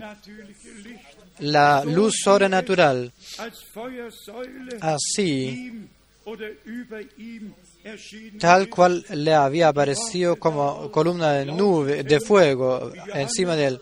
la 1.41 1.85
luz 1.85 2.15
sobrenatural 2.23 3.13
así 4.81 5.89
tal 8.39 8.69
cual 8.69 9.05
le 9.11 9.35
había 9.35 9.69
aparecido 9.69 10.37
como 10.37 10.91
columna 10.91 11.33
de 11.33 11.47
nube 11.47 12.03
de 12.03 12.21
fuego 12.21 12.93
encima 13.15 13.57
de 13.57 13.67
él. 13.67 13.81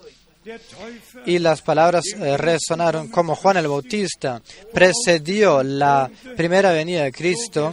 Y 1.24 1.38
las 1.38 1.62
palabras 1.62 2.04
eh, 2.14 2.36
resonaron 2.36 3.08
como 3.08 3.34
Juan 3.34 3.56
el 3.56 3.68
Bautista 3.68 4.40
precedió 4.72 5.62
la 5.62 6.10
primera 6.36 6.72
venida 6.72 7.04
de 7.04 7.12
Cristo, 7.12 7.72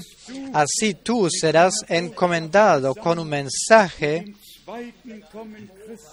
así 0.53 0.95
tú 0.95 1.29
serás 1.29 1.73
encomendado 1.87 2.95
con 2.95 3.19
un 3.19 3.29
mensaje 3.29 4.25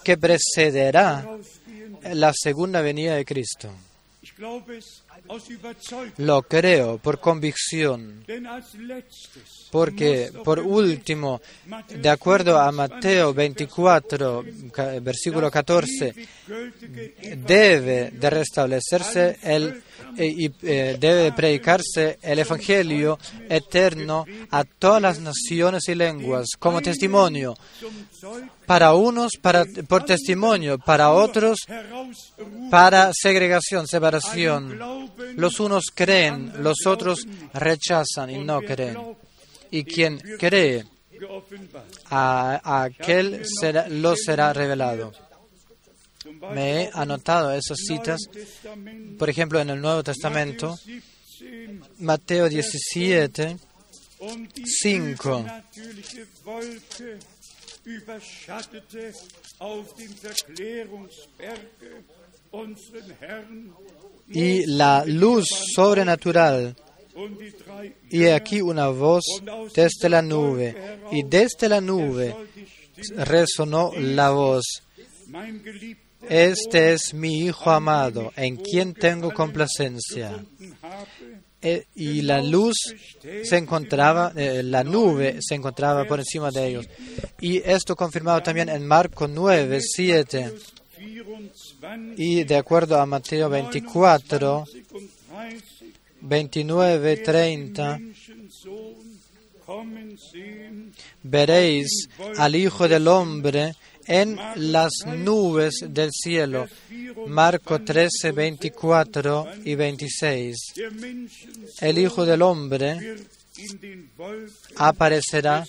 que 0.03 0.17
precederá 0.17 1.25
la 2.13 2.33
segunda 2.33 2.81
venida 2.81 3.15
de 3.15 3.25
Cristo. 3.25 3.71
Lo 6.17 6.41
creo 6.43 6.97
por 6.97 7.19
convicción, 7.19 8.25
porque 9.71 10.31
por 10.43 10.59
último, 10.59 11.41
de 11.89 12.09
acuerdo 12.09 12.59
a 12.59 12.71
Mateo 12.71 13.33
24, 13.33 14.43
versículo 15.01 15.49
14, 15.49 16.13
debe 17.37 18.11
de 18.11 18.29
restablecerse 18.29 19.37
el 19.43 19.81
y 20.17 20.51
eh, 20.63 20.97
debe 20.99 21.31
predicarse 21.31 22.19
el 22.21 22.39
Evangelio 22.39 23.17
eterno 23.49 24.25
a 24.49 24.63
todas 24.63 25.01
las 25.01 25.19
naciones 25.19 25.87
y 25.87 25.95
lenguas 25.95 26.49
como 26.59 26.81
testimonio. 26.81 27.55
Para 28.65 28.93
unos 28.93 29.33
por 29.87 30.03
testimonio, 30.05 30.77
para 30.77 31.11
otros 31.11 31.59
para 32.69 33.11
segregación, 33.13 33.87
separación. 33.87 34.79
Los 35.35 35.59
unos 35.59 35.85
creen, 35.93 36.53
los 36.59 36.85
otros 36.85 37.25
rechazan 37.53 38.29
y 38.29 38.43
no 38.43 38.61
creen. 38.61 38.97
Y 39.71 39.83
quien 39.83 40.19
cree, 40.37 40.85
a, 42.09 42.83
aquel 42.83 43.43
lo 43.89 44.15
será 44.15 44.53
revelado. 44.53 45.11
Me 46.53 46.83
he 46.83 46.89
anotado 46.93 47.51
esas 47.53 47.77
citas, 47.87 48.19
por 49.17 49.29
ejemplo, 49.29 49.59
en 49.59 49.69
el 49.69 49.81
Nuevo 49.81 50.03
Testamento, 50.03 50.77
Mateo 51.99 52.49
17, 52.49 53.57
5. 54.65 55.45
Y 64.29 64.65
la 64.65 65.03
luz 65.05 65.45
sobrenatural. 65.75 66.75
Y 68.09 68.25
aquí 68.27 68.61
una 68.61 68.87
voz 68.87 69.23
desde 69.73 70.09
la 70.09 70.21
nube, 70.21 70.99
y 71.11 71.23
desde 71.23 71.67
la 71.67 71.81
nube 71.81 72.35
resonó 73.17 73.91
la 73.97 74.31
voz 74.31 74.63
este 76.29 76.93
es 76.93 77.13
mi 77.13 77.45
Hijo 77.45 77.71
amado, 77.71 78.31
en 78.35 78.57
quien 78.57 78.93
tengo 78.93 79.33
complacencia. 79.33 80.43
Eh, 81.63 81.85
y 81.93 82.23
la 82.23 82.41
luz 82.41 82.75
se 83.43 83.57
encontraba, 83.57 84.33
eh, 84.35 84.63
la 84.63 84.83
nube 84.83 85.37
se 85.41 85.53
encontraba 85.53 86.05
por 86.05 86.19
encima 86.19 86.49
de 86.49 86.67
ellos. 86.67 86.89
Y 87.39 87.57
esto 87.57 87.95
confirmado 87.95 88.41
también 88.41 88.69
en 88.69 88.85
Marco 88.85 89.27
9, 89.27 89.79
7. 89.79 90.53
Y 92.17 92.43
de 92.43 92.57
acuerdo 92.57 92.99
a 92.99 93.05
Mateo 93.05 93.49
24, 93.49 94.65
29, 96.21 97.17
30, 97.17 97.99
veréis 101.23 102.09
al 102.37 102.55
Hijo 102.55 102.87
del 102.87 103.07
Hombre 103.07 103.75
en 104.11 104.37
las 104.55 104.91
nubes 105.05 105.85
del 105.87 106.09
cielo. 106.11 106.67
Marco 107.27 107.81
13, 107.81 108.33
24 108.33 109.47
y 109.63 109.75
26. 109.75 110.57
El 111.79 111.97
Hijo 111.97 112.25
del 112.25 112.41
Hombre 112.41 113.15
aparecerá 114.75 115.63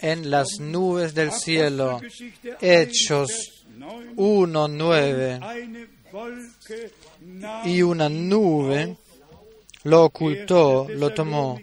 en 0.00 0.28
las 0.28 0.58
nubes 0.58 1.14
del 1.14 1.30
cielo. 1.30 2.00
Hechos 2.60 3.30
1, 4.16 4.68
9. 4.68 5.40
Y 7.66 7.82
una 7.82 8.08
nube 8.08 8.96
lo 9.84 10.04
ocultó, 10.06 10.88
lo 10.88 11.14
tomó. 11.14 11.60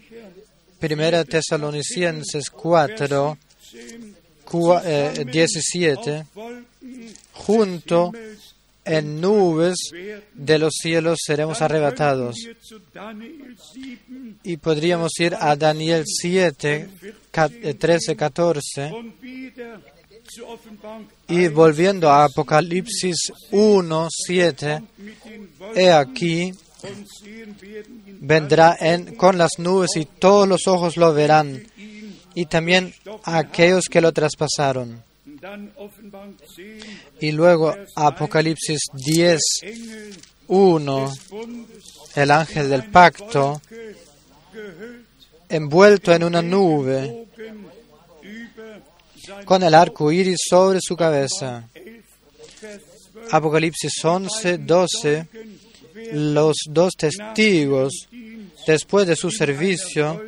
Primera 0.79 1.25
Tesalonicenses 1.25 2.49
4, 2.49 3.37
17, 4.51 6.25
junto 7.33 8.11
en 8.83 9.21
nubes 9.21 9.75
de 10.33 10.59
los 10.59 10.73
cielos 10.81 11.19
seremos 11.25 11.61
arrebatados. 11.61 12.35
Y 14.43 14.57
podríamos 14.57 15.11
ir 15.19 15.35
a 15.39 15.55
Daniel 15.55 16.03
7, 16.05 16.89
13, 17.79 18.15
14. 18.15 18.91
Y 21.27 21.47
volviendo 21.49 22.09
a 22.09 22.25
Apocalipsis 22.25 23.31
1, 23.51 24.07
7, 24.09 24.81
he 25.75 25.91
aquí, 25.91 26.53
vendrá 28.19 28.77
en, 28.79 29.15
con 29.15 29.37
las 29.37 29.59
nubes 29.59 29.91
y 29.95 30.05
todos 30.05 30.47
los 30.47 30.67
ojos 30.67 30.97
lo 30.97 31.13
verán 31.13 31.61
y 32.35 32.45
también 32.45 32.93
a 33.23 33.39
aquellos 33.39 33.85
que 33.89 34.01
lo 34.01 34.11
traspasaron. 34.11 35.03
Y 37.19 37.31
luego 37.31 37.75
Apocalipsis 37.95 38.79
10, 38.93 39.39
1, 40.47 41.13
el 42.15 42.31
ángel 42.31 42.69
del 42.69 42.89
pacto, 42.89 43.61
envuelto 45.49 46.13
en 46.13 46.23
una 46.23 46.41
nube, 46.41 47.27
con 49.45 49.63
el 49.63 49.73
arco 49.73 50.11
iris 50.11 50.39
sobre 50.49 50.79
su 50.81 50.95
cabeza. 50.95 51.67
Apocalipsis 53.31 54.03
11, 54.03 54.57
12, 54.57 55.27
los 56.13 56.57
dos 56.67 56.93
testigos, 56.97 58.07
después 58.67 59.07
de 59.07 59.15
su 59.15 59.31
servicio, 59.31 60.21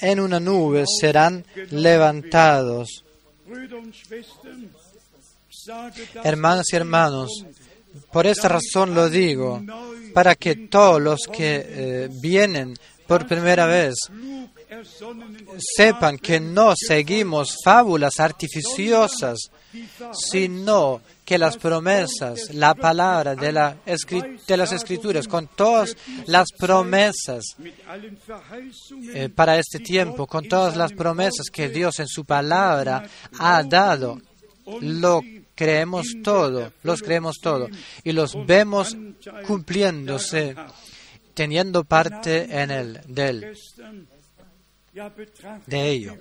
en 0.00 0.20
una 0.20 0.40
nube 0.40 0.84
serán 1.00 1.44
levantados. 1.70 3.04
Hermanas 6.24 6.66
y 6.72 6.76
hermanos, 6.76 7.44
por 8.12 8.26
esta 8.26 8.48
razón 8.48 8.94
lo 8.94 9.08
digo, 9.08 9.62
para 10.14 10.34
que 10.34 10.56
todos 10.68 11.00
los 11.00 11.20
que 11.32 11.66
eh, 11.66 12.08
vienen 12.20 12.74
por 13.06 13.26
primera 13.26 13.66
vez 13.66 13.94
sepan 15.76 16.18
que 16.18 16.40
no 16.40 16.74
seguimos 16.76 17.56
fábulas 17.64 18.20
artificiosas, 18.20 19.38
sino 20.12 21.00
que 21.30 21.38
las 21.38 21.58
promesas, 21.58 22.52
la 22.54 22.74
palabra 22.74 23.36
de, 23.36 23.52
la, 23.52 23.76
de 23.84 24.56
las 24.56 24.72
escrituras, 24.72 25.28
con 25.28 25.46
todas 25.46 25.96
las 26.26 26.48
promesas 26.50 27.54
eh, 29.14 29.28
para 29.28 29.56
este 29.56 29.78
tiempo, 29.78 30.26
con 30.26 30.48
todas 30.48 30.76
las 30.76 30.92
promesas 30.92 31.46
que 31.52 31.68
Dios 31.68 32.00
en 32.00 32.08
su 32.08 32.24
palabra 32.24 33.04
ha 33.38 33.62
dado, 33.62 34.20
lo 34.80 35.20
creemos 35.54 36.16
todo, 36.24 36.72
los 36.82 37.00
creemos 37.00 37.36
todo 37.40 37.68
y 38.02 38.10
los 38.10 38.34
vemos 38.44 38.96
cumpliéndose, 39.46 40.56
teniendo 41.32 41.84
parte 41.84 42.60
en 42.60 42.72
él, 42.72 43.00
de 43.06 43.28
él 43.28 43.56
de 45.66 45.90
ello. 45.90 46.16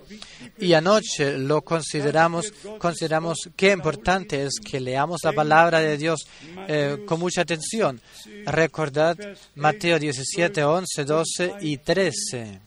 Y 0.57 0.73
anoche 0.73 1.37
lo 1.37 1.61
consideramos, 1.61 2.51
consideramos 2.77 3.49
qué 3.55 3.71
importante 3.71 4.43
es 4.43 4.59
que 4.59 4.79
leamos 4.79 5.21
la 5.23 5.33
palabra 5.33 5.79
de 5.79 5.97
Dios 5.97 6.27
eh, 6.67 7.03
con 7.05 7.19
mucha 7.19 7.41
atención. 7.41 7.99
Recordad 8.45 9.17
Mateo 9.55 9.99
17, 9.99 10.63
11, 10.63 11.05
12 11.05 11.53
y 11.61 11.77
13. 11.77 12.59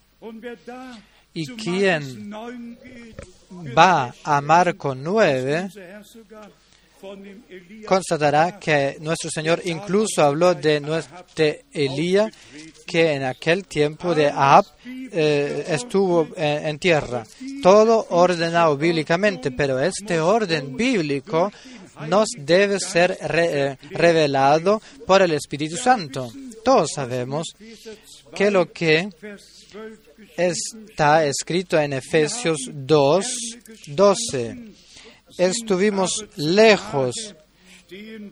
Y 1.34 1.46
quien 1.54 2.30
va 3.76 4.14
a 4.22 4.40
Marco 4.40 4.94
9, 4.94 5.68
constatará 7.86 8.59
que 8.59 8.96
nuestro 9.00 9.30
Señor 9.30 9.61
incluso 9.64 10.22
habló 10.22 10.55
de, 10.55 10.80
de 11.34 11.64
Elías 11.72 12.32
que 12.86 13.12
en 13.12 13.24
aquel 13.24 13.66
tiempo 13.66 14.14
de 14.14 14.28
Ahab 14.28 14.64
eh, 14.84 15.64
estuvo 15.68 16.28
en, 16.36 16.78
tierra. 16.78 17.24
Todo 17.62 18.07
ordenado 18.11 18.76
bíblicamente, 18.76 19.50
pero 19.50 19.80
este 19.80 20.20
orden 20.20 20.76
bíblico 20.76 21.53
nos 22.09 22.28
debe 22.36 22.78
ser 22.80 23.18
eh, 23.20 23.76
revelado 23.90 24.80
por 25.07 25.22
el 25.22 25.32
Espíritu 25.32 25.76
Santo. 25.76 26.32
Todos 26.64 26.90
sabemos 26.94 27.48
que 28.34 28.50
lo 28.50 28.70
que 28.72 29.09
está 30.36 31.24
escrito 31.24 31.78
en 31.78 31.94
Efesios 31.94 32.59
2, 32.72 33.26
12 33.88 34.72
estuvimos 35.39 36.24
lejos, 36.37 37.35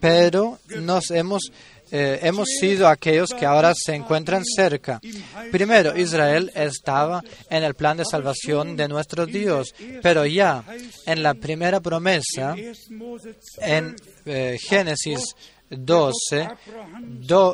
pero 0.01 0.59
nos 0.81 1.11
hemos, 1.11 1.53
eh, 1.91 2.21
hemos 2.23 2.49
sido 2.61 2.89
aquellos 2.89 3.31
que 3.31 3.47
ahora 3.47 3.73
se 3.75 3.95
encuentran 3.95 4.45
cerca. 4.45 5.01
Primero, 5.51 5.97
Israel 5.97 6.51
estaba 6.55 7.23
en 7.49 7.65
el 7.65 7.75
plan 7.75 7.97
de 7.97 8.05
salvación 8.05 8.77
de 8.77 8.89
nuestro 8.89 9.27
Dios, 9.27 9.75
pero 10.03 10.25
ya 10.25 10.65
en 11.07 11.23
la 11.23 11.35
primera 11.35 11.81
promesa, 11.81 12.55
en 13.59 13.97
eh, 14.25 14.57
Génesis 14.61 15.35
12, 15.71 16.49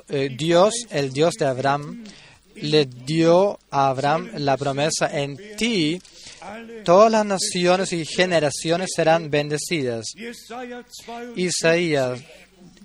eh, 0.09 0.29
Dios, 0.37 0.75
el 0.91 1.13
Dios 1.13 1.35
de 1.35 1.47
Abraham, 1.47 2.05
le 2.57 2.87
dio 2.87 3.59
a 3.71 3.89
Abraham 3.89 4.31
la 4.37 4.57
promesa, 4.57 5.11
en 5.13 5.37
ti 5.57 6.01
Todas 6.85 7.11
las 7.11 7.27
naciones 7.27 7.93
y 7.93 8.05
generaciones 8.05 8.91
serán 8.95 9.31
bendecidas. 9.31 10.07
Isaías 11.37 12.21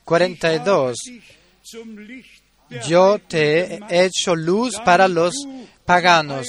42. 0.03 0.97
Yo 2.87 3.19
te 3.19 3.79
he 3.89 4.05
hecho 4.05 4.35
luz 4.35 4.75
para 4.85 5.07
los 5.07 5.35
paganos, 5.85 6.47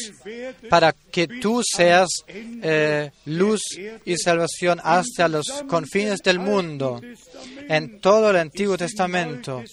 para 0.68 0.92
que 0.92 1.26
tú 1.26 1.62
seas 1.64 2.08
eh, 2.28 3.10
luz 3.26 3.60
y 4.04 4.16
salvación 4.16 4.80
hasta 4.84 5.26
los 5.28 5.46
confines 5.66 6.20
del 6.20 6.38
mundo. 6.38 7.00
En 7.68 8.00
todo 8.00 8.30
el 8.30 8.36
Antiguo 8.36 8.78
Testamento, 8.78 9.64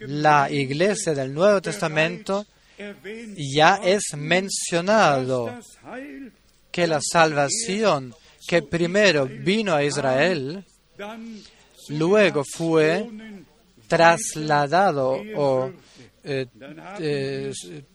la 0.00 0.50
iglesia 0.50 1.14
del 1.14 1.32
Nuevo 1.32 1.62
Testamento 1.62 2.46
ya 3.54 3.76
es 3.82 4.02
mencionado 4.14 5.58
que 6.76 6.86
la 6.86 7.00
salvación 7.00 8.14
que 8.46 8.60
primero 8.60 9.24
vino 9.24 9.74
a 9.74 9.82
Israel, 9.82 10.62
luego 11.88 12.44
fue 12.44 13.08
trasladado 13.88 15.16
o 15.36 15.70
eh, 16.22 16.46
eh, 16.98 17.52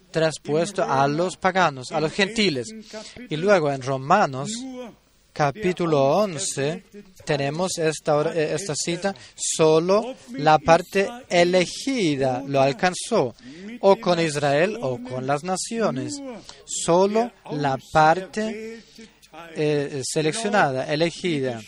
traspuesto 0.09 0.83
a 0.83 1.07
los 1.07 1.37
paganos, 1.37 1.91
a 1.91 2.01
los 2.01 2.11
gentiles. 2.11 2.73
Y 3.29 3.37
luego 3.37 3.71
en 3.71 3.83
Romanos 3.83 4.49
capítulo 5.33 6.17
11 6.19 6.83
tenemos 7.25 7.77
esta, 7.77 8.21
eh, 8.33 8.53
esta 8.53 8.73
cita, 8.75 9.15
solo 9.35 10.15
la 10.33 10.59
parte 10.59 11.07
elegida 11.29 12.43
lo 12.45 12.61
alcanzó, 12.61 13.35
o 13.79 13.95
con 13.97 14.19
Israel 14.19 14.77
o 14.81 14.99
con 15.01 15.25
las 15.25 15.43
naciones. 15.43 16.21
Solo 16.65 17.31
la 17.51 17.77
parte 17.91 18.81
eh, 19.55 20.01
seleccionada, 20.03 20.91
elegida, 20.91 21.61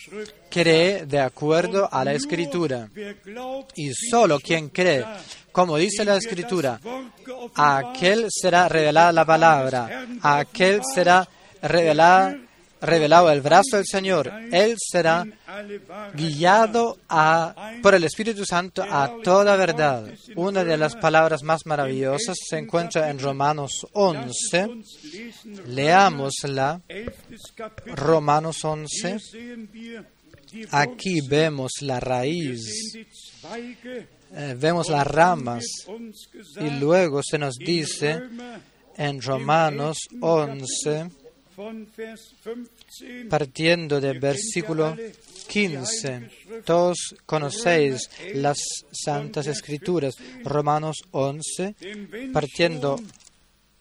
cree 0.49 1.05
de 1.05 1.20
acuerdo 1.20 1.88
a 1.91 2.03
la 2.03 2.14
escritura. 2.14 2.89
Y 3.76 3.91
solo 3.93 4.39
quien 4.39 4.70
cree, 4.70 5.05
como 5.51 5.78
dice 5.78 6.03
la 6.03 6.18
escritura, 6.18 6.80
a 7.55 7.78
aquel 7.78 8.28
será 8.30 8.68
revelada 8.68 9.11
la 9.11 9.26
palabra, 9.26 10.07
a 10.22 10.39
aquel 10.39 10.82
será 10.93 11.28
revelada 11.61 12.38
revelado 12.84 13.32
el 13.32 13.42
brazo 13.42 13.78
del 13.78 13.86
Señor, 13.86 14.32
Él 14.52 14.76
será 14.78 15.26
guiado 16.14 16.98
por 17.82 17.96
el 17.96 18.04
Espíritu 18.04 18.46
Santo 18.46 18.84
a 18.84 19.18
toda 19.24 19.56
verdad. 19.56 20.06
Una 20.36 20.64
de 20.64 20.78
las 20.78 20.96
palabras 20.96 21.44
más 21.44 21.66
maravillosas 21.66 22.38
se 22.50 22.58
encuentra 22.58 23.10
en 23.10 23.20
Romanos 23.20 23.88
11. 23.94 24.70
Leámosla. 25.68 26.82
Romanos 27.96 28.64
11. 28.64 29.18
Aquí 30.70 31.22
vemos 31.28 31.72
la 31.82 32.00
raíz, 32.00 32.94
eh, 34.36 34.56
vemos 34.56 34.88
las 34.88 35.08
ramas 35.08 35.64
y 36.62 36.70
luego 36.80 37.22
se 37.24 37.40
nos 37.40 37.56
dice 37.56 38.22
en 38.96 39.20
Romanos 39.20 39.98
11 40.22 41.10
partiendo 43.30 43.99
del 43.99 44.20
versículo 44.20 44.95
15. 45.47 46.30
Todos 46.66 47.16
conocéis 47.26 48.10
las 48.36 48.58
Santas 48.91 49.47
Escrituras. 49.47 50.16
Romanos 50.43 50.97
11, 51.12 51.76
partiendo 52.32 52.99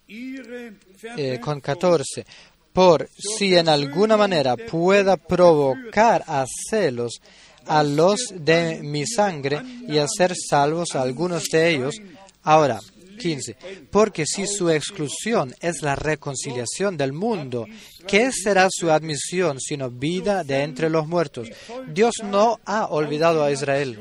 eh, 0.08 1.40
con 1.40 1.60
14. 1.60 2.26
Por 2.72 3.08
si 3.16 3.54
en 3.56 3.68
alguna 3.68 4.16
manera 4.16 4.56
pueda 4.56 5.16
provocar 5.16 6.24
a 6.26 6.46
celos 6.70 7.20
a 7.66 7.82
los 7.82 8.32
de 8.34 8.80
mi 8.82 9.06
sangre 9.06 9.60
y 9.88 9.98
hacer 9.98 10.34
salvos 10.34 10.94
a 10.94 11.02
algunos 11.02 11.44
de 11.44 11.70
ellos. 11.70 11.94
Ahora, 12.42 12.80
15. 13.22 13.56
Porque 13.90 14.26
si 14.26 14.46
su 14.46 14.70
exclusión 14.70 15.54
es 15.60 15.82
la 15.82 15.94
reconciliación 15.94 16.96
del 16.96 17.12
mundo, 17.12 17.66
¿qué 18.06 18.30
será 18.32 18.68
su 18.70 18.90
admisión 18.90 19.60
sino 19.60 19.90
vida 19.90 20.44
de 20.44 20.62
entre 20.62 20.90
los 20.90 21.06
muertos? 21.06 21.48
Dios 21.88 22.14
no 22.24 22.60
ha 22.64 22.86
olvidado 22.86 23.44
a 23.44 23.52
Israel. 23.52 23.98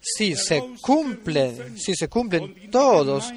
Si 0.00 0.34
se 0.34 0.62
cumplen, 0.80 1.78
si 1.78 1.94
se 1.94 2.08
cumplen 2.08 2.70
todos 2.70 3.30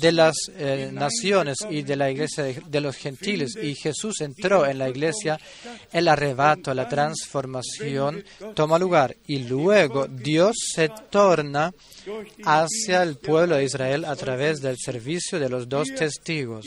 de 0.00 0.12
las 0.12 0.34
eh, 0.56 0.90
naciones 0.92 1.58
y 1.70 1.82
de 1.82 1.96
la 1.96 2.10
iglesia 2.10 2.44
de, 2.44 2.80
los 2.80 2.96
gentiles 2.96 3.56
y 3.56 3.74
Jesús 3.74 4.20
entró 4.20 4.66
en 4.66 4.78
la 4.78 4.88
iglesia, 4.88 5.38
el 5.92 6.08
arrebato, 6.08 6.74
la 6.74 6.88
transformación 6.88 8.24
toma 8.54 8.78
lugar 8.78 9.16
y 9.26 9.38
luego 9.40 10.06
Dios 10.08 10.56
se 10.74 10.90
torna 11.10 11.72
hacia 12.44 13.02
el 13.02 13.16
pueblo 13.16 13.56
de 13.56 13.64
Israel 13.64 14.04
a 14.04 14.16
través 14.16 14.60
del 14.60 14.76
servicio 14.78 15.38
de 15.38 15.48
los 15.48 15.68
dos 15.68 15.88
testigos. 15.96 16.66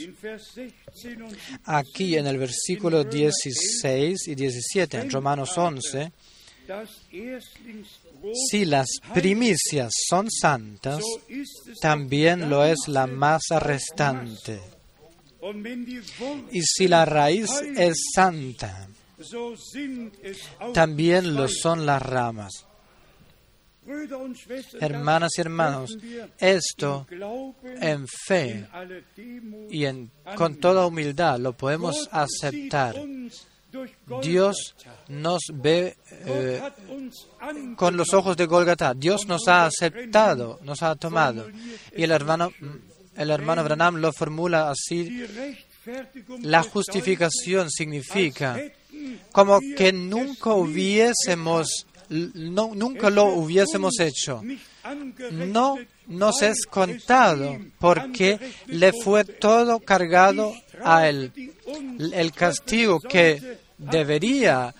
Aquí 1.64 2.16
en 2.16 2.26
el 2.26 2.38
versículo 2.38 3.04
16 3.04 4.26
y 4.26 4.34
17, 4.34 4.98
en 4.98 5.10
Romanos 5.10 5.56
11, 5.56 6.12
si 8.50 8.64
las 8.64 8.88
primicias 9.14 9.92
son 10.08 10.30
santas, 10.30 11.02
también 11.80 12.48
lo 12.48 12.64
es 12.64 12.88
la 12.88 13.06
masa 13.06 13.60
restante. 13.60 14.60
Y 16.52 16.62
si 16.62 16.88
la 16.88 17.04
raíz 17.04 17.50
es 17.76 17.96
santa, 18.14 18.88
también 20.74 21.34
lo 21.34 21.48
son 21.48 21.86
las 21.86 22.02
ramas. 22.02 22.64
Hermanas 24.80 25.30
y 25.38 25.40
hermanos, 25.40 25.96
esto 26.38 27.06
en 27.80 28.06
fe 28.06 28.68
y 29.70 29.86
con 30.36 30.56
toda 30.56 30.86
humildad 30.86 31.38
lo 31.38 31.54
podemos 31.54 32.08
aceptar. 32.12 32.96
Dios 34.22 34.74
nos 35.08 35.40
ve 35.52 35.96
eh, 36.10 36.62
con 37.76 37.96
los 37.96 38.12
ojos 38.14 38.36
de 38.36 38.46
Golgotha. 38.46 38.94
Dios 38.94 39.26
nos 39.26 39.46
ha 39.48 39.66
aceptado, 39.66 40.58
nos 40.62 40.82
ha 40.82 40.94
tomado. 40.96 41.46
Y 41.96 42.02
el 42.02 42.10
hermano, 42.10 42.52
el 43.16 43.30
hermano 43.30 43.64
Branham 43.64 43.96
lo 43.96 44.12
formula 44.12 44.70
así. 44.70 45.26
La 46.40 46.62
justificación 46.62 47.70
significa 47.70 48.60
como 49.32 49.60
que 49.60 49.92
nunca 49.92 50.52
hubiésemos, 50.52 51.86
no, 52.08 52.74
nunca 52.74 53.10
lo 53.10 53.26
hubiésemos 53.26 53.98
hecho. 54.00 54.42
No 55.30 55.78
nos 56.06 56.42
es 56.42 56.66
contado 56.66 57.58
porque 57.78 58.38
le 58.66 58.92
fue 58.92 59.24
todo 59.24 59.80
cargado 59.80 60.54
a 60.82 61.08
él. 61.08 61.32
El 62.12 62.32
castigo 62.32 63.00
que 63.00 63.58
debería 63.78 64.74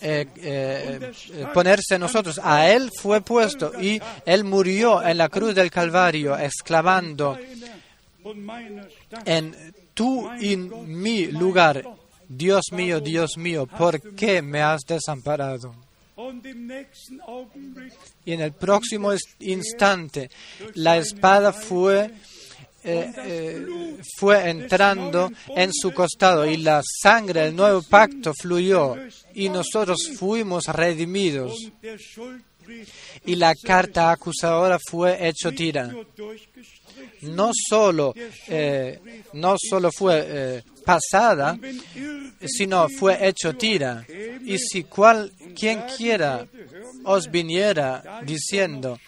eh, 0.00 0.26
eh, 0.36 1.12
ponerse 1.52 1.98
nosotros, 1.98 2.40
a 2.42 2.70
él 2.70 2.90
fue 3.00 3.20
puesto 3.20 3.72
y 3.80 4.00
él 4.24 4.44
murió 4.44 5.02
en 5.02 5.18
la 5.18 5.28
cruz 5.28 5.54
del 5.54 5.70
Calvario 5.70 6.38
exclamando 6.38 7.38
en 9.26 9.74
tu 9.92 10.32
y 10.40 10.56
mi 10.56 11.26
lugar, 11.26 11.84
Dios 12.26 12.64
mío, 12.72 13.00
Dios 13.00 13.36
mío, 13.36 13.66
¿por 13.66 14.00
qué 14.14 14.40
me 14.40 14.62
has 14.62 14.80
desamparado? 14.86 15.74
Y 18.24 18.32
en 18.32 18.40
el 18.40 18.52
próximo 18.52 19.12
instante 19.40 20.30
la 20.74 20.96
espada 20.98 21.52
fue, 21.52 22.10
eh, 22.84 23.12
eh, 23.24 23.98
fue 24.18 24.50
entrando 24.50 25.30
en 25.56 25.72
su 25.72 25.92
costado 25.92 26.46
y 26.46 26.58
la 26.58 26.82
sangre 27.02 27.42
del 27.42 27.56
nuevo 27.56 27.82
pacto 27.82 28.32
fluyó 28.34 28.96
y 29.34 29.48
nosotros 29.48 30.10
fuimos 30.18 30.66
redimidos. 30.66 31.70
Y 33.24 33.36
la 33.36 33.54
carta 33.54 34.12
acusadora 34.12 34.78
fue 34.88 35.28
hecho 35.28 35.50
tira. 35.52 35.92
No 37.22 37.50
solo, 37.52 38.14
eh, 38.48 39.00
no 39.34 39.56
solo 39.58 39.90
fue 39.92 40.62
pasada, 40.84 41.58
sino 42.44 42.88
fue 42.88 43.28
hecho 43.28 43.54
tira. 43.54 44.04
Y 44.44 44.58
si 44.58 44.84
cual, 44.84 45.32
quien 45.54 45.82
quiera 45.96 46.46
os 47.04 47.30
viniera 47.30 48.20
diciendo, 48.24 48.98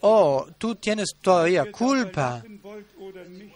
oh, 0.00 0.46
tú 0.58 0.74
tienes 0.76 1.10
todavía 1.20 1.70
culpa, 1.70 2.42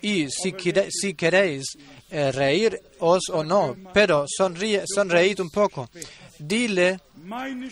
y 0.03 0.29
si, 0.31 0.55
si 0.91 1.15
queréis 1.15 1.65
eh, 2.11 2.33
reíros 2.33 3.23
o 3.33 3.45
no, 3.45 3.77
pero 3.93 4.25
sonríe, 4.29 4.85
un 5.39 5.51
poco, 5.51 5.89
dile, 6.39 7.01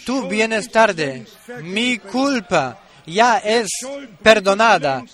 tú 0.05 0.29
vienes 0.29 0.71
tarde, 0.71 1.25
mi 1.63 1.99
culpa 1.99 2.83
ya 3.07 3.39
es 3.39 3.69
perdonada. 4.23 5.05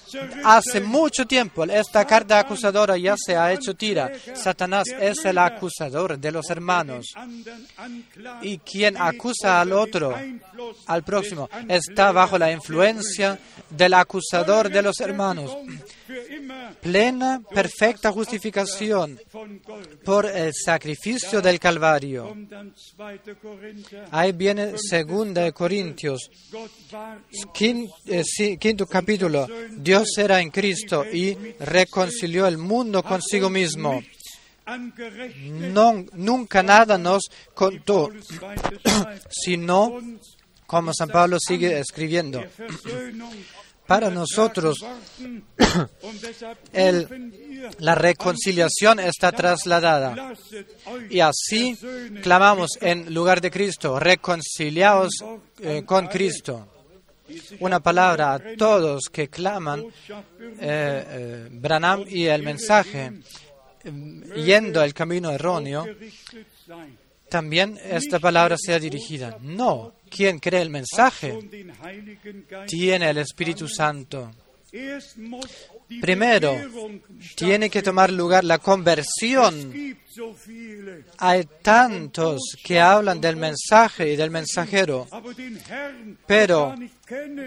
Hace 0.44 0.80
mucho 0.80 1.26
tiempo 1.26 1.64
esta 1.64 2.04
carta 2.04 2.38
acusadora 2.38 2.96
ya 2.96 3.14
se 3.16 3.36
ha 3.36 3.52
hecho 3.52 3.74
tira. 3.74 4.10
Satanás 4.34 4.84
es 5.00 5.24
el 5.24 5.38
acusador 5.38 6.18
de 6.18 6.32
los 6.32 6.50
hermanos. 6.50 7.06
Y 8.42 8.58
quien 8.58 8.96
acusa 8.96 9.60
al 9.60 9.72
otro, 9.72 10.14
al 10.86 11.02
próximo, 11.02 11.48
está 11.68 12.12
bajo 12.12 12.38
la 12.38 12.52
influencia 12.52 13.38
del 13.70 13.94
acusador 13.94 14.70
de 14.70 14.82
los 14.82 15.00
hermanos. 15.00 15.56
Plena, 16.80 17.42
perfecta 17.50 18.12
justificación 18.12 19.18
por 20.04 20.26
el 20.26 20.52
sacrificio 20.54 21.40
del 21.40 21.58
Calvario. 21.58 22.36
Ahí 24.10 24.32
viene 24.32 24.78
segunda 24.78 25.42
de 25.42 25.52
Corintios, 25.52 26.30
eh, 27.60 28.24
quinto, 28.58 28.86
capítulo. 28.86 29.46
Dios 29.76 30.16
era 30.16 30.40
en 30.40 30.50
Cristo 30.50 31.04
y 31.04 31.34
reconcilió 31.60 32.46
el 32.46 32.58
mundo 32.58 33.02
consigo 33.02 33.50
mismo. 33.50 34.02
nunca 36.14 36.62
nada 36.62 36.98
nos 36.98 37.24
contó, 37.54 38.10
sino, 39.30 40.00
como 40.66 40.92
San 40.92 41.08
Pablo 41.08 41.38
sigue 41.40 41.78
escribiendo, 41.78 42.44
para 43.88 44.10
nosotros 44.10 44.84
la 47.78 47.94
reconciliación 47.94 49.00
está 49.00 49.32
trasladada. 49.32 50.34
Y 51.08 51.20
así 51.20 51.74
clamamos 52.22 52.72
en 52.82 53.14
lugar 53.14 53.40
de 53.40 53.50
Cristo, 53.50 53.98
reconciliaos 53.98 55.24
eh, 55.60 55.84
con 55.86 56.06
Cristo. 56.06 56.68
Una 57.60 57.80
palabra 57.80 58.34
a 58.34 58.40
todos 58.58 59.04
que 59.10 59.28
claman 59.28 59.80
eh, 59.80 59.88
eh, 60.60 61.48
Branham 61.50 62.04
y 62.06 62.26
el 62.26 62.42
mensaje 62.42 63.20
yendo 64.36 64.82
el 64.82 64.92
camino 64.92 65.30
erróneo, 65.30 65.86
también 67.30 67.78
esta 67.82 68.18
palabra 68.18 68.56
sea 68.58 68.78
dirigida. 68.78 69.38
No, 69.40 69.94
quien 70.08 70.38
cree 70.38 70.62
el 70.62 70.70
mensaje 70.70 71.38
tiene 72.66 73.10
el 73.10 73.18
Espíritu 73.18 73.68
Santo. 73.68 74.30
Primero, 76.00 76.54
tiene 77.34 77.70
que 77.70 77.82
tomar 77.82 78.12
lugar 78.12 78.44
la 78.44 78.58
conversión. 78.58 79.72
Hay 81.18 81.48
tantos 81.62 82.40
que 82.62 82.78
hablan 82.78 83.20
del 83.20 83.36
mensaje 83.36 84.12
y 84.12 84.16
del 84.16 84.30
mensajero, 84.30 85.06
pero 86.26 86.74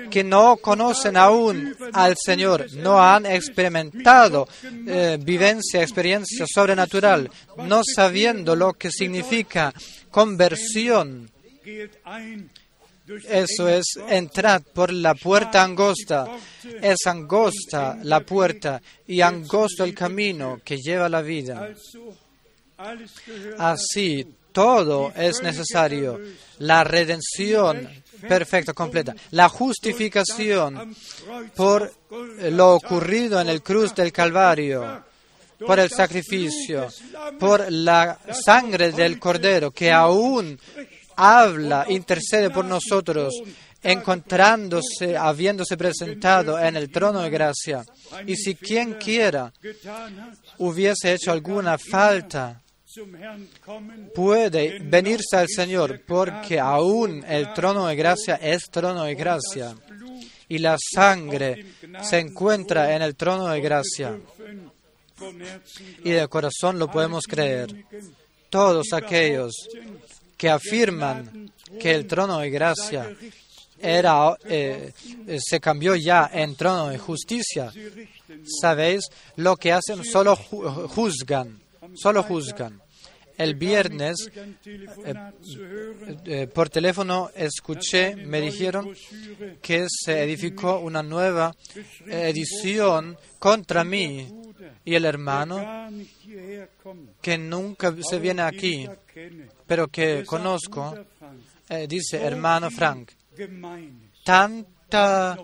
que 0.10 0.24
no 0.24 0.58
conocen 0.58 1.18
aún 1.18 1.76
al 1.94 2.16
Señor, 2.18 2.74
no 2.74 3.02
han 3.02 3.26
experimentado 3.26 4.48
eh, 4.88 5.20
vivencia, 5.22 5.82
experiencia 5.82 6.46
sobrenatural, 6.52 7.30
no 7.58 7.82
sabiendo 7.84 8.56
lo 8.56 8.74
que 8.74 8.90
significa 8.90 9.74
conversión. 10.10 11.31
Eso 13.28 13.68
es 13.68 13.86
entrar 14.10 14.62
por 14.62 14.92
la 14.92 15.16
puerta 15.16 15.64
angosta. 15.64 16.28
Es 16.82 17.06
angosta 17.06 17.98
la 18.04 18.22
puerta 18.22 18.82
y 19.08 19.22
angosto 19.22 19.84
el 19.84 19.94
camino 19.94 20.62
que 20.64 20.78
lleva 20.78 21.10
la 21.10 21.22
vida. 21.22 21.74
Así, 23.58 24.26
todo 24.52 25.12
es 25.16 25.42
necesario. 25.42 26.20
La 26.60 26.84
redención 26.84 27.90
perfecta, 28.28 28.74
completa. 28.74 29.16
La 29.32 29.50
justificación 29.50 30.96
por 31.56 31.92
lo 32.52 32.76
ocurrido 32.76 33.42
en 33.42 33.50
el 33.50 33.62
cruz 33.62 33.96
del 33.96 34.12
Calvario, 34.12 35.04
por 35.66 35.80
el 35.80 35.90
sacrificio, 35.90 36.88
por 37.40 37.72
la 37.72 38.20
sangre 38.44 38.92
del 38.92 39.20
Cordero 39.20 39.72
que 39.72 39.92
aún 39.92 40.58
habla, 41.16 41.86
intercede 41.90 42.50
por 42.50 42.66
nosotros, 42.66 43.34
encontrándose, 43.84 45.18
habiéndose 45.18 45.78
presentado 45.78 46.60
en 46.60 46.76
el 46.76 46.92
trono 46.92 47.22
de 47.22 47.30
gracia. 47.30 47.84
Y 48.26 48.36
si 48.36 48.56
quien 48.56 48.96
quiera 48.96 49.52
hubiese 50.58 51.14
hecho 51.14 51.32
alguna 51.32 51.78
falta, 51.78 52.62
puede 54.14 54.80
venirse 54.80 55.38
al 55.38 55.48
Señor, 55.48 56.02
porque 56.06 56.60
aún 56.60 57.24
el 57.28 57.54
trono 57.54 57.88
de 57.88 57.96
gracia 57.96 58.36
es 58.36 58.70
trono 58.70 59.04
de 59.04 59.16
gracia. 59.16 59.76
Y 60.48 60.58
la 60.58 60.78
sangre 60.78 61.66
se 62.02 62.20
encuentra 62.20 62.94
en 62.94 63.02
el 63.02 63.16
trono 63.16 63.48
de 63.48 63.62
gracia. 63.62 64.20
Y 66.04 66.10
de 66.10 66.28
corazón 66.28 66.78
lo 66.78 66.92
podemos 66.92 67.24
creer. 67.26 67.86
Todos 68.50 68.92
aquellos 68.92 69.54
que 70.42 70.50
afirman 70.50 71.52
que 71.80 71.92
el 71.92 72.08
trono 72.08 72.40
de 72.40 72.50
gracia 72.50 73.16
era, 73.80 74.36
eh, 74.44 74.92
se 75.38 75.60
cambió 75.60 75.96
ya 75.96 76.32
en 76.34 76.56
trono 76.56 76.90
de 76.90 76.98
justicia, 76.98 77.72
¿sabéis? 78.60 79.06
Lo 79.36 79.56
que 79.56 79.72
hacen 79.72 80.04
solo 80.04 80.36
juzgan, 80.36 81.62
solo 81.94 82.24
juzgan. 82.24 82.82
El 83.38 83.54
viernes 83.54 84.32
eh, 84.66 85.14
eh, 86.26 86.48
por 86.48 86.70
teléfono 86.70 87.30
escuché, 87.36 88.16
me 88.16 88.42
dijeron 88.42 88.96
que 89.62 89.86
se 89.88 90.24
edificó 90.24 90.80
una 90.80 91.04
nueva 91.04 91.56
edición 92.08 93.16
contra 93.38 93.84
mí 93.84 94.28
y 94.84 94.96
el 94.96 95.06
hermano 95.06 95.92
que 97.22 97.38
nunca 97.38 97.96
se 98.02 98.20
viene 98.20 98.42
aquí, 98.42 98.88
pero 99.72 99.88
que 99.88 100.26
conozco, 100.26 100.94
eh, 101.70 101.88
dice 101.88 102.22
hermano 102.22 102.70
Frank, 102.70 103.12
tanta, 104.22 105.38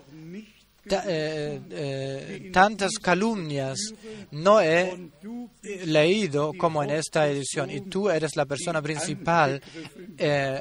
eh, 0.84 1.62
eh, 1.70 2.50
tantas 2.52 3.00
calumnias 3.02 3.80
no 4.32 4.60
he 4.60 5.12
leído 5.86 6.52
como 6.58 6.84
en 6.84 6.90
esta 6.90 7.30
edición 7.30 7.72
y 7.72 7.80
tú 7.80 8.10
eres 8.10 8.36
la 8.36 8.46
persona 8.46 8.82
principal 8.82 9.62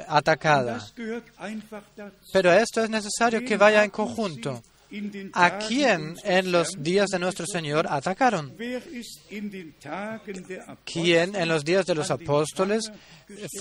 atacada. 0.07 0.87
Pero 2.31 2.53
esto 2.53 2.85
es 2.85 2.89
necesario 2.89 3.43
que 3.43 3.57
vaya 3.57 3.83
en 3.83 3.89
conjunto. 3.89 4.63
¿A 5.33 5.59
quién 5.59 6.15
en 6.23 6.51
los 6.51 6.81
días 6.81 7.09
de 7.09 7.19
nuestro 7.19 7.45
Señor 7.45 7.87
atacaron? 7.89 8.55
¿Quién 10.85 11.35
en 11.35 11.47
los 11.49 11.65
días 11.65 11.85
de 11.85 11.95
los 11.95 12.09
apóstoles 12.09 12.89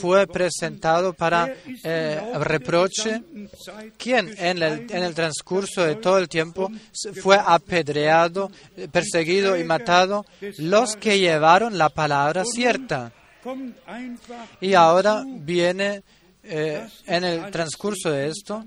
fue 0.01 0.29
presentado 0.29 1.15
para 1.15 1.53
eh, 1.83 2.21
reproche? 2.35 3.23
¿Quién 3.99 4.35
en 4.39 4.63
el, 4.63 4.87
en 4.89 5.03
el 5.03 5.15
transcurso 5.15 5.85
de 5.85 5.97
todo 5.97 6.19
el 6.19 6.29
tiempo 6.29 6.71
fue 7.21 7.37
apedreado, 7.45 8.51
perseguido 8.93 9.57
y 9.57 9.65
matado? 9.65 10.25
Los 10.59 10.95
que 10.97 11.19
llevaron 11.19 11.77
la 11.77 11.89
palabra 11.89 12.45
cierta. 12.45 13.13
Y 14.61 14.75
ahora 14.75 15.25
viene 15.27 16.03
eh, 16.45 16.87
en 17.07 17.25
el 17.25 17.51
transcurso 17.51 18.11
de 18.11 18.29
esto 18.29 18.65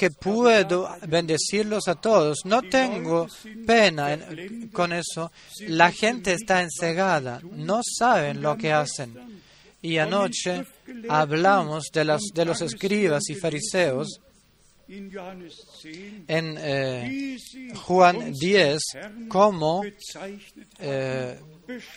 que 0.00 0.10
puedo 0.10 0.88
bendecirlos 1.06 1.86
a 1.86 1.94
todos. 1.94 2.38
No 2.46 2.62
tengo 2.62 3.28
pena 3.66 4.18
con 4.72 4.94
eso. 4.94 5.30
La 5.68 5.92
gente 5.92 6.32
está 6.32 6.62
ensegada, 6.62 7.38
no 7.52 7.82
saben 7.84 8.40
lo 8.40 8.56
que 8.56 8.72
hacen. 8.72 9.42
Y 9.82 9.98
anoche 9.98 10.64
hablamos 11.06 11.90
de, 11.92 12.06
los 12.46 12.62
escribas 12.62 13.28
y 13.28 13.34
fariseos 13.34 14.20
en 14.88 16.56
eh, 16.58 17.36
Juan 17.84 18.32
10, 18.32 18.80
cómo 19.28 19.82
eh, 20.78 21.38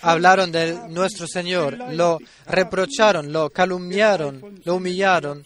hablaron 0.01 0.51
de 0.51 0.89
nuestro 0.89 1.25
Señor, 1.25 1.77
lo 1.93 2.19
reprocharon, 2.47 3.31
lo 3.31 3.49
calumniaron, 3.49 4.61
lo 4.65 4.75
humillaron. 4.75 5.45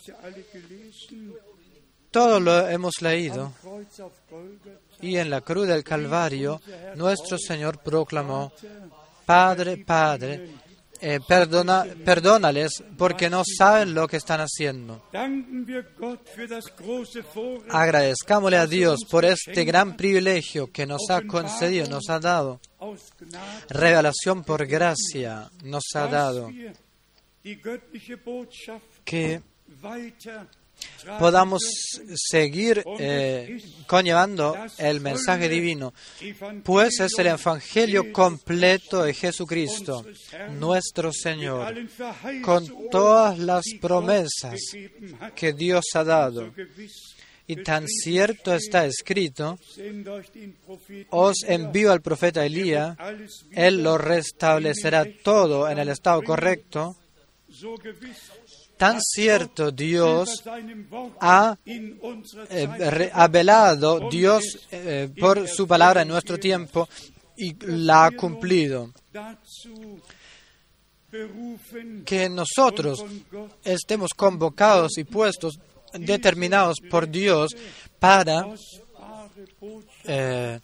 Todo 2.17 2.39
lo 2.39 2.67
hemos 2.67 2.99
leído. 3.03 3.53
Y 5.01 5.17
en 5.17 5.29
la 5.29 5.41
cruz 5.41 5.67
del 5.67 5.83
Calvario, 5.83 6.59
nuestro 6.95 7.37
Señor 7.37 7.77
proclamó, 7.83 8.51
Padre, 9.23 9.77
Padre, 9.85 10.49
eh, 10.99 11.19
perdona, 11.27 11.85
perdónales 12.03 12.83
porque 12.97 13.29
no 13.29 13.43
saben 13.45 13.93
lo 13.93 14.07
que 14.07 14.17
están 14.17 14.39
haciendo. 14.41 15.03
Agradezcámosle 17.69 18.57
a 18.57 18.65
Dios 18.65 19.01
por 19.07 19.23
este 19.23 19.63
gran 19.63 19.95
privilegio 19.95 20.71
que 20.71 20.87
nos 20.87 21.11
ha 21.11 21.21
concedido, 21.21 21.87
nos 21.87 22.09
ha 22.09 22.19
dado. 22.19 22.59
Revelación 23.69 24.43
por 24.43 24.65
gracia 24.65 25.51
nos 25.63 25.83
ha 25.93 26.07
dado. 26.07 26.49
Que 29.05 29.43
podamos 31.19 31.61
seguir 32.15 32.83
eh, 32.99 33.61
conllevando 33.85 34.55
el 34.77 35.01
mensaje 35.01 35.49
divino, 35.49 35.93
pues 36.63 36.99
es 36.99 37.17
el 37.17 37.27
Evangelio 37.27 38.11
completo 38.11 39.03
de 39.03 39.13
Jesucristo, 39.13 40.05
nuestro 40.51 41.11
Señor, 41.13 41.75
con 42.43 42.89
todas 42.89 43.39
las 43.39 43.65
promesas 43.79 44.59
que 45.35 45.53
Dios 45.53 45.85
ha 45.95 46.03
dado. 46.03 46.53
Y 47.49 47.63
tan 47.63 47.87
cierto 47.87 48.53
está 48.53 48.85
escrito, 48.85 49.57
os 51.09 51.43
envío 51.47 51.93
al 51.93 52.01
profeta 52.01 52.45
Elías, 52.45 52.97
él 53.51 53.83
lo 53.83 53.97
restablecerá 53.97 55.05
todo 55.23 55.69
en 55.69 55.79
el 55.79 55.87
estado 55.87 56.21
correcto, 56.23 56.97
Tan 58.77 59.01
cierto 59.01 59.71
Dios 59.71 60.43
ha, 61.19 61.57
eh, 61.65 63.27
velado 63.29 64.07
Dios 64.09 64.43
eh, 64.71 65.09
por 65.19 65.47
su 65.47 65.67
palabra 65.67 66.03
en 66.03 66.09
nuestro 66.09 66.37
tiempo 66.37 66.87
y 67.35 67.55
la 67.65 68.05
ha 68.05 68.11
cumplido. 68.11 68.91
Que 72.05 72.29
nosotros 72.29 73.03
estemos 73.63 74.11
convocados 74.15 74.97
y 74.97 75.05
puestos, 75.05 75.59
determinados 75.93 76.77
por 76.89 77.09
Dios 77.09 77.55
para 77.99 78.45
eh, 80.05 80.59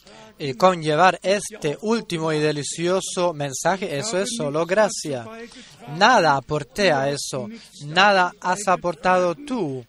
conllevar 0.57 1.19
este 1.23 1.77
último 1.81 2.33
y 2.33 2.39
delicioso 2.39 3.33
mensaje, 3.33 3.97
eso 3.97 4.19
es 4.19 4.29
solo 4.35 4.65
gracia. 4.65 5.25
Nada 5.97 6.35
aporté 6.35 6.91
a 6.91 7.09
eso, 7.09 7.47
nada 7.85 8.33
has 8.41 8.67
aportado 8.67 9.35
tú. 9.35 9.85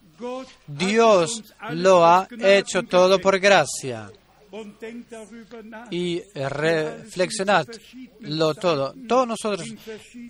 Dios 0.67 1.43
lo 1.71 2.05
ha 2.05 2.29
hecho 2.41 2.83
todo 2.85 3.21
por 3.21 3.39
gracia. 3.39 4.11
y 5.91 6.23
reflexionadlo 6.33 8.55
todo. 8.55 8.95
Todos 9.09 9.27
nosotros 9.27 9.67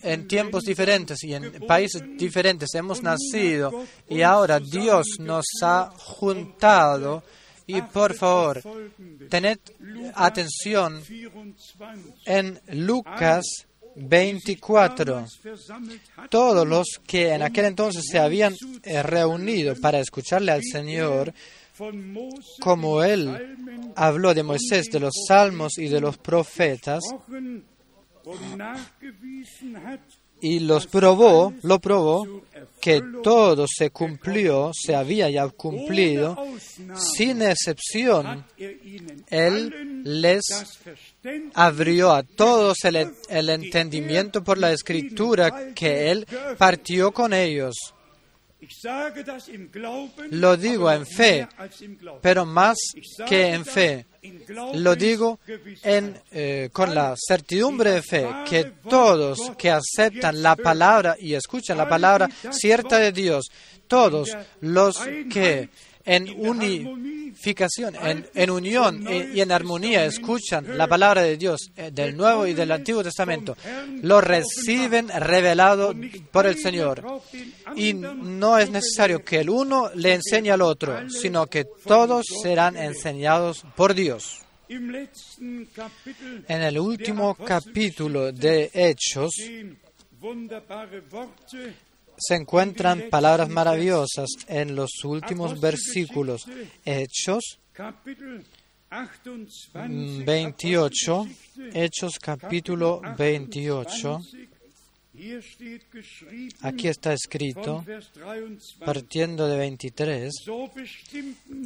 en 0.02 0.26
tiempos 0.26 0.64
diferentes 0.64 1.22
y 1.24 1.34
en 1.34 1.52
países 1.66 2.02
diferentes 2.16 2.74
hemos 2.74 3.02
nacido 3.02 3.84
y 4.08 4.22
ahora 4.22 4.60
Dios 4.60 5.18
nos 5.18 5.44
ha 5.62 5.92
juntado 5.94 7.22
y 7.66 7.80
por 7.82 8.14
favor, 8.14 8.62
tened 9.30 9.58
atención 10.14 11.02
en 12.26 12.60
Lucas 12.68 13.44
24. 13.96 15.26
Todos 16.28 16.66
los 16.66 17.00
que 17.06 17.32
en 17.32 17.42
aquel 17.42 17.66
entonces 17.66 18.04
se 18.10 18.18
habían 18.18 18.54
reunido 19.02 19.74
para 19.80 20.00
escucharle 20.00 20.52
al 20.52 20.62
Señor, 20.62 21.32
como 22.60 23.02
Él 23.02 23.56
habló 23.96 24.34
de 24.34 24.42
Moisés, 24.42 24.86
de 24.90 25.00
los 25.00 25.14
salmos 25.26 25.78
y 25.78 25.88
de 25.88 26.00
los 26.00 26.18
profetas, 26.18 27.02
y 30.44 30.60
los 30.60 30.86
probó, 30.86 31.54
lo 31.62 31.78
probó, 31.78 32.42
que 32.78 33.02
todo 33.22 33.64
se 33.66 33.88
cumplió, 33.88 34.72
se 34.74 34.94
había 34.94 35.30
ya 35.30 35.48
cumplido, 35.48 36.36
sin 37.16 37.40
excepción, 37.40 38.44
Él 39.30 40.02
les 40.04 40.42
abrió 41.54 42.12
a 42.12 42.22
todos 42.24 42.84
el, 42.84 43.14
el 43.30 43.48
entendimiento 43.48 44.44
por 44.44 44.58
la 44.58 44.70
escritura 44.72 45.72
que 45.74 46.10
Él 46.10 46.26
partió 46.58 47.10
con 47.12 47.32
ellos. 47.32 47.93
Lo 50.30 50.56
digo 50.56 50.90
en 50.90 51.06
fe, 51.06 51.46
pero 52.22 52.46
más 52.46 52.76
que 53.28 53.52
en 53.52 53.64
fe. 53.64 54.06
Lo 54.74 54.96
digo 54.96 55.38
en, 55.82 56.18
eh, 56.30 56.70
con 56.72 56.94
la 56.94 57.14
certidumbre 57.16 57.90
de 57.90 58.02
fe 58.02 58.26
que 58.48 58.64
todos 58.88 59.52
que 59.58 59.70
aceptan 59.70 60.42
la 60.42 60.56
palabra 60.56 61.16
y 61.18 61.34
escuchan 61.34 61.76
la 61.76 61.88
palabra 61.88 62.28
cierta 62.50 62.98
de 62.98 63.12
Dios, 63.12 63.50
todos 63.86 64.30
los 64.60 64.98
que 65.30 65.68
en 66.04 66.28
unificación, 66.36 67.94
en, 68.34 68.50
unión 68.50 69.06
y 69.34 69.40
en 69.40 69.52
armonía 69.52 70.04
escuchan 70.04 70.76
la 70.76 70.86
palabra 70.86 71.22
de 71.22 71.36
Dios 71.36 71.70
eh, 71.76 71.90
del 71.92 72.16
Nuevo 72.16 72.46
y 72.46 72.54
del 72.54 72.72
Antiguo 72.72 73.02
Testamento, 73.02 73.56
lo 74.02 74.20
reciben 74.20 75.08
revelado 75.08 75.94
por 76.30 76.46
el 76.46 76.58
Señor. 76.58 77.04
Y 77.76 77.94
no 77.94 78.58
es 78.58 78.70
necesario 78.70 79.24
que 79.24 79.40
el 79.40 79.50
uno 79.50 79.90
le 79.94 80.14
enseñe 80.14 80.50
al 80.50 80.62
otro, 80.62 81.08
sino 81.08 81.46
que 81.46 81.64
todos 81.64 82.26
serán 82.42 82.76
enseñados 82.76 83.64
por 83.76 83.94
Dios. 83.94 84.40
En 84.68 86.62
el 86.62 86.78
último 86.78 87.34
capítulo 87.34 88.32
de 88.32 88.70
Hechos, 88.72 89.32
se 92.16 92.34
encuentran 92.34 93.04
palabras 93.10 93.48
maravillosas 93.48 94.28
en 94.48 94.74
los 94.74 95.04
últimos 95.04 95.60
versículos. 95.60 96.42
Hechos 96.84 97.58
28, 100.24 101.26
Hechos 101.72 102.18
capítulo 102.20 103.00
28. 103.16 104.20
Aquí 106.62 106.88
está 106.88 107.12
escrito, 107.12 107.84
partiendo 108.84 109.46
de 109.46 109.58
23, 109.58 110.32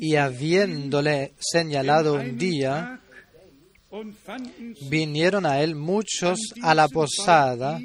y 0.01 0.17
habiéndole 0.17 1.33
señalado 1.39 2.15
un 2.15 2.37
día, 2.37 3.01
vinieron 4.91 5.47
a 5.47 5.63
él 5.63 5.77
muchos 5.77 6.39
a 6.63 6.75
la 6.75 6.89
posada 6.89 7.81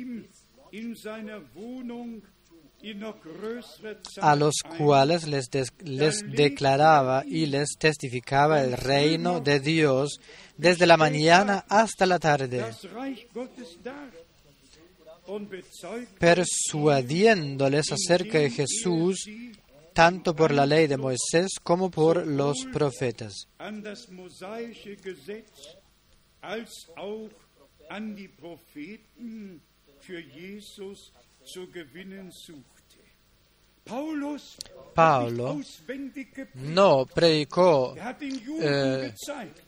a 4.22 4.36
los 4.36 4.56
cuales 4.78 5.28
les, 5.28 5.50
les, 5.84 6.32
declaraba 6.32 7.24
y 7.26 7.46
les 7.46 7.70
testificaba 7.80 8.62
el 8.62 8.74
reino 8.74 9.40
de 9.40 9.60
Dios 9.60 10.20
desde 10.58 10.86
la 10.86 10.98
mañana 10.98 11.66
hasta 11.70 12.06
la 12.06 12.20
tarde, 12.20 12.66
persuadiéndoles 16.20 17.92
acerca 17.92 18.40
de 18.40 18.50
Jesús 18.50 19.30
tanto 19.94 20.36
por 20.36 20.52
la 20.52 20.66
ley 20.66 20.88
de 20.88 20.98
Moisés 20.98 21.52
como 21.62 21.90
por 21.90 22.26
los 22.28 22.66
profetas. 22.74 23.48
Pablo 34.94 35.60
no 36.54 37.06
predicó 37.06 37.96
eh, 38.62 39.14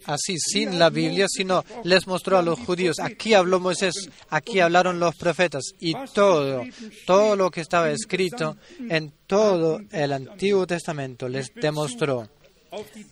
así 0.05 0.38
sin 0.38 0.80
la 0.80 0.89
Biblia, 0.89 1.26
sino 1.28 1.65
les 1.84 2.07
mostró 2.07 2.38
a 2.38 2.41
los 2.41 2.59
judíos, 2.59 2.99
aquí 2.99 3.34
habló 3.34 3.59
Moisés, 3.59 4.09
aquí 4.30 4.59
hablaron 4.59 4.99
los 4.99 5.15
profetas 5.15 5.63
y 5.80 5.93
todo, 6.13 6.63
todo 7.05 7.36
lo 7.36 7.51
que 7.51 7.61
estaba 7.61 7.89
escrito 7.89 8.57
en 8.89 9.11
todo 9.28 9.82
el 9.91 10.13
Antiguo 10.13 10.65
Testamento 10.65 11.28
les 11.28 11.53
demostró, 11.53 12.30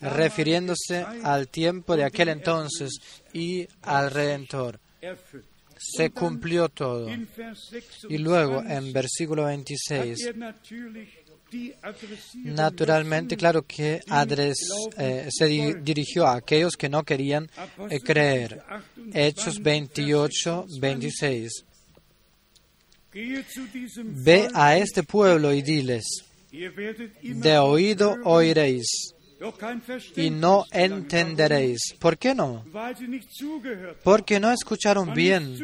refiriéndose 0.01 1.05
al 1.23 1.49
tiempo 1.49 1.97
de 1.97 2.05
aquel 2.05 2.29
entonces 2.29 2.91
y 3.33 3.67
al 3.81 4.11
Redentor 4.11 4.79
se 5.91 6.09
cumplió 6.09 6.69
todo. 6.69 7.09
Y 8.09 8.17
luego 8.17 8.63
en 8.63 8.93
versículo 8.93 9.45
26, 9.45 10.29
naturalmente, 12.35 13.37
claro 13.37 13.63
que 13.63 14.01
eh, 14.97 15.27
se 15.29 15.45
dirigió 15.45 16.25
a 16.25 16.37
aquellos 16.37 16.75
que 16.75 16.89
no 16.89 17.03
querían 17.03 17.49
eh, 17.89 17.99
creer. 17.99 18.63
Hechos 19.13 19.61
28, 19.61 20.65
26. 20.79 21.65
Ve 23.95 24.47
a 24.53 24.77
este 24.77 25.03
pueblo 25.03 25.53
y 25.53 25.61
diles, 25.61 26.05
de 27.21 27.57
oído 27.57 28.15
oiréis 28.23 29.12
y 30.15 30.29
no 30.29 30.65
entenderéis. 30.71 31.95
¿Por 31.99 32.17
qué 32.17 32.33
no? 32.33 32.65
Porque 34.03 34.39
no 34.39 34.51
escucharon 34.51 35.13
bien. 35.13 35.57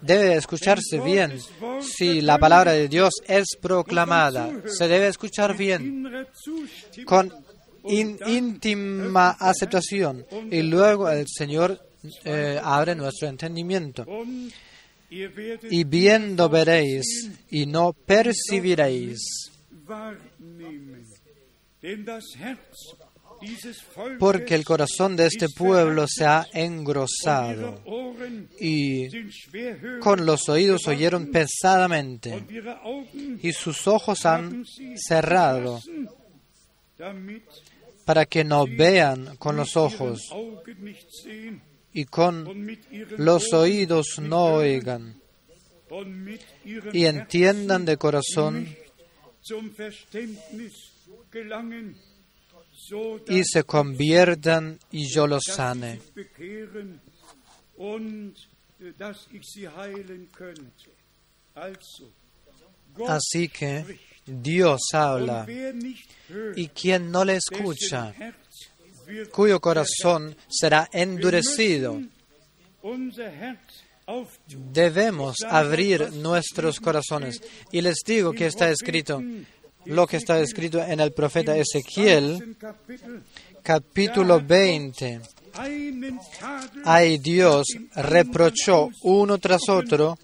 Debe 0.00 0.36
escucharse 0.36 1.00
bien. 1.00 1.38
Si 1.80 2.20
la 2.20 2.38
palabra 2.38 2.72
de 2.72 2.88
Dios 2.88 3.14
es 3.26 3.56
proclamada, 3.60 4.50
se 4.66 4.88
debe 4.88 5.08
escuchar 5.08 5.56
bien, 5.56 6.26
con 7.04 7.32
íntima 7.84 9.30
aceptación. 9.38 10.24
Y 10.50 10.62
luego 10.62 11.10
el 11.10 11.26
Señor 11.28 11.80
eh, 12.24 12.60
abre 12.62 12.94
nuestro 12.94 13.28
entendimiento. 13.28 14.06
Y 15.10 15.84
viendo 15.84 16.48
veréis 16.48 17.30
y 17.50 17.66
no 17.66 17.92
percibiréis 17.92 19.18
porque 24.18 24.54
el 24.54 24.64
corazón 24.64 25.16
de 25.16 25.26
este 25.26 25.48
pueblo 25.48 26.06
se 26.08 26.24
ha 26.24 26.46
engrosado 26.52 27.82
y 28.60 29.08
con 30.00 30.26
los 30.26 30.48
oídos 30.48 30.86
oyeron 30.88 31.30
pesadamente 31.30 32.44
y 33.42 33.52
sus 33.52 33.86
ojos 33.86 34.26
han 34.26 34.64
cerrado 34.96 35.80
para 38.04 38.26
que 38.26 38.44
no 38.44 38.66
vean 38.66 39.36
con 39.36 39.56
los 39.56 39.76
ojos 39.76 40.20
y 41.92 42.04
con 42.04 42.78
los 43.16 43.52
oídos 43.52 44.18
no 44.20 44.54
oigan 44.54 45.20
y 46.92 47.04
entiendan 47.04 47.84
de 47.84 47.96
corazón 47.96 48.68
y 53.28 53.44
se 53.44 53.64
conviertan 53.64 54.78
y 54.90 55.08
yo 55.12 55.26
los 55.26 55.44
sane. 55.44 56.00
Así 63.06 63.48
que 63.48 63.98
Dios 64.26 64.80
habla 64.92 65.46
y 66.56 66.68
quien 66.68 67.10
no 67.10 67.24
le 67.24 67.36
escucha, 67.36 68.14
cuyo 69.30 69.60
corazón 69.60 70.36
será 70.48 70.88
endurecido. 70.92 72.00
Debemos 74.72 75.36
abrir 75.46 76.12
nuestros 76.14 76.80
corazones. 76.80 77.42
Y 77.70 77.82
les 77.82 77.98
digo 78.06 78.32
que 78.32 78.46
está 78.46 78.70
escrito, 78.70 79.22
lo 79.88 80.06
que 80.06 80.18
está 80.18 80.40
escrito 80.40 80.82
en 80.82 81.00
el 81.00 81.12
profeta 81.12 81.56
Ezequiel, 81.56 82.56
capítulo 83.62 84.40
20. 84.40 85.20
Ahí 86.84 87.18
Dios 87.18 87.66
reprochó 87.94 88.90
uno 89.02 89.38
tras 89.38 89.68
otro, 89.68 90.18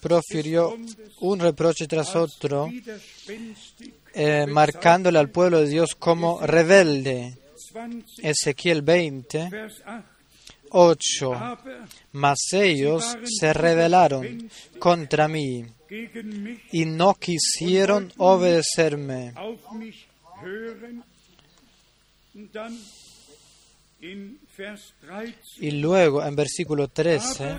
profirió 0.00 0.76
un 1.20 1.40
reproche 1.40 1.86
tras 1.86 2.14
otro, 2.16 2.68
eh, 4.14 4.46
marcándole 4.46 5.18
al 5.18 5.30
pueblo 5.30 5.60
de 5.60 5.68
Dios 5.68 5.94
como 5.94 6.40
rebelde. 6.40 7.36
Ezequiel 8.22 8.82
20, 8.82 9.50
8. 10.70 11.58
Mas 12.12 12.38
ellos 12.52 13.16
se 13.24 13.52
rebelaron 13.52 14.50
contra 14.78 15.28
mí 15.28 15.64
y 16.72 16.84
no 16.84 17.14
quisieron 17.14 18.12
obedecerme. 18.18 19.34
Y 25.58 25.70
luego 25.72 26.24
en 26.24 26.36
versículo 26.36 26.88
13, 26.88 27.56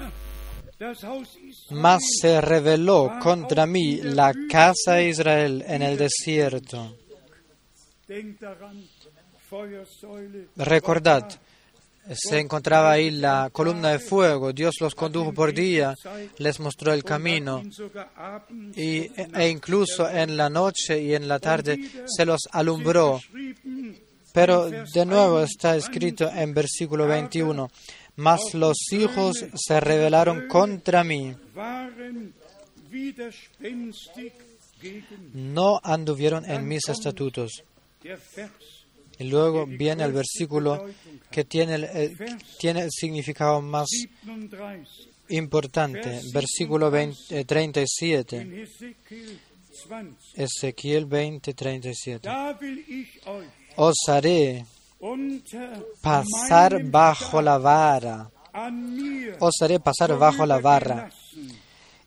mas 1.71 2.01
se 2.19 2.41
rebeló 2.41 3.19
contra 3.21 3.65
mí 3.65 3.97
la 3.97 4.33
casa 4.49 4.93
de 4.93 5.09
Israel 5.09 5.63
en 5.67 5.81
el 5.81 5.97
desierto. 5.97 6.97
Recordad, 10.55 11.39
se 12.09 12.39
encontraba 12.39 12.91
ahí 12.91 13.11
la 13.11 13.49
columna 13.51 13.89
de 13.89 13.99
fuego, 13.99 14.51
Dios 14.53 14.75
los 14.79 14.95
condujo 14.95 15.33
por 15.33 15.53
día, 15.53 15.95
les 16.37 16.59
mostró 16.59 16.93
el 16.93 17.03
camino 17.03 17.61
y, 18.75 19.07
e 19.17 19.49
incluso 19.49 20.09
en 20.09 20.35
la 20.35 20.49
noche 20.49 21.01
y 21.01 21.13
en 21.13 21.27
la 21.27 21.39
tarde 21.39 21.79
se 22.05 22.25
los 22.25 22.41
alumbró. 22.51 23.19
Pero 24.33 24.69
de 24.69 25.05
nuevo 25.05 25.41
está 25.41 25.75
escrito 25.75 26.29
en 26.29 26.53
versículo 26.53 27.05
21, 27.05 27.69
mas 28.15 28.53
los 28.53 28.77
hijos 28.91 29.45
se 29.55 29.79
rebelaron 29.79 30.47
contra 30.47 31.03
mí. 31.03 31.35
No 35.33 35.79
anduvieron 35.83 36.49
en 36.49 36.67
mis 36.67 36.87
estatutos. 36.89 37.63
Y 39.21 39.25
luego 39.25 39.67
viene 39.67 40.03
el 40.03 40.13
versículo 40.13 40.83
que 41.29 41.45
tiene 41.45 41.75
el, 41.75 42.17
tiene 42.57 42.81
el 42.81 42.89
significado 42.89 43.61
más 43.61 43.87
importante, 45.29 46.21
versículo 46.33 46.89
20, 46.89 47.45
37. 47.45 48.67
Ezequiel 50.33 51.05
20, 51.05 51.53
37. 51.53 52.29
Os 53.75 53.95
haré 54.07 54.65
pasar 56.01 56.83
bajo 56.83 57.43
la 57.43 57.59
vara. 57.59 58.31
Os 59.39 59.53
haré 59.61 59.79
pasar 59.79 60.17
bajo 60.17 60.47
la 60.47 60.57
vara. 60.57 61.11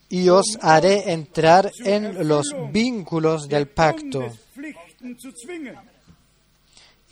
Y 0.09 0.29
os 0.31 0.59
haré 0.61 1.13
entrar 1.13 1.71
en 1.85 2.27
los 2.27 2.53
vínculos 2.73 3.47
del 3.49 3.69
pacto 3.69 4.33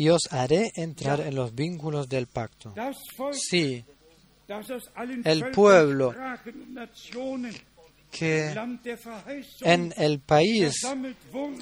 y 0.03 0.09
os 0.09 0.23
haré 0.33 0.73
entrar 0.75 1.21
en 1.21 1.37
los 1.37 1.55
vínculos 1.55 2.09
del 2.09 2.27
pacto. 2.27 2.75
Sí, 3.31 3.85
el 5.25 5.51
pueblo 5.53 6.13
que 8.11 8.53
en 9.61 9.95
el 9.97 10.19
país 10.19 10.75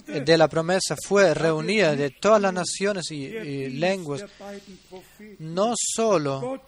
de 0.06 0.38
la 0.38 0.48
promesa 0.48 0.96
fue 1.06 1.34
reunida 1.34 1.94
de 1.94 2.10
todas 2.18 2.40
las 2.40 2.54
naciones 2.54 3.10
y, 3.10 3.68
lenguas, 3.68 4.24
no 5.40 5.74
solo 5.76 6.62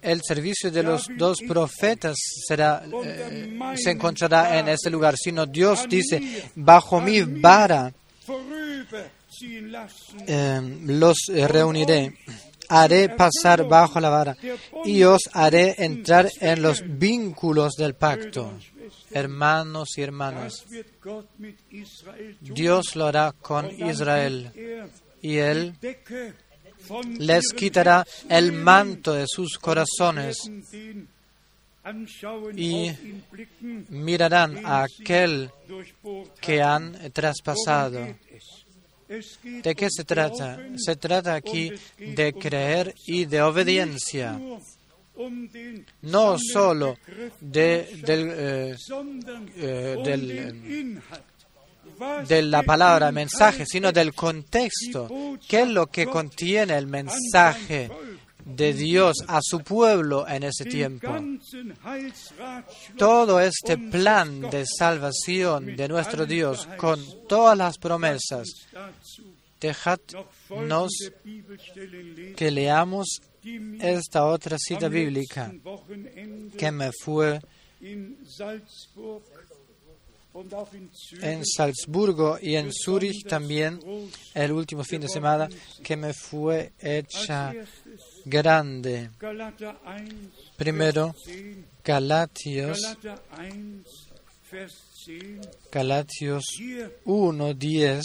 el 0.00 0.22
servicio 0.22 0.70
de 0.70 0.82
los 0.82 1.06
dos 1.18 1.40
profetas 1.46 2.16
será, 2.46 2.82
eh, 3.04 3.58
se 3.76 3.90
encontrará 3.90 4.58
en 4.58 4.68
este 4.68 4.88
lugar, 4.88 5.16
sino 5.18 5.44
Dios 5.44 5.86
dice, 5.86 6.50
bajo 6.54 6.98
mi 6.98 7.20
vara 7.20 7.92
Em, 10.26 10.98
los 10.98 11.18
reuniré, 11.28 12.18
haré 12.68 13.08
pasar 13.10 13.66
bajo 13.68 14.00
la 14.00 14.08
vara 14.08 14.36
y 14.84 15.02
os 15.02 15.28
haré 15.32 15.74
entrar 15.78 16.30
en 16.40 16.62
los 16.62 16.82
vínculos 16.98 17.74
del 17.74 17.94
pacto. 17.94 18.52
Hermanos 19.10 19.96
y 19.96 20.02
hermanas, 20.02 20.64
Dios 22.40 22.96
lo 22.96 23.06
hará 23.06 23.32
con 23.32 23.70
Israel 23.70 24.52
y 25.20 25.36
Él 25.36 25.74
les 27.18 27.52
quitará 27.52 28.06
el 28.28 28.52
manto 28.52 29.12
de 29.12 29.26
sus 29.26 29.58
corazones 29.58 30.36
y 32.56 32.90
mirarán 33.88 34.64
a 34.64 34.82
aquel 34.82 35.50
que 36.40 36.62
han 36.62 37.12
traspasado 37.12 38.06
¿De 39.08 39.74
qué 39.74 39.88
se 39.90 40.04
trata? 40.04 40.58
Se 40.76 40.96
trata 40.96 41.34
aquí 41.34 41.72
de 41.98 42.34
creer 42.34 42.94
y 43.06 43.24
de 43.24 43.40
obediencia. 43.40 44.38
No 46.02 46.36
solo 46.38 46.96
de, 47.40 47.88
del, 48.04 48.30
eh, 48.36 48.76
eh, 49.56 50.92
de 52.28 52.42
la 52.42 52.62
palabra 52.62 53.10
mensaje, 53.10 53.64
sino 53.66 53.90
del 53.92 54.14
contexto. 54.14 55.08
¿Qué 55.48 55.62
es 55.62 55.68
lo 55.68 55.86
que 55.86 56.06
contiene 56.06 56.76
el 56.76 56.86
mensaje 56.86 57.90
de 58.48 58.72
Dios 58.72 59.18
a 59.26 59.40
su 59.42 59.60
pueblo 59.60 60.26
en 60.26 60.42
ese 60.44 60.64
tiempo. 60.64 61.08
Todo 62.96 63.40
este 63.40 63.76
plan 63.76 64.40
de 64.50 64.64
salvación 64.66 65.76
de 65.76 65.88
nuestro 65.88 66.26
Dios 66.26 66.66
con 66.76 67.00
todas 67.28 67.56
las 67.56 67.78
promesas, 67.78 68.48
dejadnos 69.60 70.92
que 72.36 72.50
leamos 72.50 73.20
esta 73.80 74.24
otra 74.26 74.56
cita 74.58 74.88
bíblica 74.88 75.52
que 76.56 76.70
me 76.70 76.90
fue 76.92 77.40
en 81.20 81.44
Salzburgo 81.44 82.38
y 82.40 82.56
en 82.56 82.70
Zurich 82.72 83.26
también 83.26 83.80
el 84.34 84.52
último 84.52 84.84
fin 84.84 85.00
de 85.00 85.08
semana 85.08 85.48
que 85.82 85.96
me 85.96 86.12
fue 86.12 86.72
hecha 86.78 87.52
grande. 88.24 89.10
Primero, 90.56 91.14
Galatios, 91.84 92.96
Galatios 95.70 96.44
1, 97.04 97.54
10. 97.54 98.04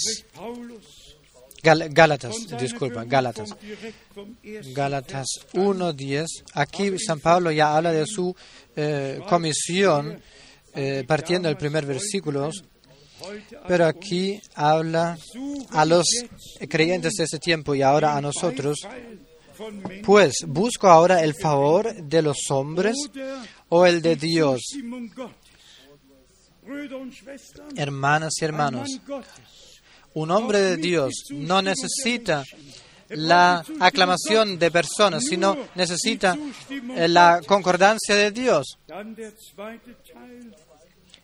Gálatas, 1.64 2.36
disculpa, 2.60 3.06
Gálatas. 3.06 3.56
Gálatas 4.74 5.28
1, 5.54 5.94
10. 5.94 6.44
Aquí 6.54 7.00
San 7.00 7.20
Pablo 7.20 7.52
ya 7.52 7.76
habla 7.76 7.94
de 7.94 8.06
su 8.06 8.36
eh, 8.76 9.22
comisión 9.30 10.22
eh, 10.76 11.04
partiendo 11.08 11.48
del 11.48 11.58
primer 11.58 11.86
versículo, 11.86 12.50
pero 13.68 13.86
aquí 13.86 14.42
habla 14.56 15.18
a 15.70 15.86
los 15.86 16.06
creyentes 16.68 17.14
de 17.14 17.24
ese 17.24 17.40
tiempo 17.40 17.76
y 17.76 17.82
ahora 17.82 18.18
a 18.18 18.22
nosotros 18.22 18.80
pues, 20.04 20.34
¿busco 20.48 20.88
ahora 20.88 21.24
el 21.24 21.34
favor 21.36 21.94
de 21.94 22.22
los 22.22 22.38
hombres 22.50 22.96
o 23.70 23.86
el 23.86 24.02
de 24.02 24.16
Dios? 24.16 24.62
Hermanas 27.76 28.34
y 28.42 28.46
hermanos, 28.46 28.90
un 30.14 30.32
hombre 30.32 30.60
de 30.60 30.78
Dios 30.78 31.14
no 31.32 31.62
necesita 31.62 32.44
la 33.10 33.64
aclamación 33.80 34.58
de 34.58 34.72
personas, 34.72 35.24
sino 35.26 35.58
necesita 35.76 36.38
eh, 36.70 37.08
la 37.08 37.42
concordancia 37.46 38.16
de 38.16 38.32
Dios. 38.32 38.78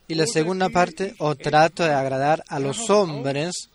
Y 0.08 0.16
la 0.16 0.26
segunda 0.26 0.70
parte, 0.70 1.16
o 1.20 1.36
trato 1.36 1.84
de 1.84 1.94
agradar 1.94 2.44
a 2.48 2.60
los 2.60 2.90
hombres 2.90 3.70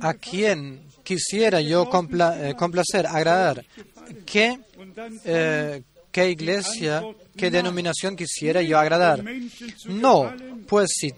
¿A 0.00 0.14
quién 0.14 0.80
quisiera 1.02 1.60
yo 1.60 1.82
eh, 1.84 2.54
complacer, 2.56 3.06
agradar? 3.06 3.64
¿Qué, 4.24 4.58
eh, 5.24 5.82
¿Qué 6.10 6.30
iglesia, 6.30 7.02
qué 7.36 7.50
denominación 7.50 8.14
quisiera 8.16 8.62
yo 8.62 8.78
agradar? 8.78 9.24
No, 9.86 10.32
pues 10.68 10.90
si, 10.94 11.10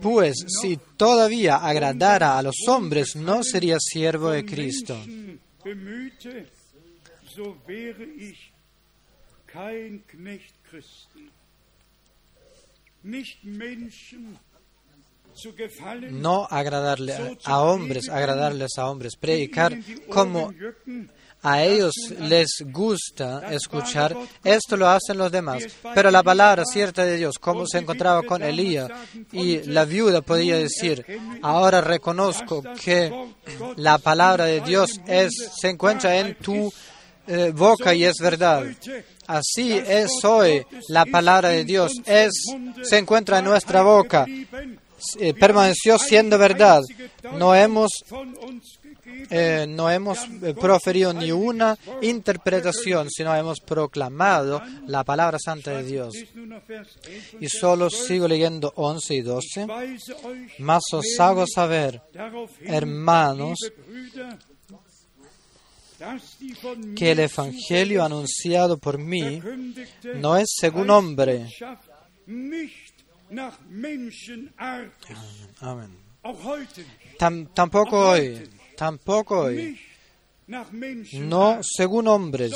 pues 0.00 0.36
si 0.60 0.78
todavía 0.96 1.56
agradara 1.56 2.38
a 2.38 2.42
los 2.42 2.56
hombres, 2.68 3.16
no 3.16 3.42
sería 3.42 3.78
siervo 3.80 4.30
de 4.30 4.44
Cristo. 4.44 4.96
No 16.10 16.46
agradarle 16.50 17.38
a 17.44 17.60
hombres, 17.60 18.08
agradarles 18.08 18.78
a 18.78 18.88
hombres, 18.88 19.16
predicar 19.16 19.76
como 20.08 20.52
a 21.42 21.62
ellos 21.62 21.92
les 22.18 22.48
gusta 22.72 23.52
escuchar, 23.52 24.16
esto 24.42 24.76
lo 24.76 24.88
hacen 24.88 25.18
los 25.18 25.30
demás. 25.30 25.64
Pero 25.94 26.10
la 26.10 26.22
palabra 26.22 26.64
cierta 26.64 27.04
de 27.04 27.16
Dios, 27.16 27.38
como 27.38 27.66
se 27.66 27.78
encontraba 27.78 28.22
con 28.22 28.42
Elías, 28.42 28.90
y 29.30 29.62
la 29.64 29.84
viuda 29.84 30.22
podía 30.22 30.56
decir, 30.56 31.04
ahora 31.42 31.80
reconozco 31.80 32.62
que 32.82 33.12
la 33.76 33.98
palabra 33.98 34.46
de 34.46 34.60
Dios 34.60 35.00
es, 35.06 35.30
se 35.56 35.68
encuentra 35.68 36.18
en 36.18 36.34
tu 36.36 36.72
eh, 37.28 37.52
boca 37.54 37.94
y 37.94 38.04
es 38.04 38.16
verdad. 38.20 38.64
Así 39.26 39.72
es 39.72 40.10
hoy 40.24 40.64
la 40.88 41.06
palabra 41.06 41.50
de 41.50 41.64
Dios, 41.64 41.92
es, 42.06 42.32
se 42.82 42.98
encuentra 42.98 43.38
en 43.38 43.44
nuestra 43.44 43.82
boca, 43.82 44.26
eh, 45.18 45.34
permaneció 45.34 45.98
siendo 45.98 46.38
verdad. 46.38 46.82
No 47.32 47.54
hemos 47.54 47.90
eh, 49.30 49.66
no 49.68 49.90
hemos 49.90 50.18
eh, 50.42 50.54
proferido 50.54 51.12
ni 51.12 51.32
una 51.32 51.76
interpretación, 52.02 53.08
sino 53.10 53.34
hemos 53.34 53.60
proclamado 53.60 54.62
la 54.86 55.04
palabra 55.04 55.38
santa 55.38 55.72
de 55.72 55.84
Dios. 55.84 56.14
Y 57.40 57.48
solo 57.48 57.90
sigo 57.90 58.28
leyendo 58.28 58.72
11 58.76 59.14
y 59.14 59.20
12. 59.22 59.66
Mas 60.58 60.82
os 60.92 61.18
hago 61.18 61.44
saber, 61.46 62.00
hermanos, 62.60 63.58
que 66.94 67.12
el 67.12 67.20
Evangelio 67.20 68.04
anunciado 68.04 68.78
por 68.78 68.98
mí 68.98 69.40
no 70.16 70.36
es 70.36 70.46
según 70.56 70.90
hombre. 70.90 71.48
Amén. 75.60 75.96
tampoco 77.54 78.10
hoy 78.10 78.48
tampoco 78.76 79.40
hoy, 79.40 79.78
no 80.46 81.60
según 81.62 82.08
hombres, 82.08 82.52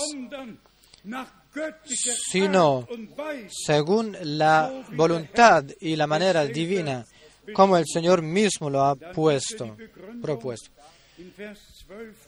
sino 2.31 2.87
según 3.49 4.16
la 4.23 4.85
voluntad 4.93 5.64
y 5.81 5.97
la 5.97 6.07
manera 6.07 6.45
divina, 6.45 7.05
como 7.53 7.77
el 7.77 7.87
Señor 7.87 8.23
mismo 8.23 8.71
lo 8.71 8.85
ha 8.85 8.95
puesto, 8.95 9.77
propuesto. 10.23 10.71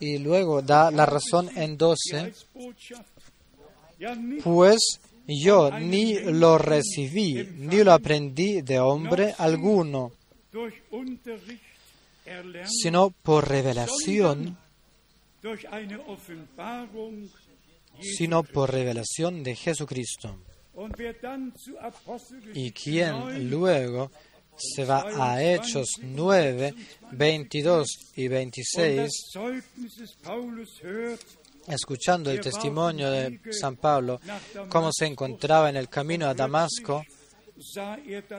Y 0.00 0.18
luego 0.18 0.62
da 0.62 0.90
la 0.90 1.06
razón 1.06 1.48
en 1.56 1.76
12, 1.76 2.32
pues 4.42 5.00
yo 5.40 5.70
ni 5.78 6.18
lo 6.18 6.58
recibí, 6.58 7.48
ni 7.56 7.82
lo 7.84 7.92
aprendí 7.92 8.62
de 8.62 8.80
hombre 8.80 9.34
alguno, 9.38 10.12
sino 12.66 13.10
por 13.10 13.48
revelación, 13.48 14.56
sino 18.00 18.42
por 18.42 18.72
revelación 18.72 19.42
de 19.42 19.54
Jesucristo. 19.54 20.38
Y 22.54 22.72
quien 22.72 23.50
luego 23.50 24.10
se 24.56 24.84
va 24.84 25.04
a 25.18 25.42
Hechos 25.42 25.88
9, 26.00 26.74
22 27.12 27.88
y 28.16 28.28
26, 28.28 29.10
escuchando 31.66 32.30
el 32.30 32.40
testimonio 32.40 33.10
de 33.10 33.40
San 33.50 33.76
Pablo, 33.76 34.20
cómo 34.68 34.90
se 34.92 35.06
encontraba 35.06 35.70
en 35.70 35.76
el 35.76 35.88
camino 35.88 36.26
a 36.26 36.34
Damasco, 36.34 37.04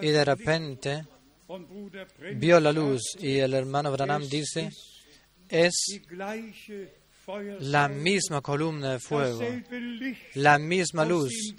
y 0.01 0.07
de 0.07 0.25
repente 0.25 1.05
vio 2.35 2.59
la 2.59 2.71
luz 2.71 3.01
y 3.19 3.37
el 3.37 3.53
hermano 3.53 3.91
Branham 3.91 4.27
dice, 4.27 4.69
es 5.49 6.01
la 7.59 7.87
misma 7.87 8.41
columna 8.41 8.93
de 8.93 8.99
fuego, 8.99 9.41
la 10.35 10.57
misma 10.57 11.05
luz 11.05 11.53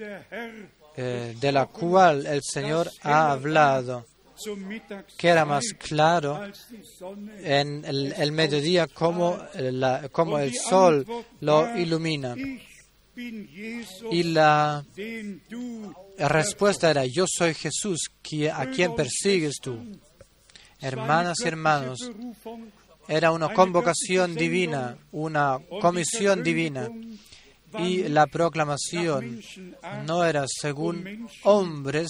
eh, 0.97 1.35
de 1.41 1.53
la 1.53 1.67
cual 1.67 2.27
el 2.27 2.41
Señor 2.43 2.91
ha 3.03 3.33
hablado, 3.33 4.05
que 5.17 5.29
era 5.29 5.45
más 5.45 5.65
claro 5.79 6.41
en 7.43 7.85
el, 7.85 8.33
mediodía 8.33 8.87
como, 8.87 9.39
como 10.13 10.39
el 10.39 10.55
sol 10.55 11.07
lo 11.41 11.77
ilumina. 11.77 12.35
Y 13.17 14.23
la 14.25 14.85
respuesta 16.19 16.91
era, 16.91 17.05
yo 17.07 17.27
soy 17.29 17.55
Jesús, 17.55 18.11
a 18.53 18.67
quien 18.67 18.95
persigues 18.95 19.57
tú. 19.63 19.79
Hermanas 20.81 21.39
y 21.43 21.49
hermanos, 21.49 21.99
era 23.09 23.33
una 23.33 23.53
convocación 23.53 24.35
divina, 24.35 24.97
una 25.13 25.59
comisión 25.81 26.43
divina. 26.43 26.89
Y 27.79 28.09
la 28.09 28.27
proclamación 28.27 29.41
no 30.07 30.25
era 30.25 30.45
según 30.47 31.29
hombres 31.43 32.09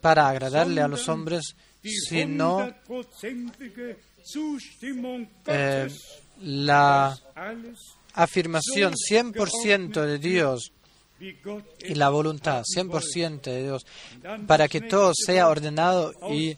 para 0.00 0.28
agradarle 0.28 0.80
a 0.80 0.88
los 0.88 1.08
hombres, 1.08 1.54
sino 1.82 2.72
eh, 5.46 5.88
la 6.40 7.18
afirmación 8.14 8.94
100% 8.94 10.04
de 10.04 10.18
Dios 10.18 10.72
y 11.18 11.94
la 11.94 12.10
voluntad 12.10 12.62
100% 12.62 13.42
de 13.42 13.62
Dios 13.62 13.86
para 14.46 14.68
que 14.68 14.82
todo 14.82 15.12
sea 15.14 15.48
ordenado 15.48 16.12
y 16.30 16.56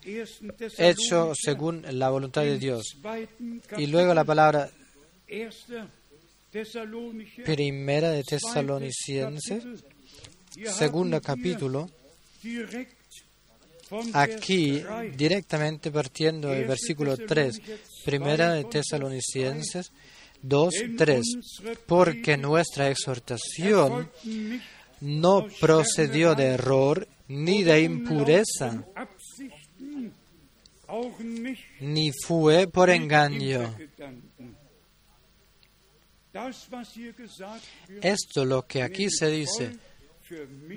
hecho 0.78 1.32
según 1.34 1.84
la 1.90 2.11
voluntad 2.11 2.42
de 2.42 2.59
Dios. 2.59 2.96
Y 3.76 3.86
luego 3.86 4.14
la 4.14 4.24
palabra 4.24 4.70
primera 7.44 8.11
de 8.11 8.22
Tesalonicenses, 8.24 9.64
segundo 10.64 11.20
capítulo, 11.20 11.88
aquí 14.12 14.82
directamente 15.16 15.90
partiendo 15.90 16.49
del 16.49 16.66
versículo 16.66 17.16
3, 17.16 17.61
primera 18.05 18.53
de 18.53 18.64
Tesalonicenses, 18.64 19.92
2, 20.43 20.74
3. 20.97 21.24
Porque 21.86 22.36
nuestra 22.36 22.90
exhortación 22.90 24.10
no 25.01 25.47
procedió 25.60 26.35
de 26.35 26.47
error 26.55 27.09
ni 27.28 27.62
de 27.62 27.82
impureza, 27.82 28.85
ni 31.81 32.10
fue 32.12 32.66
por 32.66 32.90
engaño. 32.90 33.74
Esto 38.02 38.44
lo 38.44 38.66
que 38.66 38.82
aquí 38.82 39.10
se 39.10 39.28
dice, 39.28 39.76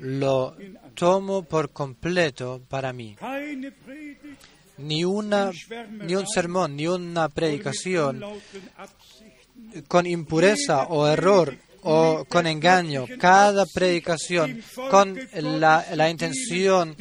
lo 0.02 0.56
tomo 0.96 1.44
por 1.44 1.72
completo 1.72 2.62
para 2.68 2.94
mí. 2.94 3.16
Ni, 4.78 5.04
una, 5.04 5.52
ni 5.90 6.16
un 6.16 6.28
sermón, 6.28 6.76
ni 6.76 6.88
una 6.88 7.30
predicación 7.30 8.24
con 9.88 10.06
impureza 10.08 10.88
o 10.88 11.08
error 11.08 11.56
o 11.84 12.26
con 12.28 12.48
engaño, 12.48 13.06
cada 13.20 13.66
predicación 13.66 14.62
con 14.90 15.20
la, 15.34 16.10
intención 16.10 16.96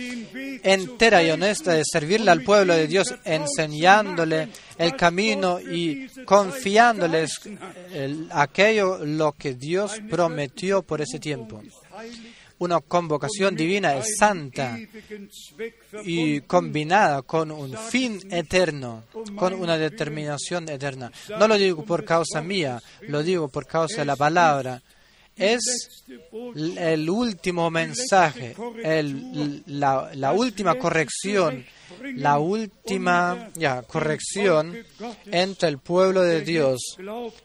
entera 0.62 1.22
y 1.22 1.30
honesta 1.30 1.72
de 1.72 1.82
servirle 1.84 2.30
al 2.30 2.42
pueblo 2.42 2.74
de 2.74 2.86
Dios, 2.86 3.14
enseñándole 3.24 4.48
el 4.78 4.96
camino 4.96 5.60
y 5.60 6.08
confiándoles 6.24 7.40
aquello 8.30 9.04
lo 9.04 9.32
que 9.32 9.54
Dios 9.54 10.00
prometió 10.08 10.82
por 10.82 11.00
ese 11.00 11.18
tiempo 11.18 11.62
una 12.60 12.80
convocación 12.80 13.56
divina 13.56 13.96
es 13.96 14.16
santa 14.18 14.78
y 16.04 16.42
combinada 16.42 17.22
con 17.22 17.50
un 17.50 17.74
fin 17.76 18.20
eterno, 18.30 19.04
con 19.34 19.54
una 19.54 19.78
determinación 19.78 20.68
eterna. 20.68 21.10
No 21.38 21.48
lo 21.48 21.56
digo 21.56 21.84
por 21.84 22.04
causa 22.04 22.42
mía, 22.42 22.82
lo 23.00 23.22
digo 23.22 23.48
por 23.48 23.66
causa 23.66 23.98
de 23.98 24.04
la 24.04 24.16
palabra. 24.16 24.82
Es 25.40 26.04
el 26.76 27.08
último 27.10 27.70
mensaje, 27.70 28.54
la, 29.66 30.32
última 30.32 30.74
corrección 30.76 31.64
la 32.14 32.38
última 32.38 33.50
corrección 33.86 34.76
entre 35.26 35.68
el 35.68 35.78
pueblo 35.78 36.22
de 36.22 36.42
Dios 36.42 36.78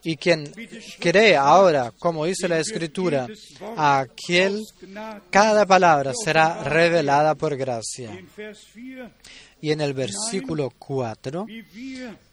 y 0.03 0.17
quien 0.17 0.51
cree 0.99 1.35
ahora, 1.35 1.91
como 1.97 2.25
dice 2.25 2.47
la 2.47 2.59
Escritura, 2.59 3.27
a 3.75 3.99
aquel, 3.99 4.61
cada 5.29 5.65
palabra 5.65 6.13
será 6.13 6.63
revelada 6.63 7.35
por 7.35 7.55
gracia. 7.55 8.17
Y 9.61 9.71
en 9.71 9.81
el 9.81 9.93
versículo 9.93 10.71
4, 10.77 11.45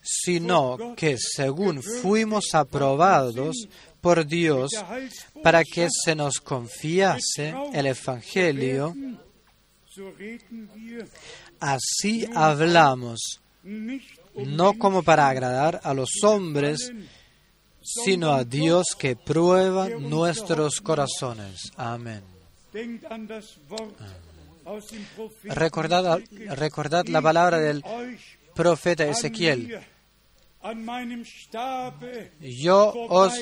sino 0.03 0.95
que 0.97 1.17
según 1.19 1.83
fuimos 1.83 2.55
aprobados 2.55 3.69
por 4.03 4.27
Dios 4.27 4.73
para 5.43 5.65
que 5.65 5.89
se 6.05 6.15
nos 6.15 6.41
confiase 6.41 7.55
el 7.73 7.87
Evangelio, 7.87 8.95
Así 11.61 12.27
hablamos, 12.35 13.41
no 14.35 14.79
como 14.79 15.03
para 15.03 15.29
agradar 15.29 15.81
a 15.85 15.95
los 15.95 16.11
hombres, 16.25 16.91
sino 17.83 18.33
a 18.33 18.45
Dios 18.45 18.97
que 18.99 19.15
prueba 19.17 19.89
nuestros 19.89 20.81
corazones. 20.81 21.71
Amén. 21.77 22.23
Recordad, 25.45 26.21
recordad 26.57 27.07
la 27.07 27.21
palabra 27.21 27.59
del 27.59 27.85
profeta 28.55 29.07
Ezequiel. 29.07 29.79
Yo 32.41 32.93
os 33.09 33.35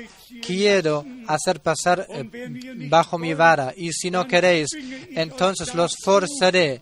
quiero 0.46 1.04
hacer 1.26 1.60
pasar 1.60 2.06
eh, 2.08 2.24
bajo 2.88 3.18
mi 3.18 3.34
vara, 3.34 3.74
y 3.76 3.92
si 3.92 4.10
no 4.10 4.26
queréis, 4.26 4.68
entonces 5.10 5.74
los 5.74 5.96
forzaré 6.02 6.80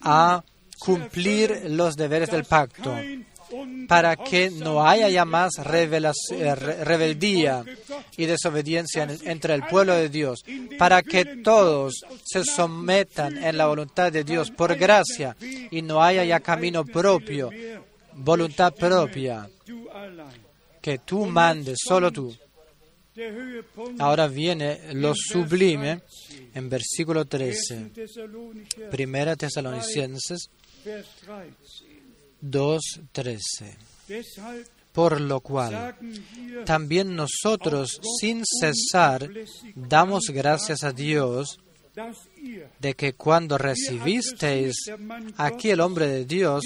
a 0.00 0.42
cumplir 0.78 1.62
los 1.68 1.94
deberes 1.94 2.30
del 2.30 2.44
pacto, 2.44 2.96
para 3.86 4.16
que 4.16 4.50
no 4.50 4.86
haya 4.86 5.08
ya 5.08 5.24
más 5.24 5.52
eh, 5.58 6.54
rebeldía 6.54 7.64
y 8.16 8.26
desobediencia 8.26 9.06
entre 9.24 9.54
el 9.54 9.62
pueblo 9.64 9.94
de 9.94 10.08
Dios, 10.08 10.42
para 10.78 11.02
que 11.02 11.24
todos 11.24 12.00
se 12.24 12.44
sometan 12.44 13.36
en 13.36 13.58
la 13.58 13.66
voluntad 13.66 14.10
de 14.10 14.24
Dios 14.24 14.50
por 14.50 14.74
gracia 14.76 15.36
y 15.70 15.82
no 15.82 16.02
haya 16.02 16.24
ya 16.24 16.40
camino 16.40 16.84
propio 16.84 17.50
voluntad 18.22 18.74
propia, 18.74 19.48
que 20.80 20.98
tú 20.98 21.26
mandes, 21.26 21.78
solo 21.86 22.10
tú. 22.10 22.34
Ahora 23.98 24.26
viene 24.26 24.94
lo 24.94 25.12
sublime 25.14 26.00
en 26.54 26.68
versículo 26.70 27.26
13, 27.26 27.90
Primera 28.90 29.36
Tesalonicenses 29.36 30.48
2.13. 32.42 33.76
Por 34.92 35.20
lo 35.20 35.40
cual, 35.40 35.96
también 36.66 37.14
nosotros, 37.14 37.98
sin 38.20 38.42
cesar, 38.44 39.30
damos 39.74 40.24
gracias 40.28 40.82
a 40.82 40.92
Dios 40.92 41.58
de 42.78 42.94
que 42.94 43.12
cuando 43.14 43.58
recibisteis 43.58 44.74
aquí 45.36 45.70
el 45.70 45.80
hombre 45.80 46.06
de 46.08 46.24
Dios 46.24 46.64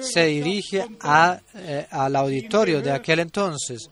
se 0.00 0.26
dirige 0.26 0.86
a, 1.00 1.40
eh, 1.54 1.86
al 1.90 2.16
auditorio 2.16 2.80
de 2.80 2.92
aquel 2.92 3.20
entonces, 3.20 3.88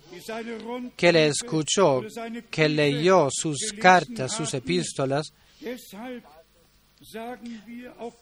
que 0.97 1.12
le 1.12 1.28
escuchó, 1.28 2.03
que 2.51 2.69
leyó 2.69 3.28
sus 3.31 3.73
cartas, 3.78 4.32
sus 4.32 4.55
epístolas, 4.55 5.32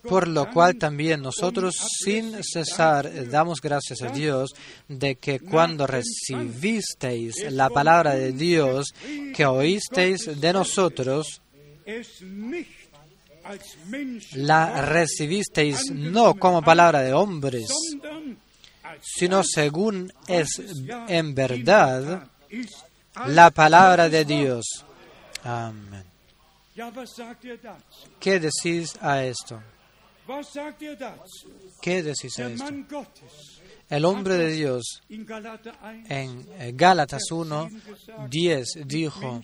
por 0.02 0.28
lo 0.28 0.50
cual 0.50 0.76
también 0.76 1.22
nosotros 1.22 1.74
sin 2.04 2.42
cesar 2.42 3.28
damos 3.28 3.60
gracias 3.60 4.02
a 4.02 4.10
Dios 4.10 4.50
de 4.86 5.16
que 5.16 5.40
cuando 5.40 5.86
recibisteis 5.86 7.50
la 7.50 7.70
palabra 7.70 8.14
de 8.14 8.32
Dios 8.32 8.92
que 9.34 9.46
oísteis 9.46 10.40
de 10.40 10.52
nosotros, 10.52 11.40
la 14.34 14.82
recibisteis 14.82 15.90
no 15.92 16.34
como 16.34 16.62
palabra 16.62 17.02
de 17.02 17.12
hombres, 17.12 17.68
sino 19.00 19.42
según 19.44 20.12
es 20.26 20.62
en 21.08 21.34
verdad 21.34 22.28
la 23.26 23.50
palabra 23.50 24.08
de 24.08 24.24
Dios. 24.24 24.84
Amén. 25.44 26.04
¿Qué 28.20 28.40
decís 28.40 28.96
a 29.00 29.22
esto? 29.24 29.62
¿Qué 31.80 32.02
decís 32.02 32.38
a 32.38 32.48
esto? 32.48 32.64
El 33.88 34.04
hombre 34.04 34.34
de 34.34 34.50
Dios 34.50 35.02
en 35.08 36.76
Gálatas 36.76 37.30
1, 37.30 37.70
10 38.28 38.66
dijo, 38.84 39.40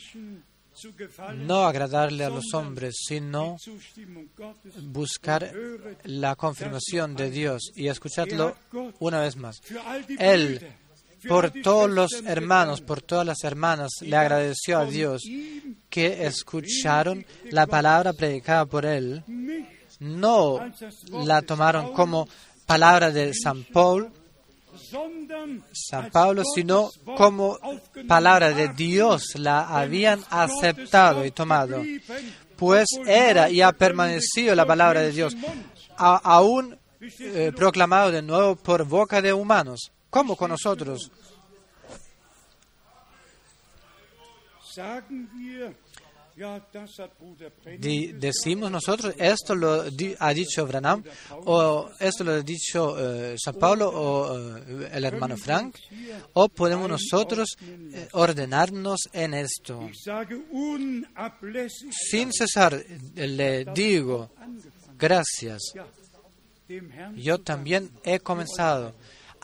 no 1.36 1.64
agradarle 1.64 2.24
a 2.24 2.30
los 2.30 2.54
hombres, 2.54 2.94
sino 3.06 3.56
buscar 4.82 5.52
la 6.04 6.36
confirmación 6.36 7.14
de 7.14 7.30
Dios 7.30 7.72
y 7.74 7.88
escuchadlo 7.88 8.56
una 8.98 9.20
vez 9.20 9.36
más. 9.36 9.60
Él, 10.18 10.74
por 11.28 11.50
todos 11.50 11.90
los 11.90 12.12
hermanos, 12.26 12.80
por 12.80 13.02
todas 13.02 13.26
las 13.26 13.44
hermanas, 13.44 13.90
le 14.00 14.16
agradeció 14.16 14.78
a 14.78 14.84
Dios 14.84 15.22
que 15.88 16.26
escucharon 16.26 17.24
la 17.50 17.66
palabra 17.66 18.12
predicada 18.12 18.66
por 18.66 18.86
él. 18.86 19.22
No 20.00 20.58
la 21.10 21.42
tomaron 21.42 21.92
como 21.92 22.28
palabra 22.66 23.10
de 23.10 23.32
San 23.34 23.64
Paul, 23.64 24.10
San 25.72 26.10
Pablo, 26.10 26.42
sino 26.54 26.90
como 27.16 27.58
palabra 28.06 28.50
de 28.52 28.68
Dios 28.68 29.34
la 29.36 29.68
habían 29.68 30.22
aceptado 30.30 31.24
y 31.24 31.30
tomado, 31.30 31.82
pues 32.56 32.86
era 33.06 33.50
y 33.50 33.60
ha 33.62 33.72
permanecido 33.72 34.54
la 34.54 34.66
palabra 34.66 35.00
de 35.00 35.12
Dios, 35.12 35.36
aún 35.96 36.78
eh, 37.00 37.52
proclamado 37.54 38.10
de 38.10 38.22
nuevo 38.22 38.56
por 38.56 38.84
boca 38.84 39.20
de 39.20 39.32
humanos, 39.32 39.90
como 40.10 40.36
con 40.36 40.50
nosotros 40.50 41.10
decimos 48.14 48.70
nosotros, 48.70 49.14
esto 49.18 49.54
lo 49.54 49.84
ha 50.18 50.34
dicho 50.34 50.66
Branham, 50.66 51.02
o 51.44 51.90
esto 51.98 52.24
lo 52.24 52.32
ha 52.32 52.40
dicho 52.40 52.96
eh, 52.98 53.36
San 53.38 53.54
Pablo 53.54 53.88
o 53.88 54.58
eh, 54.58 54.90
el 54.92 55.04
hermano 55.04 55.36
Frank, 55.36 55.76
o 56.34 56.48
podemos 56.48 56.88
nosotros 56.88 57.56
eh, 57.60 58.08
ordenarnos 58.12 59.00
en 59.12 59.34
esto. 59.34 59.88
Sin 62.10 62.32
cesar, 62.32 62.84
le 63.14 63.64
digo, 63.66 64.30
gracias. 64.98 65.60
Yo 67.16 67.40
también 67.40 67.90
he 68.04 68.20
comenzado 68.20 68.94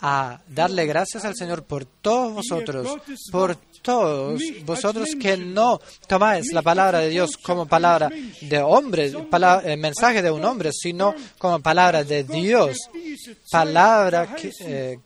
a 0.00 0.40
darle 0.48 0.86
gracias 0.86 1.24
al 1.24 1.34
Señor 1.34 1.64
por 1.64 1.84
todos 1.84 2.34
vosotros, 2.34 2.98
por 3.30 3.56
todos 3.82 4.40
vosotros 4.64 5.08
que 5.20 5.36
no 5.36 5.80
tomáis 6.06 6.52
la 6.52 6.62
palabra 6.62 7.00
de 7.00 7.10
Dios 7.10 7.36
como 7.36 7.66
palabra 7.66 8.10
de 8.40 8.58
hombre, 8.60 9.12
el 9.64 9.78
mensaje 9.78 10.22
de 10.22 10.30
un 10.30 10.44
hombre, 10.44 10.70
sino 10.72 11.14
como 11.38 11.60
palabra 11.60 12.04
de 12.04 12.24
Dios, 12.24 12.76
palabra 13.50 14.34
que, 14.34 14.50
eh, 14.60 14.98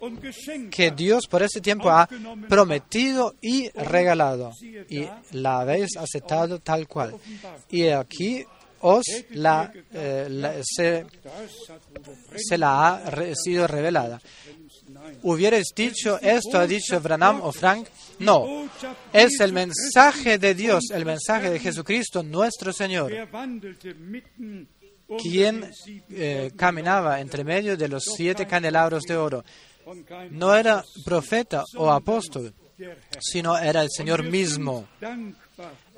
que 0.71 0.91
Dios 0.91 1.27
por 1.27 1.43
ese 1.43 1.61
tiempo 1.61 1.91
ha 1.91 2.09
prometido 2.49 3.35
y 3.41 3.69
regalado, 3.71 4.53
y 4.89 5.07
la 5.33 5.61
habéis 5.61 5.97
aceptado 5.97 6.59
tal 6.59 6.89
cual. 6.89 7.15
Y 7.71 7.89
aquí 7.89 8.45
os 8.81 9.05
la, 9.31 9.73
eh, 9.93 10.63
se, 10.65 11.07
se, 12.37 12.59
la 12.59 12.97
ha 12.97 13.35
sido 13.35 13.67
revelada 13.67 14.21
hubierais 15.23 15.73
dicho 15.75 16.19
esto, 16.21 16.59
ha 16.59 16.67
dicho 16.67 17.01
Branham 17.01 17.41
o 17.43 17.53
Frank. 17.53 17.89
No, 18.19 18.69
es 19.13 19.41
el 19.41 19.53
mensaje 19.53 20.39
de 20.39 20.55
Dios, 20.55 20.91
el 20.93 21.05
mensaje 21.05 21.51
de 21.51 21.59
Jesucristo, 21.59 22.23
nuestro 22.23 22.73
Señor, 22.73 23.13
quien 25.21 25.71
eh, 26.11 26.53
caminaba 26.57 27.21
entre 27.21 27.45
medio 27.45 27.77
de 27.77 27.89
los 27.89 28.05
siete 28.17 28.47
candelabros 28.47 29.03
de 29.05 29.17
oro. 29.17 29.45
No 30.31 30.55
era 30.55 30.85
profeta 31.05 31.65
o 31.77 31.91
apóstol, 31.91 32.55
sino 33.21 33.59
era 33.59 33.83
el 33.83 33.89
Señor 33.91 34.23
mismo. 34.23 34.87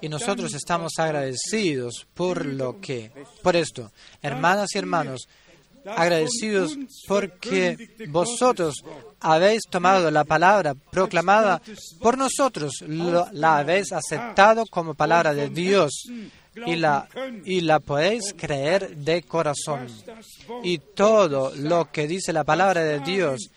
Y 0.00 0.08
nosotros 0.08 0.52
estamos 0.54 0.92
agradecidos 0.98 2.06
por 2.14 2.44
lo 2.44 2.80
que, 2.80 3.10
por 3.42 3.56
esto, 3.56 3.92
hermanas 4.20 4.74
y 4.74 4.78
hermanos, 4.78 5.28
agradecidos 5.86 6.76
porque 7.06 7.96
vosotros 8.08 8.82
habéis 9.20 9.62
tomado 9.70 10.10
la 10.10 10.24
palabra 10.24 10.74
proclamada 10.74 11.60
por 12.00 12.18
nosotros, 12.18 12.72
la 12.86 13.58
habéis 13.58 13.92
aceptado 13.92 14.64
como 14.66 14.94
palabra 14.94 15.32
de 15.34 15.48
Dios 15.48 15.92
y 16.66 16.76
la, 16.76 17.08
y 17.44 17.60
la 17.60 17.80
podéis 17.80 18.34
creer 18.36 18.96
de 18.96 19.22
corazón. 19.22 19.86
Y 20.62 20.78
todo 20.78 21.52
lo 21.56 21.90
que 21.90 22.06
dice 22.06 22.32
la 22.32 22.44
palabra 22.44 22.82
de 22.82 23.00
Dios, 23.00 23.50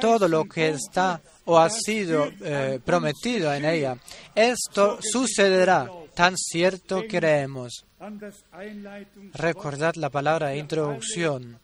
todo 0.00 0.28
lo 0.28 0.44
que 0.44 0.70
está 0.70 1.20
o 1.44 1.58
ha 1.58 1.70
sido 1.70 2.28
eh, 2.42 2.80
prometido 2.84 3.52
en 3.54 3.64
ella, 3.64 3.96
esto 4.34 4.98
sucederá, 5.00 5.88
tan 6.14 6.36
cierto 6.36 7.02
creemos. 7.08 7.84
Recordad 9.34 9.94
la 9.96 10.10
palabra 10.10 10.56
introducción 10.56 11.59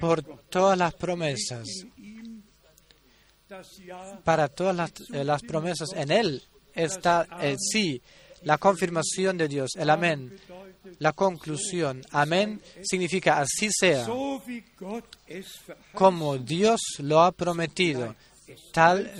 por 0.00 0.22
todas 0.48 0.78
las 0.78 0.94
promesas, 0.94 1.66
para 4.24 4.48
todas 4.48 4.76
las, 4.76 4.92
eh, 5.12 5.46
promesas 5.46 5.88
en 5.94 6.10
Él 6.10 6.42
está 6.74 7.26
el 7.40 7.56
sí, 7.58 8.00
la 8.42 8.58
confirmación 8.58 9.36
de 9.36 9.48
Dios, 9.48 9.70
el 9.76 9.90
amén. 9.90 10.38
la 10.98 11.12
conclusión, 11.12 12.02
amén, 12.10 12.60
significa 12.82 13.40
así 13.40 13.68
sea, 13.70 14.06
como 15.92 16.38
Dios 16.38 16.80
lo 16.98 17.20
ha 17.20 17.32
prometido, 17.32 18.14
tal, 18.72 19.12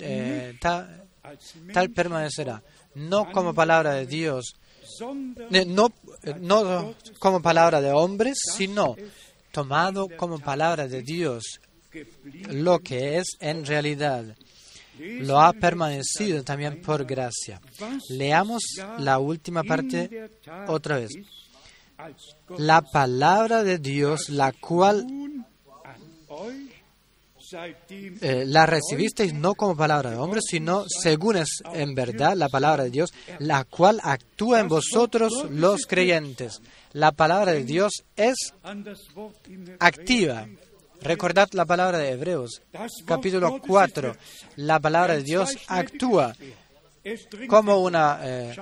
eh, 0.00 0.54
tal 0.60 1.90
permanecerá. 1.94 2.62
No 2.94 3.30
como 3.30 3.54
palabra 3.54 3.94
de 3.94 4.06
Dios, 4.06 4.54
eh, 4.54 4.65
no, 5.66 5.92
eh, 6.22 6.34
no 6.40 6.94
como 7.18 7.42
palabra 7.42 7.80
de 7.80 7.92
hombres, 7.92 8.38
sino 8.56 8.96
tomado 9.52 10.08
como 10.16 10.38
palabra 10.38 10.86
de 10.86 11.02
Dios, 11.02 11.60
lo 12.50 12.80
que 12.80 13.18
es 13.18 13.36
en 13.40 13.64
realidad. 13.64 14.36
Lo 14.98 15.40
ha 15.40 15.52
permanecido 15.52 16.42
también 16.42 16.80
por 16.80 17.04
gracia. 17.04 17.60
Leamos 18.08 18.62
la 18.98 19.18
última 19.18 19.62
parte 19.62 20.30
otra 20.68 20.98
vez. 20.98 21.12
La 22.56 22.82
palabra 22.82 23.62
de 23.62 23.78
Dios, 23.78 24.28
la 24.28 24.52
cual 24.52 25.06
eh, 27.52 28.44
la 28.46 28.66
recibisteis 28.66 29.32
no 29.34 29.54
como 29.54 29.76
palabra 29.76 30.10
de 30.10 30.16
hombres, 30.16 30.44
sino 30.48 30.84
según 30.88 31.36
es 31.36 31.62
en 31.72 31.94
verdad 31.94 32.34
la 32.36 32.48
palabra 32.48 32.84
de 32.84 32.90
Dios, 32.90 33.10
la 33.38 33.64
cual 33.64 34.00
actúa 34.02 34.60
en 34.60 34.68
vosotros 34.68 35.46
los 35.50 35.86
creyentes. 35.86 36.60
La 36.92 37.12
palabra 37.12 37.52
de 37.52 37.64
Dios 37.64 38.04
es 38.16 38.54
activa. 39.78 40.48
Recordad 41.02 41.48
la 41.52 41.66
palabra 41.66 41.98
de 41.98 42.10
Hebreos, 42.10 42.62
capítulo 43.04 43.50
Gottes 43.50 43.66
4. 43.68 44.10
ist 44.10 44.18
La 44.56 44.80
palabra 44.80 45.14
de 45.14 45.22
Dios 45.22 45.56
actúa 45.68 46.34
como 47.48 47.78
una 47.78 48.18
eh, 48.22 48.56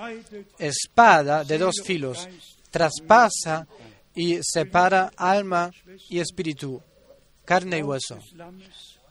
espada 0.58 1.44
de 1.44 1.58
dos 1.58 1.76
filos, 1.82 2.28
traspasa 2.70 3.66
y 4.14 4.38
separa 4.42 5.10
alma 5.16 5.70
y 6.08 6.18
espíritu, 6.18 6.82
carne 7.44 7.78
y 7.78 7.82
hueso. 7.82 8.18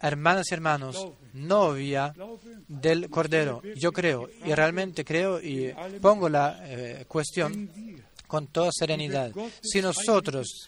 Hermanas 0.02 0.48
y 0.52 0.54
hermanos, 0.54 1.08
novia 1.34 2.14
del 2.68 3.10
Cordero. 3.10 3.62
Yo 3.78 3.92
creo, 3.94 4.30
y 4.46 4.54
realmente 4.54 5.06
creo, 5.06 5.42
y 5.42 5.74
pongo 6.02 6.28
la 6.28 6.60
eh, 6.64 7.06
cuestión 7.08 7.70
con 8.28 8.48
toda 8.48 8.70
serenidad. 8.74 9.32
Si 9.62 9.82
nosotros 9.82 10.68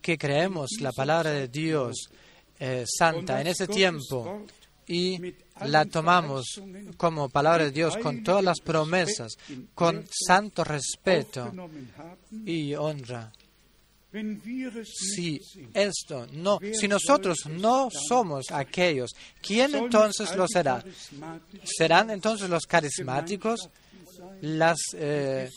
que 0.00 0.16
creemos 0.16 0.70
la 0.80 0.92
palabra 0.92 1.30
de 1.30 1.48
Dios 1.48 2.08
eh, 2.58 2.84
santa 2.86 3.40
en 3.40 3.48
ese 3.48 3.66
tiempo 3.66 4.46
y 4.86 5.34
la 5.66 5.84
tomamos 5.84 6.60
como 6.96 7.28
palabra 7.28 7.64
de 7.64 7.70
Dios 7.70 7.96
con 7.98 8.22
todas 8.22 8.42
las 8.42 8.60
promesas, 8.60 9.32
con 9.74 10.04
santo 10.10 10.64
respeto 10.64 11.52
y 12.44 12.74
honra, 12.74 13.32
si 14.84 15.40
esto 15.72 16.26
no, 16.32 16.58
si 16.72 16.88
nosotros 16.88 17.38
no 17.48 17.88
somos 17.90 18.50
aquellos, 18.50 19.10
¿quién 19.40 19.74
entonces 19.74 20.34
lo 20.34 20.46
será? 20.48 20.84
¿Serán 21.64 22.10
entonces 22.10 22.50
los 22.50 22.64
carismáticos, 22.66 23.68
las 24.40 24.78
eh, 24.94 25.48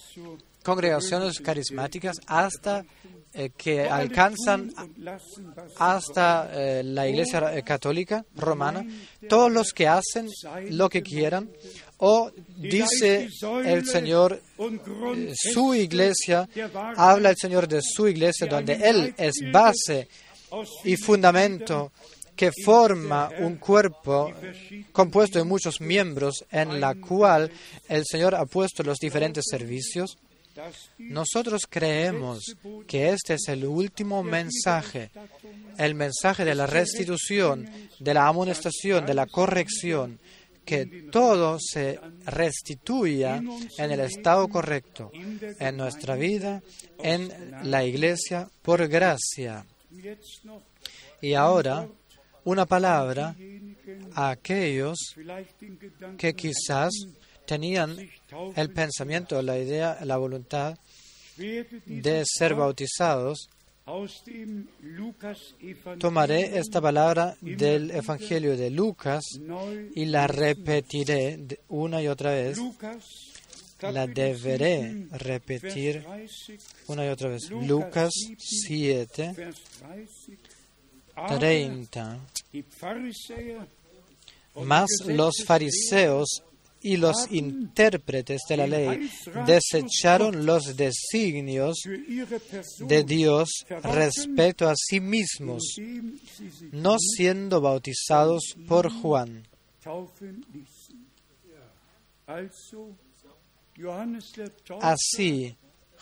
congregaciones 0.64 1.40
carismáticas 1.40 2.18
hasta 2.28 2.86
eh, 3.34 3.50
que 3.58 3.82
alcanzan 3.82 4.72
hasta 5.80 6.52
eh, 6.54 6.84
la 6.84 7.08
Iglesia 7.08 7.60
Católica 7.64 8.24
Romana, 8.36 8.86
todos 9.28 9.52
los 9.52 9.74
que 9.74 9.88
hacen 9.88 10.30
lo 10.70 10.88
que 10.90 11.02
quieran, 11.02 11.50
o 12.06 12.30
dice 12.58 13.30
el 13.64 13.86
Señor, 13.86 14.42
eh, 14.60 15.34
su 15.34 15.74
iglesia, 15.74 16.50
habla 16.98 17.30
el 17.30 17.38
Señor 17.38 17.66
de 17.66 17.82
su 17.82 18.10
iglesia, 18.10 18.46
donde 18.46 18.74
Él 18.74 19.16
es 19.18 19.36
base 19.54 20.10
y 20.84 20.98
fundamento 20.98 21.94
que 22.36 22.52
forma 22.66 23.30
un 23.40 23.56
cuerpo 23.56 24.34
compuesto 24.92 25.40
de 25.40 25.46
muchos 25.46 25.80
miembros 25.80 26.44
en 26.52 26.82
la 26.82 26.96
cual 26.96 27.50
el 27.88 28.04
Señor 28.06 28.36
ha 28.36 28.46
puesto 28.46 28.84
los 28.84 28.98
diferentes 28.98 29.46
servicios. 29.50 30.18
Nosotros 30.98 31.62
creemos 31.70 32.44
que 32.86 33.12
este 33.12 33.36
es 33.36 33.48
el 33.48 33.66
último 33.66 34.24
mensaje, 34.24 35.10
el 35.78 35.96
mensaje 35.96 36.44
de 36.44 36.54
la 36.54 36.68
restitución, 36.68 37.70
de 37.98 38.14
la 38.14 38.28
amonestación, 38.28 39.06
de 39.06 39.14
la 39.14 39.26
corrección, 39.26 40.20
que 40.65 40.85
todo 41.11 41.57
se 41.60 41.99
restituya 42.26 43.41
en 43.77 43.91
el 43.91 43.99
estado 43.99 44.48
correcto, 44.48 45.11
en 45.14 45.77
nuestra 45.77 46.15
vida, 46.15 46.61
en 46.99 47.30
la 47.64 47.84
iglesia, 47.84 48.49
por 48.61 48.88
gracia. 48.88 49.65
Y 51.22 51.34
ahora, 51.34 51.88
una 52.45 52.65
palabra 52.65 53.35
a 54.15 54.30
aquellos 54.30 54.98
que 56.18 56.34
quizás 56.34 56.91
tenían 57.45 57.98
el 58.56 58.72
pensamiento, 58.72 59.41
la 59.41 59.57
idea, 59.57 59.99
la 60.03 60.18
voluntad 60.18 60.77
de 61.38 62.23
ser 62.26 62.56
bautizados, 62.56 63.49
tomaré 65.99 66.57
esta 66.57 66.80
palabra 66.80 67.35
del 67.41 67.91
Evangelio 67.91 68.55
de 68.55 68.69
Lucas 68.69 69.23
y 69.95 70.05
la 70.05 70.27
repetiré 70.27 71.39
una 71.68 72.01
y 72.01 72.07
otra 72.07 72.31
vez. 72.31 72.57
La 73.81 74.07
deberé 74.07 75.07
repetir 75.11 76.05
una 76.88 77.05
y 77.05 77.10
otra 77.10 77.30
vez. 77.30 77.49
Lucas 77.49 78.11
7, 78.38 79.34
30. 81.27 82.19
Mas 84.64 84.89
los 85.07 85.43
fariseos 85.45 86.43
y 86.84 86.97
los 86.97 87.31
intérpretes 87.31 88.41
de 88.47 88.57
la 88.57 88.68
ley 88.68 89.10
desecharon 89.47 90.45
los 90.45 90.76
designios 90.76 91.77
de 92.80 93.03
Dios 93.03 93.49
respecto 93.84 94.68
a 94.68 94.73
sí 94.76 94.99
mismos, 94.99 95.64
no 96.72 96.97
siendo 96.99 97.61
bautizados 97.61 98.55
por 98.68 98.91
Juan. 98.91 99.47
Así, 104.81 105.55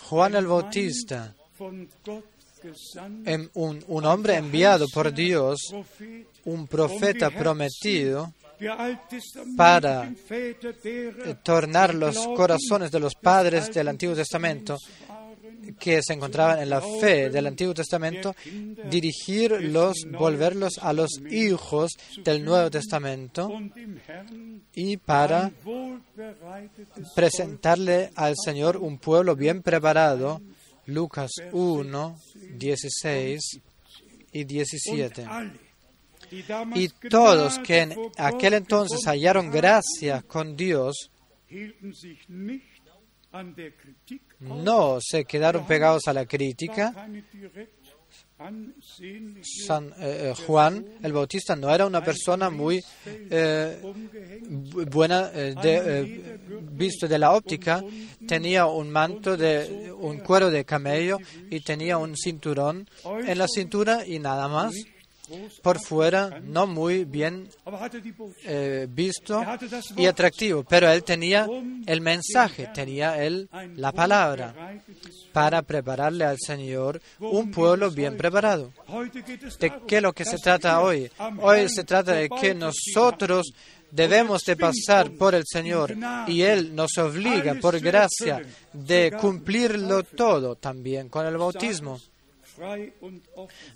Juan 0.10 0.36
el 0.36 0.48
Bautista, 0.48 1.36
un, 1.60 3.84
un 3.88 4.06
hombre 4.06 4.36
enviado 4.36 4.88
por 4.94 5.14
Dios, 5.14 5.60
un 6.46 6.68
profeta 6.68 7.30
prometido, 7.30 8.34
para 9.58 10.12
tornar 11.44 11.96
los 11.96 12.18
corazones 12.28 12.92
de 12.92 13.00
los 13.00 13.16
padres 13.16 13.74
del 13.74 13.88
Antiguo 13.88 14.16
Testamento 14.16 14.78
que 15.80 16.02
se 16.02 16.14
encontraban 16.14 16.60
en 16.60 16.70
la 16.70 16.82
fe 16.82 17.30
del 17.30 17.48
Antiguo 17.48 17.74
Testamento, 17.74 18.36
dirigirlos, 18.90 20.06
volverlos 20.12 20.78
a 20.82 20.94
los 20.94 21.10
hijos 21.30 21.92
del 22.24 22.44
Nuevo 22.44 22.70
Testamento 22.70 23.50
y 24.74 24.98
para 24.98 25.52
presentarle 27.16 28.12
al 28.16 28.36
Señor 28.44 28.78
un 28.78 28.98
pueblo 28.98 29.36
bien 29.36 29.62
preparado. 29.62 30.42
Lucas 30.88 31.32
1, 31.52 32.18
16 32.58 33.42
y 34.34 34.44
17. 34.44 35.26
Y 36.76 36.88
todos 37.10 37.60
que 37.60 37.80
en 37.80 37.96
aquel 38.18 38.54
entonces 38.54 39.06
hallaron 39.06 39.52
gracia 39.52 40.22
con 40.22 40.56
Dios, 40.56 41.10
no 44.40 44.98
se 45.02 45.26
quedaron 45.26 45.66
pegados 45.66 46.08
a 46.08 46.14
la 46.14 46.26
crítica. 46.26 46.92
San 49.68 49.90
eh, 50.00 50.32
eh, 50.32 50.34
Juan 50.48 50.84
el 51.04 51.14
Bautista 51.14 51.56
no 51.56 51.70
era 51.74 51.86
una 51.86 52.04
persona 52.04 52.50
muy 52.50 52.82
eh, 53.06 53.80
bu- 53.84 54.90
buena 54.90 55.30
eh, 55.34 55.54
de, 55.62 56.40
visto 56.72 57.08
de 57.08 57.20
la 57.20 57.34
óptica, 57.34 57.84
tenía 58.28 58.66
un 58.66 58.90
manto 58.90 59.38
de 59.38 59.92
un 59.96 60.18
cuero 60.20 60.50
de 60.50 60.66
camello 60.66 61.18
y 61.52 61.60
tenía 61.62 61.98
un 62.00 62.16
cinturón 62.18 62.88
en 63.28 63.38
la 63.38 63.48
cintura 63.48 64.06
y 64.08 64.18
nada 64.18 64.48
más. 64.48 64.74
Por 65.62 65.80
fuera 65.80 66.40
no 66.44 66.68
muy 66.68 67.06
bien 67.06 67.50
eh, 68.44 68.88
visto 68.90 69.44
y 69.96 70.06
atractivo, 70.06 70.64
pero 70.64 70.90
él 70.92 71.04
tenía 71.04 71.48
el 71.86 72.02
mensaje, 72.02 72.70
tenía 72.74 73.24
él 73.24 73.50
la 73.76 73.92
palabra 73.92 74.54
para 75.32 75.62
prepararle 75.62 76.26
al 76.26 76.38
Señor 76.40 77.02
un 77.20 77.52
pueblo 77.52 77.92
bien 77.92 78.18
preparado. 78.18 78.72
¿De 79.60 79.74
qué 79.88 79.98
es 79.98 80.02
lo 80.02 80.14
que 80.14 80.26
se 80.26 80.38
trata 80.38 80.82
hoy? 80.82 81.10
Hoy 81.40 81.70
se 81.70 81.84
trata 81.84 82.14
de 82.14 82.30
que 82.30 82.54
nosotros 82.54 83.54
debemos 83.92 84.44
de 84.44 84.56
pasar 84.56 85.12
por 85.12 85.36
el 85.36 85.44
Señor 85.46 85.96
y 86.28 86.42
Él 86.42 86.74
nos 86.76 86.98
obliga 86.98 87.56
por 87.56 87.80
gracia 87.80 88.42
de 88.74 89.12
cumplirlo 89.20 90.04
todo 90.04 90.56
también 90.56 91.10
con 91.10 91.26
el 91.26 91.38
bautismo. 91.38 92.00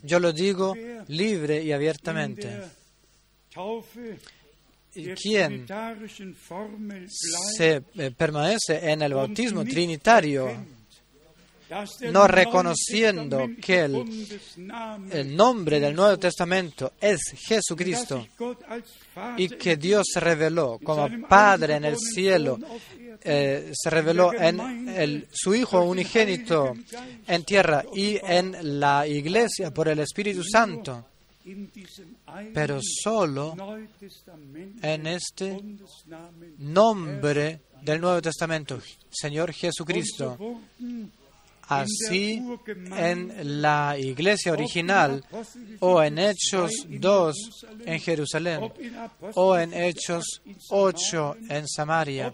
Yo 0.04 0.20
lo 0.20 0.32
digo 0.32 0.76
libre 1.08 1.64
y 1.64 1.72
abiertamente. 1.72 2.62
Quien 5.22 5.66
se 7.58 7.84
eh, 7.96 8.12
permanece 8.16 8.92
en 8.92 9.02
el 9.02 9.14
bautismo 9.14 9.66
trinitario, 9.66 10.50
no 12.12 12.28
reconociendo 12.28 13.48
que 13.62 13.82
el, 13.82 14.40
el, 15.12 15.36
nombre 15.36 15.80
del 15.80 15.96
Nuevo 15.96 16.18
Testamento 16.18 16.94
es 17.00 17.20
Jesucristo 17.48 18.26
y 19.38 19.50
que 19.50 19.78
Dios. 19.78 20.06
Se 20.14 20.20
reveló 20.20 20.80
como 20.84 21.08
Padre 21.28 21.76
en 21.76 21.86
el 21.86 21.98
cielo, 21.98 22.60
eh, 23.24 23.72
se 23.74 23.90
reveló 23.90 24.34
en 24.34 24.88
el, 24.90 25.28
su 25.32 25.54
Hijo 25.56 25.82
unigénito 25.82 26.74
en 27.28 27.44
tierra 27.44 27.84
y 27.94 28.18
en 28.24 28.80
la 28.80 29.08
iglesia 29.08 29.74
por 29.74 29.88
el 29.88 30.00
Espíritu 30.00 30.44
Santo, 30.44 31.06
pero 32.54 32.80
solo 32.82 33.56
en 34.82 35.08
este 35.08 35.62
nombre 36.60 37.62
del 37.82 38.02
Nuevo 38.02 38.22
Testamento, 38.22 38.80
Señor 39.10 39.54
Jesucristo. 39.54 40.38
Así 41.68 42.42
en 42.96 43.62
la 43.62 43.98
iglesia 43.98 44.52
original 44.52 45.24
o 45.80 46.02
en 46.02 46.20
Hechos 46.20 46.72
2 46.88 47.36
en 47.86 48.00
Jerusalén 48.00 48.72
o 49.34 49.58
en 49.58 49.74
Hechos 49.74 50.42
8 50.70 51.38
en 51.50 51.68
Samaria 51.68 52.34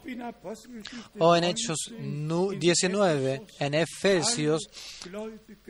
o 1.17 1.35
en 1.35 1.43
Hechos 1.45 1.93
19 1.97 3.41
en 3.59 3.73
Efesios, 3.73 4.69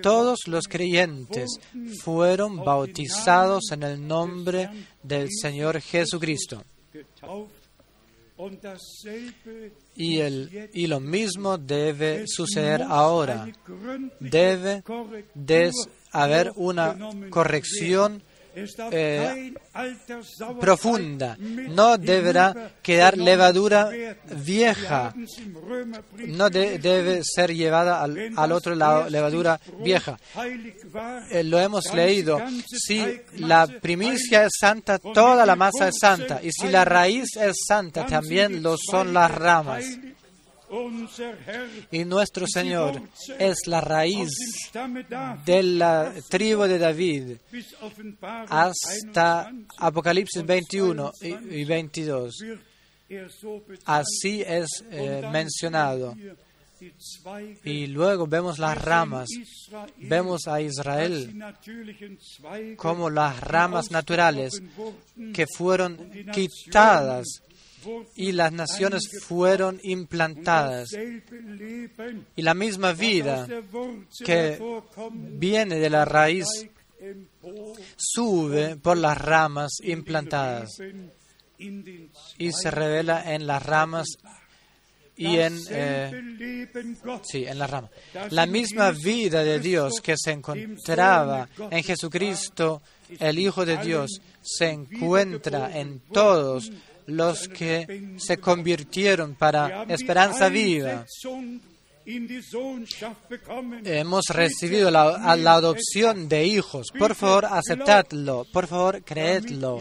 todos 0.01 0.39
los 0.47 0.67
creyentes 0.67 1.59
fueron 2.03 2.63
bautizados 2.63 3.71
en 3.71 3.83
el 3.83 4.07
nombre 4.07 4.69
del 5.03 5.29
Señor 5.31 5.79
Jesucristo. 5.81 6.63
Y, 9.95 10.19
el, 10.19 10.69
y 10.73 10.87
lo 10.87 10.99
mismo 10.99 11.57
debe 11.57 12.23
suceder 12.27 12.81
ahora. 12.81 13.47
Debe 14.19 14.83
haber 16.11 16.51
una 16.55 16.97
corrección 17.29 18.23
eh, 18.91 19.53
profunda. 20.59 21.37
No 21.39 21.97
deberá 21.97 22.73
quedar 22.81 23.17
levadura 23.17 23.89
vieja. 24.43 25.13
No 26.27 26.49
debe 26.49 27.21
ser 27.23 27.53
llevada 27.53 28.01
al, 28.01 28.51
otro 28.51 28.75
lado 28.75 29.09
levadura 29.09 29.59
vieja. 29.83 30.19
Eh, 31.29 31.43
lo 31.43 31.59
hemos 31.59 31.93
leído. 31.93 32.39
Si 32.65 33.21
la 33.37 33.67
primicia 33.67 34.45
es 34.45 34.53
santa, 34.59 34.99
toda 34.99 35.45
la 35.45 35.55
masa 35.55 35.87
es 35.87 35.95
santa. 35.99 36.39
Y 36.43 36.51
si 36.51 36.67
la 36.67 36.85
raíz 36.85 37.35
es 37.37 37.55
santa, 37.67 38.05
también 38.05 38.61
lo 38.61 38.75
son 38.77 39.13
las 39.13 39.31
ramas. 39.31 39.85
Y 41.91 42.05
nuestro 42.05 42.45
Señor 42.47 43.01
es 43.37 43.67
la 43.67 43.81
raíz 43.81 44.29
de 45.45 45.63
la 45.63 46.13
tribu 46.29 46.63
de 46.63 46.79
David 46.79 47.37
hasta 48.47 49.51
Apocalipsis 49.77 50.45
21 50.45 51.11
y 51.21 51.65
22. 51.65 52.35
Así 53.85 54.41
es 54.41 54.67
eh, 54.91 55.27
mencionado. 55.31 56.15
Y 57.63 57.87
luego 57.87 58.25
vemos 58.25 58.57
las 58.57 58.77
ramas, 58.77 59.29
vemos 59.97 60.47
a 60.47 60.61
Israel 60.61 61.31
como 62.77 63.09
las 63.09 63.39
ramas 63.41 63.91
naturales 63.91 64.61
que 65.33 65.45
fueron 65.57 66.09
quitadas 66.31 67.43
y 68.15 68.31
las 68.31 68.51
naciones 68.51 69.03
fueron 69.23 69.79
implantadas. 69.83 70.89
Y 72.35 72.41
la 72.41 72.53
misma 72.53 72.93
vida 72.93 73.47
que 74.23 74.59
viene 75.11 75.75
de 75.77 75.89
la 75.89 76.05
raíz 76.05 76.47
sube 77.95 78.75
por 78.77 78.97
las 78.97 79.17
ramas 79.17 79.71
implantadas 79.83 80.69
y 82.37 82.51
se 82.51 82.71
revela 82.71 83.33
en 83.33 83.47
las 83.47 83.63
ramas 83.63 84.07
y 85.15 85.37
en, 85.37 85.59
eh, 85.69 86.67
sí, 87.21 87.45
en 87.45 87.59
la 87.59 87.67
rama. 87.67 87.89
La 88.31 88.47
misma 88.47 88.91
vida 88.91 89.43
de 89.43 89.59
Dios 89.59 90.01
que 90.01 90.15
se 90.17 90.31
encontraba 90.31 91.47
en 91.69 91.83
Jesucristo, 91.83 92.81
el 93.19 93.37
Hijo 93.37 93.65
de 93.65 93.77
Dios, 93.77 94.19
se 94.41 94.69
encuentra 94.69 95.77
en 95.77 95.99
todos 96.11 96.71
los 97.07 97.47
que 97.47 98.15
se 98.17 98.37
convirtieron 98.37 99.35
para 99.35 99.83
esperanza 99.83 100.49
viva. 100.49 101.05
Hemos 103.85 104.25
recibido 104.29 104.89
la, 104.89 105.35
la, 105.35 105.53
adopción 105.53 106.27
de 106.27 106.45
hijos. 106.45 106.87
Por 106.97 107.15
favor, 107.15 107.45
aceptadlo. 107.45 108.45
Por 108.51 108.67
favor, 108.67 109.03
creedlo 109.03 109.79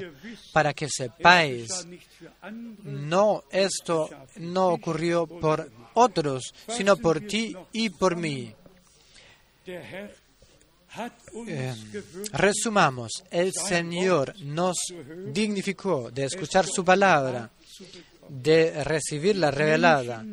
para 0.53 0.75
que 0.75 0.89
sepáis. 0.89 1.87
No, 2.85 3.45
esto 3.51 4.11
no 4.37 4.69
ocurrió 4.69 5.27
por 5.27 5.71
otros, 5.95 6.55
sino 6.69 6.97
por 6.97 7.21
ti 7.23 7.55
y 7.73 7.89
por 7.91 8.17
mí. 8.17 8.55
Eh, 11.47 11.75
resumamos, 12.33 13.23
el 13.31 13.53
Señor 13.53 14.35
nos 14.43 14.77
dignificó 15.33 16.11
de 16.11 16.25
escuchar 16.25 16.67
su 16.67 16.85
palabra, 16.85 17.49
de 18.29 18.83
recibirla 18.83 19.53
revelada, 19.53 20.25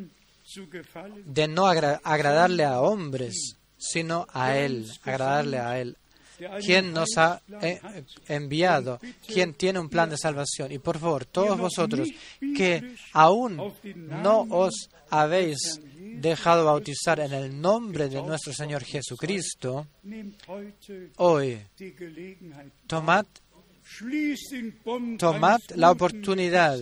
de 1.24 1.48
no 1.48 1.66
agradarle 1.66 2.64
a 2.64 2.80
hombres, 2.80 3.56
sino 3.76 4.26
a 4.32 4.56
Él, 4.56 4.86
agradarle 5.02 5.58
a 5.58 5.80
Él, 5.80 5.96
quien 6.64 6.92
nos 6.92 7.16
ha 7.16 7.40
eh, 7.62 7.80
enviado, 8.26 9.00
quien 9.26 9.54
tiene 9.54 9.78
un 9.78 9.88
plan 9.88 10.10
de 10.10 10.18
salvación. 10.18 10.72
Y 10.72 10.78
por 10.78 10.98
favor, 10.98 11.24
todos 11.24 11.56
vosotros 11.56 12.08
que 12.40 12.96
aún 13.12 13.56
no 13.94 14.40
os 14.50 14.90
habéis 15.10 15.80
dejado 16.20 16.64
bautizar 16.64 17.20
en 17.20 17.32
el 17.32 17.60
nombre 17.60 18.08
de 18.08 18.22
nuestro 18.22 18.52
Señor 18.52 18.84
Jesucristo, 18.84 19.86
hoy 21.16 21.60
tomad, 22.86 23.26
la 25.74 25.90
oportunidad 25.90 26.78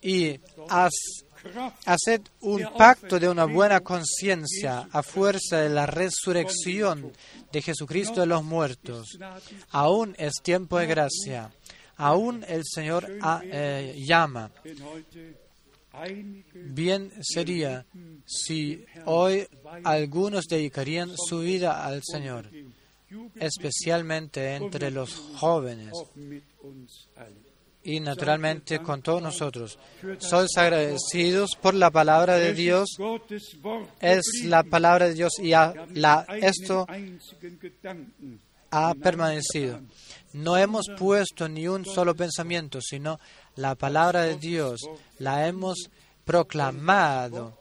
y 0.00 0.38
haced 1.86 2.20
un 2.40 2.68
pacto 2.76 3.18
de 3.18 3.28
una 3.28 3.44
buena 3.44 3.80
conciencia 3.80 4.88
a 4.90 5.02
fuerza 5.02 5.58
de 5.58 5.68
la 5.68 5.86
resurrección 5.86 7.12
de 7.52 7.62
Jesucristo 7.62 8.20
de 8.20 8.26
los 8.26 8.44
muertos. 8.44 9.18
Aún 9.70 10.14
es 10.18 10.34
tiempo 10.42 10.78
de 10.78 10.86
gracia. 10.86 11.52
Aún 11.96 12.44
el 12.48 12.62
Señor 12.64 13.06
eh, 13.44 13.94
llama. 14.06 14.50
Bien 16.54 17.12
sería 17.20 17.84
si 18.24 18.84
hoy 19.04 19.46
algunos 19.84 20.46
dedicarían 20.46 21.10
su 21.16 21.40
vida 21.40 21.84
al 21.84 22.02
Señor, 22.02 22.48
especialmente 23.36 24.54
entre 24.54 24.90
los 24.90 25.14
jóvenes 25.36 25.92
y 27.84 28.00
naturalmente 28.00 28.80
con 28.80 29.02
todos 29.02 29.22
nosotros. 29.22 29.78
Sois 30.18 30.56
agradecidos 30.56 31.56
por 31.60 31.74
la 31.74 31.90
palabra 31.90 32.36
de 32.36 32.54
Dios. 32.54 32.88
Es 34.00 34.22
la 34.44 34.62
palabra 34.62 35.08
de 35.08 35.14
Dios 35.14 35.32
y 35.40 35.50
la, 35.50 36.26
esto 36.40 36.86
ha 38.70 38.94
permanecido. 38.94 39.80
No 40.32 40.56
hemos 40.56 40.86
puesto 40.98 41.48
ni 41.48 41.68
un 41.68 41.84
solo 41.84 42.14
pensamiento, 42.14 42.80
sino 42.80 43.20
la 43.56 43.74
palabra 43.74 44.22
de 44.22 44.36
Dios 44.36 44.80
la 45.18 45.46
hemos 45.46 45.90
proclamado 46.24 47.58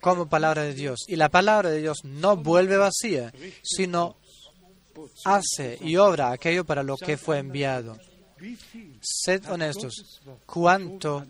como 0.00 0.28
palabra 0.28 0.62
de 0.62 0.74
Dios. 0.74 1.00
Y 1.08 1.16
la 1.16 1.28
palabra 1.28 1.70
de 1.70 1.80
Dios 1.80 2.04
no 2.04 2.36
vuelve 2.36 2.76
vacía, 2.76 3.32
sino 3.62 4.16
hace 5.24 5.78
y 5.80 5.96
obra 5.96 6.32
aquello 6.32 6.64
para 6.64 6.82
lo 6.82 6.96
que 6.96 7.16
fue 7.16 7.38
enviado. 7.38 7.98
Sed 9.00 9.50
honestos, 9.50 10.20
cuánto 10.44 11.26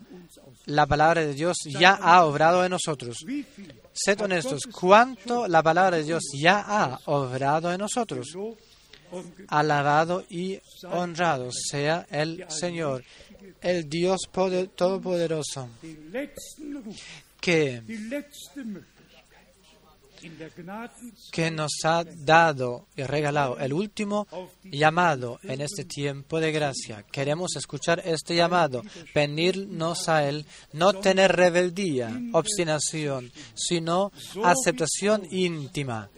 la 0.65 0.85
palabra 0.85 1.21
de 1.21 1.33
Dios 1.33 1.57
ya 1.65 1.93
ha 1.93 2.25
obrado 2.25 2.63
en 2.63 2.71
nosotros. 2.71 3.17
Sed 3.93 4.21
honestos, 4.21 4.63
cuánto 4.71 5.47
la 5.47 5.63
palabra 5.63 5.97
de 5.97 6.03
Dios 6.03 6.23
ya 6.33 6.59
ha 6.59 6.99
obrado 7.05 7.71
en 7.71 7.79
nosotros. 7.79 8.27
Alabado 9.47 10.25
y 10.29 10.59
honrado 10.83 11.49
sea 11.51 12.05
el 12.09 12.45
Señor, 12.49 13.03
el 13.61 13.89
Dios 13.89 14.29
Todopoderoso, 14.75 15.69
que 17.39 17.81
que 21.31 21.51
nos 21.51 21.71
ha 21.83 22.03
dado 22.03 22.87
y 22.95 23.03
regalado 23.03 23.57
el 23.59 23.73
último 23.73 24.27
llamado 24.63 25.39
en 25.43 25.61
este 25.61 25.85
tiempo 25.85 26.39
de 26.39 26.51
gracia. 26.51 27.03
Queremos 27.11 27.55
escuchar 27.55 28.01
este 28.05 28.35
llamado, 28.35 28.83
venirnos 29.13 30.09
a 30.09 30.27
Él, 30.27 30.45
no 30.73 30.93
tener 30.93 31.35
rebeldía, 31.35 32.19
obstinación, 32.33 33.31
sino 33.55 34.11
aceptación 34.43 35.23
íntima. 35.31 36.09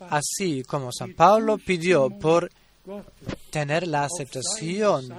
Así 0.00 0.62
como 0.64 0.92
San 0.92 1.14
Pablo 1.14 1.58
pidió 1.58 2.10
por 2.10 2.50
tener 3.50 3.86
la 3.86 4.04
aceptación 4.04 5.12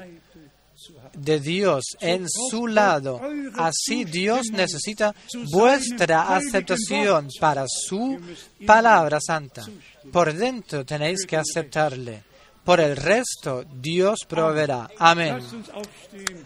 de 1.14 1.40
Dios 1.40 1.84
en 2.00 2.28
su 2.30 2.68
lado. 2.68 3.22
Así 3.56 4.06
Dios 4.06 4.48
necesita 4.52 5.14
vuestra 5.52 6.36
aceptación 6.36 7.28
para 7.40 7.66
su 7.68 8.20
palabra 8.66 9.20
santa. 9.22 9.66
Por 10.12 10.34
dentro 10.34 10.86
tenéis 10.86 11.26
que 11.26 11.38
aceptarle. 11.38 12.24
Por 12.64 12.80
el 12.80 12.96
resto 12.96 13.64
Dios 13.64 14.20
proveerá. 14.28 14.90
Amén. 15.00 15.40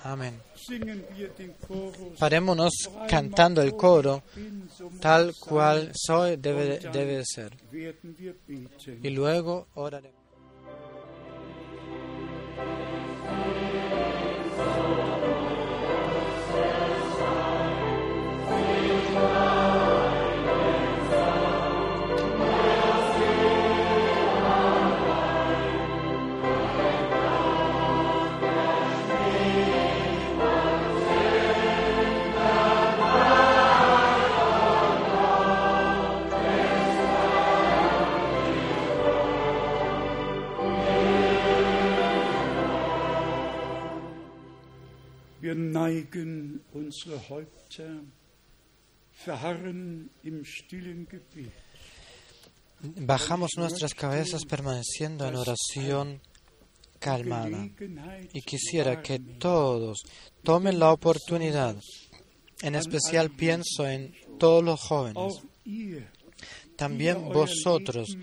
Amén. 0.03 0.40
Parémonos 2.18 2.72
cantando 3.10 3.61
el 3.61 3.76
coro 3.76 4.23
tal 5.02 5.34
cual 5.40 5.91
soy 5.94 6.38
debe, 6.38 6.80
debe 6.91 7.23
ser. 7.26 7.57
Y 9.02 9.10
luego 9.10 9.68
oraremos. 9.73 10.22
Bajamos 52.97 53.51
nuestras 53.57 53.93
cabezas 53.93 54.45
permaneciendo 54.45 55.27
en 55.27 55.35
oración 55.35 56.21
calmada 56.99 57.69
y 58.33 58.41
quisiera 58.41 59.01
que 59.01 59.19
todos 59.19 60.03
tomen 60.43 60.79
la 60.79 60.91
oportunidad. 60.91 61.75
En 62.61 62.75
especial 62.75 63.31
pienso 63.31 63.87
en 63.87 64.13
todos 64.37 64.63
los 64.63 64.79
jóvenes. 64.79 65.33
También 66.75 67.29
vosotros 67.29 68.15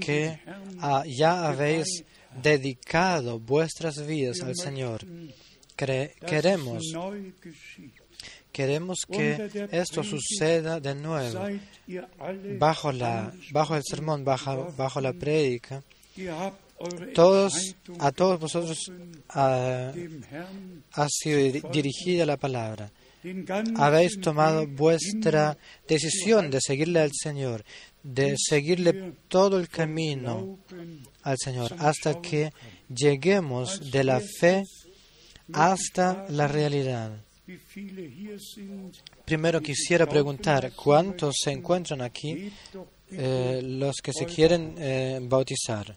que 0.00 0.40
ah, 0.80 1.04
ya 1.06 1.48
habéis 1.48 2.04
dedicado 2.42 3.38
vuestras 3.38 4.06
vidas 4.06 4.40
al 4.40 4.56
Señor 4.56 5.04
queremos, 6.26 6.84
queremos 8.52 8.98
que 9.10 9.68
esto 9.70 10.02
suceda 10.02 10.80
de 10.80 10.94
nuevo 10.94 11.40
bajo, 12.58 12.92
la, 12.92 13.32
bajo 13.50 13.76
el 13.76 13.82
sermón, 13.84 14.24
bajo, 14.24 14.72
bajo 14.76 15.00
la 15.00 15.12
prédica. 15.12 15.82
Todos, 17.14 17.76
a 18.00 18.10
todos 18.10 18.40
vosotros 18.40 18.78
ha, 19.28 19.92
ha 20.92 21.08
sido 21.08 21.70
dirigida 21.70 22.26
la 22.26 22.36
palabra. 22.36 22.90
Habéis 23.76 24.20
tomado 24.20 24.66
vuestra 24.66 25.56
decisión 25.86 26.50
de 26.50 26.60
seguirle 26.60 27.00
al 27.00 27.12
Señor, 27.12 27.64
de 28.02 28.34
seguirle 28.36 29.14
todo 29.28 29.58
el 29.58 29.68
camino 29.68 30.58
al 31.22 31.36
Señor, 31.38 31.72
hasta 31.78 32.20
que 32.20 32.52
lleguemos 32.88 33.92
de 33.92 34.02
la 34.02 34.20
fe 34.20 34.64
hasta 35.52 36.26
la 36.28 36.48
realidad. 36.48 37.12
Primero 39.24 39.60
quisiera 39.60 40.06
preguntar, 40.06 40.72
¿cuántos 40.74 41.34
se 41.42 41.50
encuentran 41.50 42.00
aquí 42.00 42.52
eh, 43.10 43.60
los 43.62 43.96
que 44.02 44.12
se 44.12 44.26
quieren 44.26 44.74
eh, 44.78 45.20
bautizar? 45.22 45.96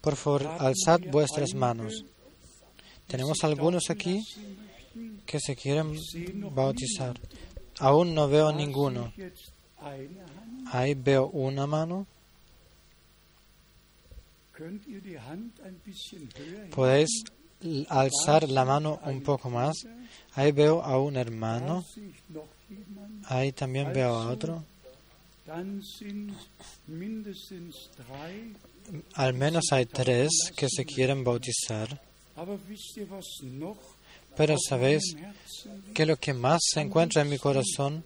Por 0.00 0.16
favor, 0.16 0.46
alzad 0.46 1.00
vuestras 1.10 1.54
manos. 1.54 2.04
¿Tenemos 3.06 3.44
algunos 3.44 3.90
aquí 3.90 4.24
que 5.26 5.38
se 5.40 5.54
quieren 5.54 5.94
bautizar? 6.54 7.20
Aún 7.78 8.14
no 8.14 8.28
veo 8.28 8.52
ninguno. 8.52 9.12
Ahí 10.72 10.94
veo 10.94 11.28
una 11.28 11.66
mano. 11.66 12.06
¿Podéis 16.74 17.24
alzar 17.88 18.48
la 18.48 18.64
mano 18.64 19.00
un 19.04 19.22
poco 19.22 19.50
más. 19.50 19.74
Ahí 20.34 20.52
veo 20.52 20.82
a 20.82 20.98
un 20.98 21.16
hermano. 21.16 21.84
Ahí 23.26 23.52
también 23.52 23.92
veo 23.92 24.14
a 24.14 24.30
otro. 24.30 24.64
Al 29.14 29.34
menos 29.34 29.64
hay 29.72 29.86
tres 29.86 30.30
que 30.56 30.68
se 30.68 30.84
quieren 30.84 31.24
bautizar. 31.24 32.00
Pero 34.36 34.56
sabéis 34.68 35.16
que 35.92 36.06
lo 36.06 36.16
que 36.16 36.32
más 36.32 36.60
se 36.72 36.80
encuentra 36.80 37.22
en 37.22 37.28
mi 37.28 37.38
corazón, 37.38 38.04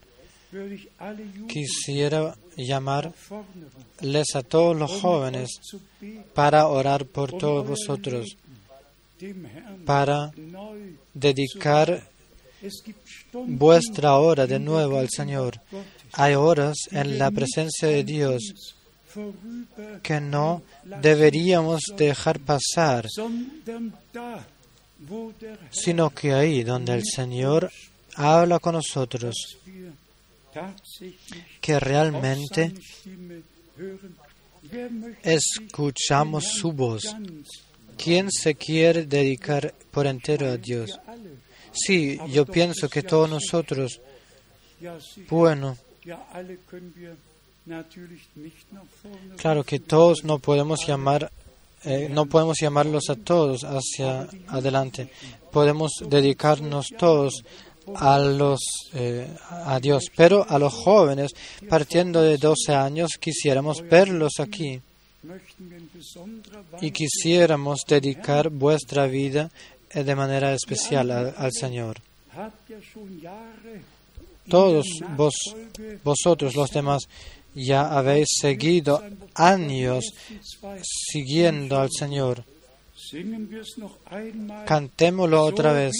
quisiera 1.49 2.37
llamarles 2.57 3.15
a 4.35 4.43
todos 4.43 4.77
los 4.77 4.91
jóvenes 5.01 5.51
para 6.33 6.69
orar 6.69 7.07
por 7.07 7.37
todos 7.37 7.67
vosotros 7.67 8.37
para 9.85 10.33
dedicar 11.13 12.03
vuestra 13.33 14.17
hora 14.17 14.47
de 14.47 14.59
nuevo 14.59 14.99
al 14.99 15.09
Señor. 15.11 15.61
Hay 16.13 16.35
horas 16.35 16.77
en 16.91 17.19
la 17.19 17.31
presencia 17.31 17.89
de 17.89 18.05
Dios 18.05 18.43
que 20.03 20.21
no 20.21 20.63
deberíamos 21.01 21.83
dejar 21.97 22.41
pasar, 22.41 23.09
sino 25.71 26.11
que 26.11 26.33
ahí 26.33 26.63
donde 26.65 26.95
el 26.95 27.05
Señor 27.05 27.71
habla 28.17 28.59
con 28.59 28.75
nosotros, 28.75 29.35
que 31.61 31.81
realmente 31.81 32.73
escuchamos 35.23 36.45
su 36.45 36.73
voz 36.73 37.15
¿Quién 37.97 38.31
se 38.31 38.55
quiere 38.55 39.05
dedicar 39.07 39.75
por 39.91 40.07
entero 40.07 40.49
a 40.49 40.57
Dios? 40.57 40.99
Sí, 41.73 42.19
yo 42.29 42.47
pienso 42.47 42.89
que 42.89 43.03
todos 43.03 43.29
nosotros, 43.29 44.01
bueno, 45.29 45.77
claro 49.37 49.65
que 49.65 49.81
todos 49.81 50.25
no 50.25 50.39
podemos 50.39 50.87
llamar, 50.87 51.33
eh, 51.85 52.09
no 52.11 52.27
podemos 52.27 52.59
llamarlos 52.61 53.11
a 53.11 53.17
todos 53.17 53.65
hacia 53.65 54.29
adelante. 54.49 55.11
Podemos 55.51 55.93
dedicarnos 56.09 56.89
todos 56.97 57.45
a 57.97 58.19
los 58.19 58.61
eh, 58.95 59.29
a 59.51 59.81
Dios, 59.81 60.05
pero 60.15 60.47
a 60.49 60.59
los 60.59 60.73
jóvenes, 60.73 61.33
partiendo 61.69 62.23
de 62.23 62.39
12 62.39 62.73
años, 62.73 63.13
quisiéramos 63.21 63.83
verlos 63.83 64.35
aquí 64.39 64.81
y 66.81 66.91
quisiéramos 66.91 67.81
dedicar 67.87 68.51
vuestra 68.51 69.07
vida 69.07 69.51
eh, 69.91 70.05
de 70.05 70.15
manera 70.15 70.53
especial 70.55 71.11
al, 71.11 71.53
Señor. 71.53 71.97
Todos 74.49 74.87
vos, 75.17 75.35
vosotros, 76.03 76.55
los 76.55 76.71
demás, 76.71 77.05
ya 77.55 77.97
habéis 77.97 78.29
seguido 78.41 79.03
años 79.35 80.05
siguiendo 80.83 81.79
al 81.79 81.91
Señor. 81.91 82.45
Cantémoslo 84.67 85.43
otra 85.43 85.73
vez. 85.73 85.93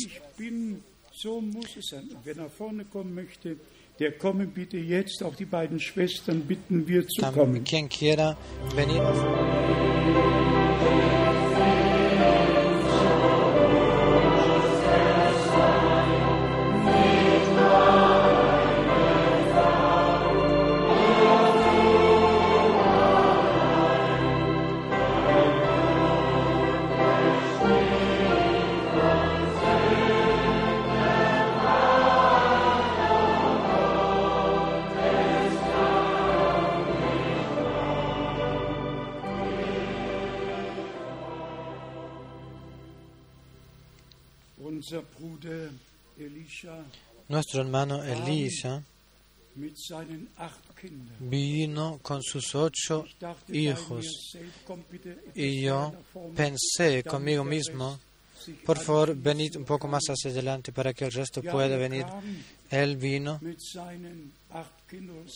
Der 4.01 4.13
komme 4.13 4.47
bitte 4.47 4.77
jetzt, 4.77 5.23
auch 5.23 5.37
die 5.37 5.45
beiden 5.45 5.79
Schwestern 5.79 6.43
Dann, 7.21 7.63
quien 7.65 7.89
quiera 7.89 8.37
venir. 8.75 9.03
Nuestro 47.29 47.61
hermano 47.63 48.03
Elisa 48.03 48.83
vino 51.21 51.99
con 52.03 52.23
sus 52.23 52.55
ocho 52.55 53.05
hijos. 53.49 54.37
y 55.35 55.63
yo 55.63 55.95
pensé 56.35 57.03
conmigo 57.05 57.45
mismo, 57.45 57.99
por 58.65 58.79
favor, 58.79 59.15
venid 59.15 59.57
un 59.57 59.65
poco 59.65 59.89
más 59.89 60.03
hacia 60.09 60.31
adelante 60.31 60.73
para 60.73 60.93
que 60.93 61.05
el 61.07 61.13
resto 61.13 61.43
pueda 61.43 61.77
venir. 61.77 62.05
Él 62.71 62.97
vino 62.97 63.41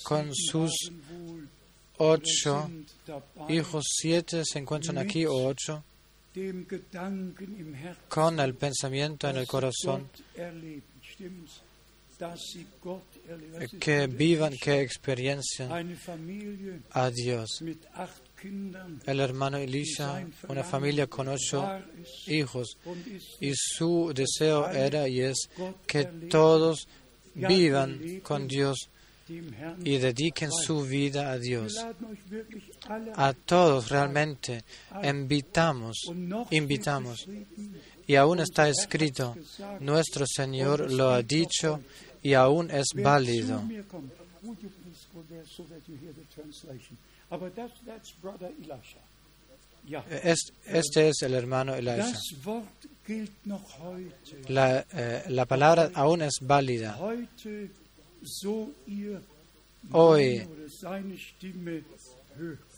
con 0.02 0.35
sus 0.35 0.93
ocho 1.98 2.70
hijos, 3.48 3.85
siete 3.89 4.44
se 4.44 4.59
encuentran 4.59 4.98
aquí 4.98 5.24
o 5.26 5.32
ocho, 5.32 5.85
con 8.09 8.40
el 8.40 8.55
pensamiento 8.55 9.28
en 9.28 9.36
el 9.36 9.47
corazón, 9.47 10.09
Que 13.81 14.07
vivan, 14.09 14.53
Elisha. 14.53 14.65
que 14.65 14.81
experiencien 14.81 15.70
a 16.90 17.11
Dios. 17.11 17.62
El 19.07 19.20
hermano 19.20 19.57
Elisa, 19.57 20.24
una 20.49 20.65
familia 20.65 21.07
con 21.07 21.28
ocho 21.28 21.65
hijos, 22.27 22.77
y 23.40 23.53
su 23.55 24.12
deseo 24.15 24.69
era 24.69 25.09
y 25.09 25.20
es 25.20 25.49
que 25.86 26.05
todos 26.05 26.89
vivan 27.35 28.20
con 28.23 28.47
Dios 28.47 28.89
y 29.85 29.99
dediquen 29.99 30.51
su 30.53 30.82
vida 30.82 31.31
a 31.31 31.39
Dios. 31.39 31.85
A 33.15 33.32
todos 33.32 33.89
realmente 33.90 34.65
invitamos, 35.03 35.97
invitamos. 36.51 37.28
Y 38.09 38.16
aún 38.16 38.40
está 38.40 38.70
escrito, 38.70 39.36
nuestro 39.80 40.24
Señor 40.26 40.90
lo 40.90 41.10
ha 41.10 41.22
dicho 41.22 41.80
y 42.22 42.32
aún 42.32 42.70
es 42.70 42.86
válido. 42.94 43.62
este 50.64 51.09
es 51.10 51.22
el 51.22 51.35
hermano 51.35 51.74
Elisha. 51.74 52.18
La, 54.48 54.86
eh, 54.90 55.24
la 55.28 55.44
palabra 55.44 55.90
aún 55.93 56.22
es 56.22 56.39
válida. 56.40 56.97
Hoy. 59.93 60.48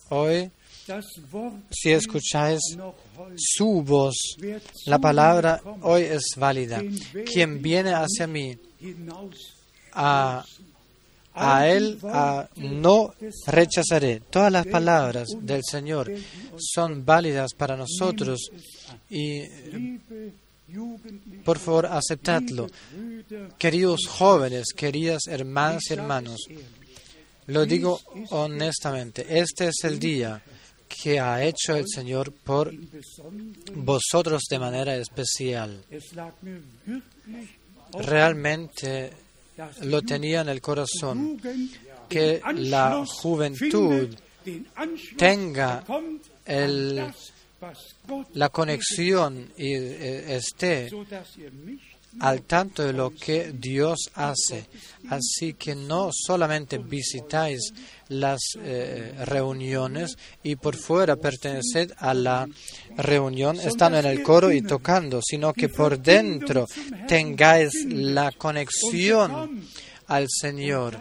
Hoy, 0.08 0.50
si 1.70 1.90
escucháis 1.92 2.60
su 3.36 3.82
voz, 3.82 4.16
la 4.86 4.98
palabra 4.98 5.60
hoy 5.82 6.02
es 6.02 6.24
válida. 6.36 6.82
Quien 7.32 7.60
viene 7.62 7.92
hacia 7.92 8.26
mí, 8.26 8.56
a, 9.92 10.44
a 11.34 11.68
él 11.68 11.98
a- 12.04 12.48
no 12.56 13.14
rechazaré. 13.46 14.20
Todas 14.30 14.50
las 14.52 14.66
palabras 14.66 15.28
del 15.40 15.62
Señor 15.64 16.10
son 16.58 17.04
válidas 17.04 17.54
para 17.54 17.76
nosotros 17.76 18.50
y 19.10 19.42
por 21.44 21.58
favor 21.58 21.86
aceptadlo. 21.86 22.68
Queridos 23.58 24.06
jóvenes, 24.08 24.72
queridas 24.74 25.22
hermanas 25.28 25.82
y 25.90 25.92
hermanos, 25.94 26.40
lo 27.46 27.66
digo 27.66 28.00
honestamente, 28.30 29.26
este 29.38 29.68
es 29.68 29.84
el 29.84 29.98
día 29.98 30.40
que 31.02 31.20
ha 31.20 31.42
hecho 31.44 31.76
el 31.76 31.86
Señor 31.88 32.32
por 32.32 32.72
vosotros 33.74 34.42
de 34.50 34.58
manera 34.58 34.96
especial. 34.96 35.82
Realmente 37.98 39.10
lo 39.82 40.02
tenía 40.02 40.40
en 40.42 40.48
el 40.48 40.60
corazón, 40.60 41.40
que 42.08 42.40
la 42.54 43.04
juventud 43.06 44.08
tenga 45.16 45.84
el- 46.44 47.12
la 48.34 48.48
conexión 48.48 49.52
y 49.56 49.74
eh, 49.74 50.36
esté 50.36 50.88
al 52.18 52.42
tanto 52.42 52.82
de 52.82 52.92
lo 52.92 53.10
que 53.10 53.52
Dios 53.52 54.10
hace. 54.14 54.66
Así 55.08 55.54
que 55.54 55.74
no 55.74 56.10
solamente 56.12 56.78
visitáis 56.78 57.72
las 58.08 58.40
eh, 58.58 59.14
reuniones 59.24 60.16
y 60.42 60.56
por 60.56 60.76
fuera 60.76 61.16
perteneced 61.16 61.92
a 61.98 62.12
la 62.12 62.48
reunión 62.96 63.58
estando 63.60 63.98
en 63.98 64.06
el 64.06 64.22
coro 64.22 64.50
y 64.50 64.62
tocando, 64.62 65.20
sino 65.22 65.52
que 65.52 65.68
por 65.68 65.98
dentro 65.98 66.66
tengáis 67.06 67.72
la 67.86 68.32
conexión 68.32 69.64
al 70.08 70.26
Señor 70.28 70.98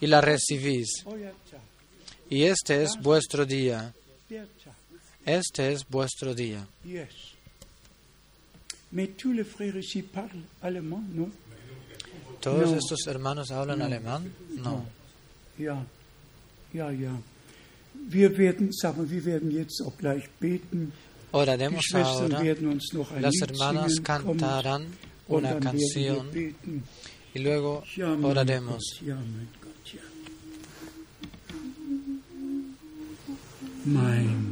y 0.00 0.06
la 0.06 0.20
recibís. 0.20 1.04
Y 2.30 2.44
este 2.44 2.82
es 2.82 2.96
vuestro 3.00 3.44
día. 3.44 3.94
Este 5.24 5.72
es 5.72 5.86
vuestro 5.88 6.34
día. 6.34 6.66
¿Todos 12.40 12.70
No. 12.70 12.76
estos 12.76 13.06
hermanos 13.06 13.50
hablan 13.50 13.82
alemán? 13.82 14.30
No. 14.56 14.84
Ja, 15.58 15.84
ja, 16.72 16.90
ja. 16.90 17.18
Wir 18.08 18.36
werden, 18.36 18.70
sagen 18.72 18.98
wir, 19.02 19.10
wir 19.10 19.24
werden 19.24 19.50
jetzt 19.50 19.82
auch 19.82 19.96
gleich 19.96 20.28
beten. 20.38 20.92
Die 20.92 21.36
Oraremos 21.36 21.82
Schwestern 21.84 22.32
ahora. 22.32 22.44
werden 22.44 22.68
uns 22.68 22.92
noch 22.92 23.10
ein 23.10 23.22
Las 23.22 23.34
Lied 23.34 23.50
hermanas 23.50 23.92
singen, 23.92 24.04
cantarán 24.04 24.86
una 25.28 25.58
canción 25.58 26.28
y 27.34 27.38
luego 27.38 27.82
Ja, 27.96 28.12
oraremos. 28.22 28.82
Gott, 29.00 29.08
ja, 29.08 29.16
mein 29.16 29.48
Gott, 29.60 29.94
ja. 29.94 30.00
Mein 33.84 34.45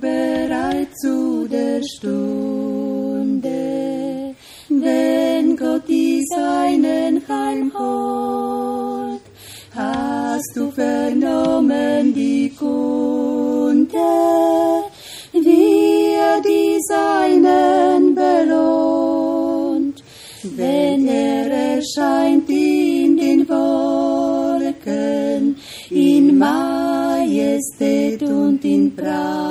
bereit 0.00 0.88
zu 0.96 1.46
der 1.46 1.82
Stunde, 1.82 3.50
wenn 4.68 5.56
Gott 5.56 5.86
die 5.88 6.24
Seinen 6.34 7.22
heimholt? 7.28 9.20
Hast 9.74 10.56
du 10.56 10.70
vernommen 10.70 12.14
die 12.14 12.50
Kunde, 12.58 13.88
wie 15.32 16.14
er 16.14 16.40
die 16.40 16.78
Seinen 16.88 18.14
belohnt? 18.14 20.02
Wenn 20.42 21.06
er 21.06 21.50
erscheint 21.76 22.48
in 22.48 23.16
den 23.16 23.48
Wolken, 23.48 24.80
in 25.90 26.38
Majestät 26.38 28.22
und 28.22 28.64
in 28.64 28.96
Pracht 28.96 29.49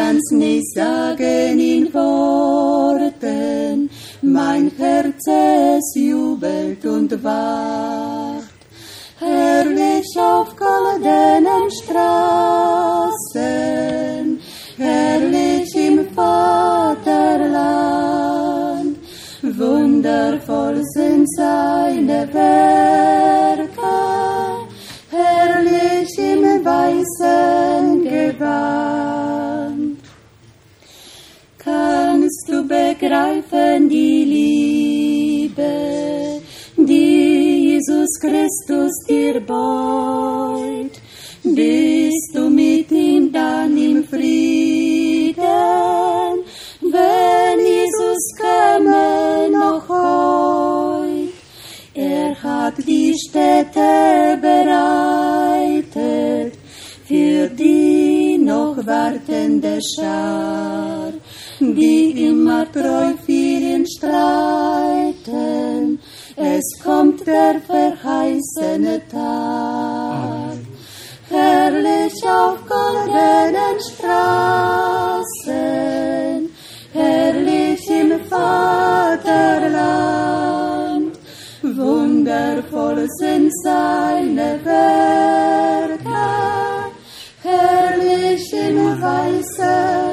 kann's 0.00 0.30
nicht 0.30 0.72
sagen 0.74 1.58
in 1.58 1.92
Worten, 1.92 3.90
mein 4.22 4.70
Herz 4.78 5.26
es 5.26 5.94
jubelt 5.94 6.84
und 6.86 7.12
wacht. 7.22 8.44
Herrlich 9.18 10.06
auf 10.18 10.56
goldenen 10.56 11.70
Straßen, 11.78 13.10
herrlich 14.78 15.74
im 15.76 16.08
Vaterland, 16.14 16.96
wundervoll 19.42 20.82
sind 20.94 21.26
seine 21.36 22.26
Welt. 22.32 23.19
Begreifen 33.00 33.88
die 33.88 34.24
Liebe, 35.54 36.42
die 36.76 37.72
Jesus 37.72 38.20
Christus 38.20 38.92
dir 39.08 39.40
beut. 39.40 40.92
Bist 41.42 42.34
du 42.34 42.50
mit 42.50 42.92
ihm 42.92 43.32
dann 43.32 43.74
im 43.76 44.04
Frieden, 44.04 45.34
wenn 46.82 47.58
Jesus 47.66 48.34
käme 48.36 49.48
noch 49.50 49.88
heut. 49.88 51.32
Er 51.94 52.42
hat 52.42 52.74
die 52.86 53.14
Städte 53.18 54.38
bereitet 54.42 55.90
für 57.10 57.48
die 57.48 58.38
noch 58.38 58.76
wartende 58.86 59.80
Schar, 59.82 61.12
die 61.60 62.26
immer 62.26 62.64
treu 62.72 63.12
für 63.24 63.32
ihn 63.32 63.86
streiten. 63.86 65.20
Es 66.36 66.64
kommt 66.82 67.26
der 67.26 67.60
verheißene 67.60 69.02
Tag. 69.08 70.56
Herrlich 71.28 72.14
auf 72.24 72.58
goldenen 72.66 73.78
Straßen, 73.92 75.20
herrlich 76.92 77.88
im 77.88 78.18
Vaterland, 78.28 79.20
wundervoll 81.62 83.06
sind 83.18 83.52
seine 83.62 84.58
Werke, 84.64 86.00
herrlich 87.44 88.52
im 88.52 89.00
weißen 89.00 90.09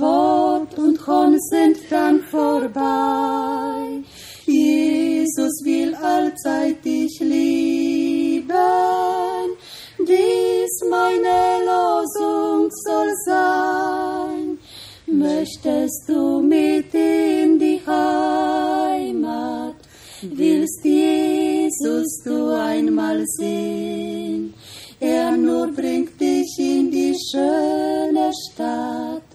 Spott 0.00 0.78
und 0.78 1.06
Hohn 1.06 1.38
sind 1.38 1.76
dann 1.90 2.22
vorbei. 2.22 4.02
Jesus 4.46 5.62
will 5.62 5.94
allzeit 5.94 6.82
dich 6.82 7.20
lieben, 7.20 8.48
dies 9.98 10.74
meine 10.88 11.66
Losung 11.68 12.70
soll 12.70 13.12
sein. 13.26 14.58
Möchtest 15.06 16.08
du 16.08 16.40
mit 16.40 16.94
in 16.94 17.58
die 17.58 17.82
Heimat, 17.86 19.74
willst 20.22 20.82
Jesus 20.82 22.22
du 22.24 22.54
einmal 22.54 23.22
sehen? 23.36 24.54
Er 24.98 25.36
nur 25.36 25.66
bringt 25.68 26.18
dich 26.18 26.58
in 26.58 26.90
die 26.90 27.14
schöne 27.30 28.30
Stadt, 28.32 29.29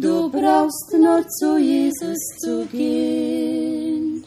du 0.00 0.30
brauchst 0.30 0.92
nur 0.94 1.26
zu 1.28 1.58
Jesus 1.58 2.18
zu 2.40 2.64
gehen. 2.66 4.24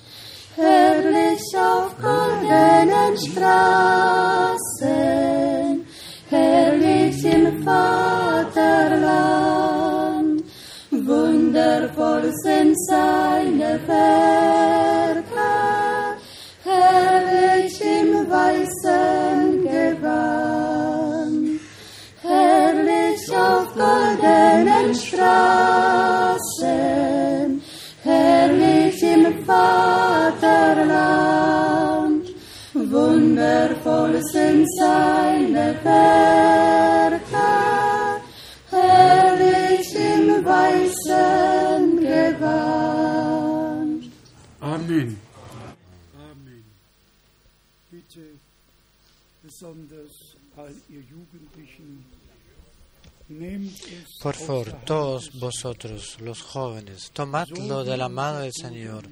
Herrlich 0.56 1.42
auf 1.58 1.96
goldenen 2.02 3.18
Straßen, 3.18 4.56
herrlich 6.30 7.26
im 7.26 7.64
Vaterland, 7.64 8.56
wundervoll 10.92 12.32
sind 12.44 12.76
seine 12.88 13.80
Werke, 13.86 15.24
herrlich 16.64 17.82
im 17.82 18.30
weißen 18.30 18.75
wundervoll 33.46 34.22
sind 34.32 34.66
seine 34.78 35.78
Werke, 35.84 37.48
herrlich 38.72 39.96
im 39.96 40.46
weißen 40.46 41.98
Gewand. 41.98 43.32
Amen. 44.60 45.18
Amen. 46.32 46.64
Bitte 47.92 48.26
besonders 49.44 50.14
all 50.58 50.74
ihr 50.90 51.02
Jugendlichen, 51.02 52.06
Por 54.22 54.36
favor, 54.36 54.68
todos 54.86 55.32
vosotros, 55.34 56.20
los 56.22 56.42
jóvenes, 56.44 57.10
tomadlo 57.12 57.84
de 57.84 57.98
la 57.98 58.08
mano 58.08 58.42
del 58.42 58.54
Señor, 58.54 59.04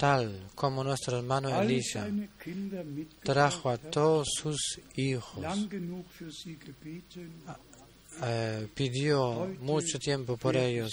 tal 0.00 0.48
como 0.54 0.82
nuestro 0.82 1.18
hermano 1.18 1.50
Kinder 2.42 2.86
trajo 3.22 3.68
a 3.68 3.76
todos 3.76 4.28
sus 4.34 4.80
hijos, 4.96 5.44
gebeten, 5.68 7.34
eh, 8.22 8.66
pidió 8.74 9.46
mucho 9.60 9.98
tiempo 9.98 10.38
por 10.38 10.56
ellos. 10.56 10.90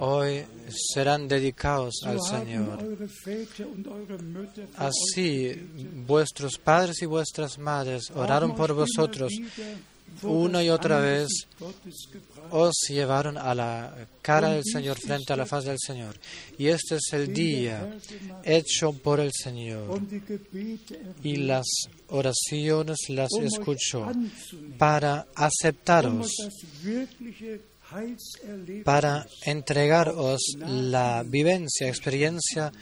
Hoy 0.00 0.44
serán 0.68 1.28
dedicados 1.28 1.94
al 2.04 2.20
Señor. 2.20 2.78
Así, 4.76 5.54
vuestros 6.06 6.58
padres 6.58 7.00
y 7.00 7.06
vuestras 7.06 7.58
madres 7.58 8.10
oraron 8.14 8.54
por 8.54 8.74
vosotros, 8.74 9.32
una 10.22 10.62
y 10.62 10.68
otra 10.70 11.00
vez 11.00 11.28
os 12.50 12.74
llevaron 12.88 13.38
a 13.38 13.54
la 13.54 13.94
cara 14.22 14.50
del 14.50 14.64
Señor, 14.64 14.98
frente 14.98 15.32
a 15.32 15.36
la 15.36 15.46
faz 15.46 15.64
del 15.64 15.78
Señor. 15.78 16.14
Y 16.58 16.66
este 16.68 16.96
es 16.96 17.12
el 17.12 17.32
día 17.32 17.96
hecho 18.44 18.92
por 18.92 19.20
el 19.20 19.30
Señor. 19.32 20.00
Y 21.22 21.36
las 21.36 21.66
oraciones 22.08 22.98
las 23.08 23.30
escuchó 23.40 24.10
para 24.78 25.26
aceptaros, 25.34 26.30
para 28.84 29.26
entregaros 29.44 30.40
la 30.58 31.24
vivencia, 31.26 31.88
experiencia 31.88 32.72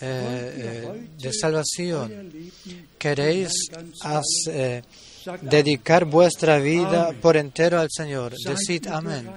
eh, 0.00 0.52
eh, 0.84 1.08
de 1.18 1.32
salvación. 1.32 2.32
Queréis 2.98 3.52
as- 4.02 4.46
eh, 4.48 4.82
dedicar 5.42 6.04
vuestra 6.04 6.58
vida 6.58 7.12
por 7.20 7.36
entero 7.36 7.80
al 7.80 7.88
Señor. 7.90 8.34
Decid 8.44 8.86
amén. 8.88 9.30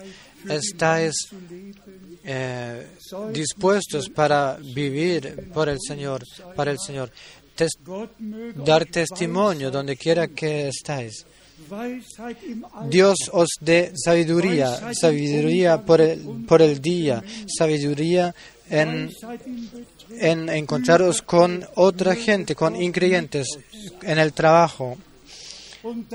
Estáis 0.49 1.15
eh, 2.23 2.87
dispuestos 3.31 4.09
para 4.09 4.57
vivir 4.57 5.49
por 5.53 5.69
el 5.69 5.77
Señor, 5.79 6.23
para 6.55 6.71
el 6.71 6.79
Señor. 6.79 7.11
Dar 8.55 8.85
testimonio 8.85 9.71
donde 9.71 9.95
quiera 9.95 10.27
que 10.27 10.67
estáis. 10.67 11.25
Dios 12.89 13.17
os 13.31 13.49
dé 13.61 13.93
sabiduría, 13.95 14.91
sabiduría 14.93 15.85
por 15.85 16.01
el, 16.01 16.81
día, 16.81 17.23
sabiduría 17.47 18.35
en, 18.69 19.09
en 20.09 20.49
encontraros 20.49 21.21
con 21.21 21.65
otra 21.75 22.15
gente, 22.15 22.55
con 22.55 22.75
increyentes 22.75 23.57
en 24.01 24.19
el 24.19 24.33
trabajo, 24.33 24.97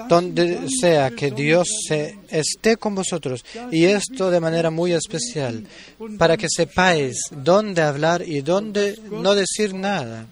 donde 0.09 0.69
sea 0.69 1.11
que 1.11 1.31
Dios 1.31 1.69
se 1.87 2.19
esté 2.29 2.77
con 2.77 2.95
vosotros. 2.95 3.45
Y 3.71 3.85
esto 3.85 4.31
de 4.31 4.41
manera 4.41 4.71
muy 4.71 4.93
especial, 4.93 5.67
para 6.19 6.37
que 6.37 6.47
sepáis 6.49 7.17
dónde 7.31 7.83
hablar 7.83 8.23
y 8.27 8.41
dónde 8.41 8.99
no 9.11 9.35
decir 9.35 9.75
nada. 9.75 10.27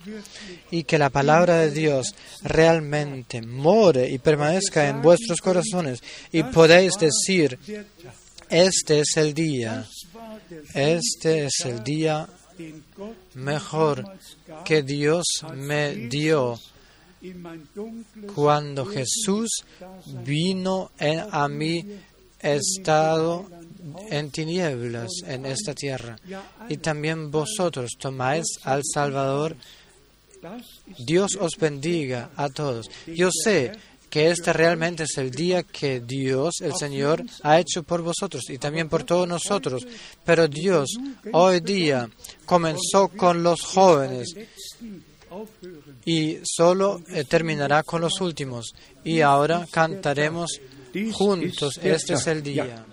Y 0.70 0.84
que 0.84 0.98
la 0.98 1.10
palabra 1.10 1.58
de 1.58 1.70
Dios 1.70 2.14
realmente 2.42 3.42
more 3.42 4.08
y 4.08 4.18
permanezca 4.18 4.88
en 4.88 5.02
vuestros 5.02 5.40
corazones. 5.40 6.02
Y 6.32 6.42
podéis 6.42 6.94
decir, 6.98 7.58
este 8.50 9.00
es 9.00 9.16
el 9.16 9.34
día, 9.34 9.86
este 10.74 11.44
es 11.44 11.60
el 11.64 11.84
día 11.84 12.28
mejor 13.34 14.04
que 14.64 14.82
Dios 14.82 15.24
me 15.54 15.94
dio 15.94 16.58
cuando 18.34 18.86
Jesús 18.86 19.50
vino 20.24 20.90
a 20.98 21.48
mi 21.48 21.84
estado 22.40 23.46
en 24.10 24.30
tinieblas 24.30 25.08
en 25.26 25.46
esta 25.46 25.74
tierra. 25.74 26.18
Y 26.68 26.76
también 26.78 27.30
vosotros 27.30 27.92
tomáis 27.98 28.44
al 28.62 28.82
Salvador. 28.84 29.56
Dios 30.98 31.36
os 31.40 31.56
bendiga 31.58 32.30
a 32.36 32.48
todos. 32.48 32.88
Yo 33.06 33.30
sé 33.32 33.72
que 34.08 34.30
este 34.30 34.52
realmente 34.52 35.02
es 35.04 35.18
el 35.18 35.30
día 35.30 35.62
que 35.62 36.00
Dios, 36.00 36.60
el 36.60 36.74
Señor, 36.74 37.24
ha 37.42 37.58
hecho 37.58 37.82
por 37.82 38.02
vosotros 38.02 38.48
y 38.48 38.58
también 38.58 38.88
por 38.88 39.04
todos 39.04 39.28
nosotros. 39.28 39.86
Pero 40.24 40.48
Dios 40.48 40.88
hoy 41.32 41.60
día 41.60 42.08
comenzó 42.46 43.08
con 43.08 43.42
los 43.42 43.60
jóvenes. 43.62 44.34
Y 46.08 46.38
solo 46.42 47.02
eh, 47.08 47.24
terminará 47.24 47.82
con 47.82 48.00
los 48.00 48.22
últimos. 48.22 48.74
Y 49.04 49.20
ahora 49.20 49.66
cantaremos 49.70 50.58
juntos, 51.12 51.78
este 51.82 52.14
es 52.14 52.26
el 52.26 52.42
día. 52.42 52.86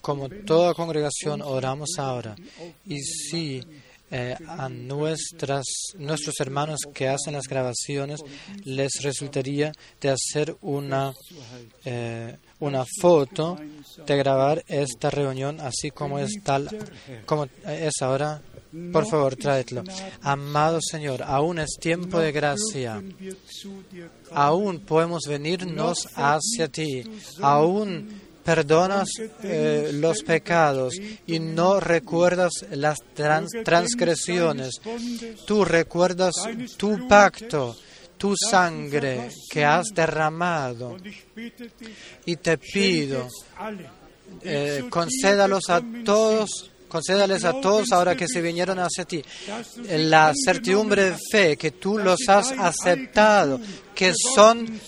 Como 0.00 0.28
toda 0.28 0.74
congregación 0.74 1.42
oramos 1.42 1.90
ahora. 1.98 2.34
Y 2.86 2.98
si 3.00 3.62
eh, 4.10 4.36
a 4.46 4.68
nuestros 4.68 6.40
hermanos 6.40 6.80
que 6.92 7.08
hacen 7.08 7.34
las 7.34 7.46
grabaciones 7.46 8.20
les 8.64 9.02
resultaría 9.02 9.72
de 10.00 10.10
hacer 10.10 10.56
una, 10.60 11.12
eh, 11.84 12.36
una 12.58 12.84
foto 13.00 13.58
de 14.06 14.16
grabar 14.16 14.64
esta 14.66 15.10
reunión 15.10 15.60
así 15.60 15.90
como 15.90 16.18
es 16.18 16.42
tal 16.42 16.68
como 17.26 17.46
es 17.66 18.02
ahora 18.02 18.42
por 18.92 19.04
favor, 19.06 19.34
tráetelo. 19.34 19.82
Amado 20.22 20.78
Señor, 20.80 21.24
aún 21.24 21.58
es 21.58 21.76
tiempo 21.80 22.20
de 22.20 22.30
gracia. 22.30 23.02
Aún 24.30 24.78
podemos 24.80 25.22
venirnos 25.28 26.06
hacia 26.14 26.68
ti. 26.68 27.02
Aún 27.40 28.08
perdonas 28.54 29.08
eh, 29.44 29.90
los 29.94 30.22
pecados 30.24 30.94
y 31.26 31.38
no 31.38 31.78
recuerdas 31.78 32.50
las 32.72 32.98
trans- 33.14 33.52
transgresiones. 33.64 34.80
Tú 35.46 35.64
recuerdas 35.64 36.34
tu 36.76 37.06
pacto, 37.06 37.76
tu 38.18 38.34
sangre 38.50 39.30
que 39.48 39.64
has 39.64 39.86
derramado. 39.94 40.96
Y 42.26 42.36
te 42.36 42.58
pido, 42.58 43.28
eh, 44.42 44.84
concédalos 44.90 45.68
a 45.68 45.80
todos, 46.04 46.70
concédales 46.90 47.44
a 47.44 47.60
todos 47.60 47.92
ahora 47.92 48.16
que 48.16 48.28
se 48.28 48.42
vinieron 48.42 48.78
hacia 48.78 49.04
ti, 49.06 49.24
la 49.88 50.34
certidumbre 50.34 51.12
de 51.12 51.16
fe 51.30 51.56
que 51.56 51.70
tú 51.70 51.96
los 51.96 52.28
has 52.28 52.52
aceptado, 52.52 53.60
que 53.94 54.12
son 54.34 54.80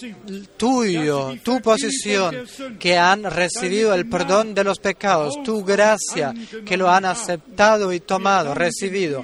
tuyo, 0.56 1.36
tu 1.42 1.60
posición, 1.62 2.46
que 2.78 2.98
han 2.98 3.24
recibido 3.24 3.94
el 3.94 4.08
perdón 4.08 4.52
de 4.52 4.64
los 4.64 4.78
pecados, 4.78 5.42
tu 5.42 5.64
gracia, 5.64 6.34
que 6.66 6.76
lo 6.76 6.90
han 6.90 7.04
aceptado 7.04 7.92
y 7.92 8.00
tomado, 8.00 8.52
recibido. 8.54 9.22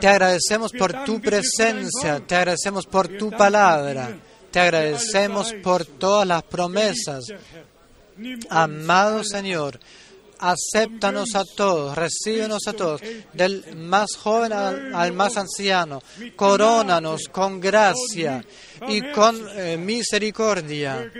Te 0.00 0.08
agradecemos 0.08 0.72
por 0.72 1.04
tu 1.04 1.20
presencia, 1.20 2.20
te 2.20 2.34
agradecemos 2.34 2.86
por 2.86 3.08
tu 3.08 3.30
palabra, 3.30 4.16
te 4.50 4.60
agradecemos 4.60 5.52
por 5.62 5.84
todas 5.84 6.26
las 6.26 6.42
promesas. 6.42 7.24
Amado 8.50 9.24
Señor, 9.24 9.80
acéptanos 10.42 11.34
a 11.34 11.44
todos, 11.44 11.96
recíbenos 11.96 12.66
a 12.66 12.72
todos, 12.72 13.00
del 13.32 13.76
más 13.76 14.16
joven 14.16 14.52
al, 14.52 15.12
más 15.12 15.36
anciano, 15.36 16.02
corónanos 16.36 17.28
con 17.30 17.60
gracia 17.60 18.44
y 18.88 19.00
con 19.12 19.40
eh, 19.54 19.76
misericordia, 19.76 21.10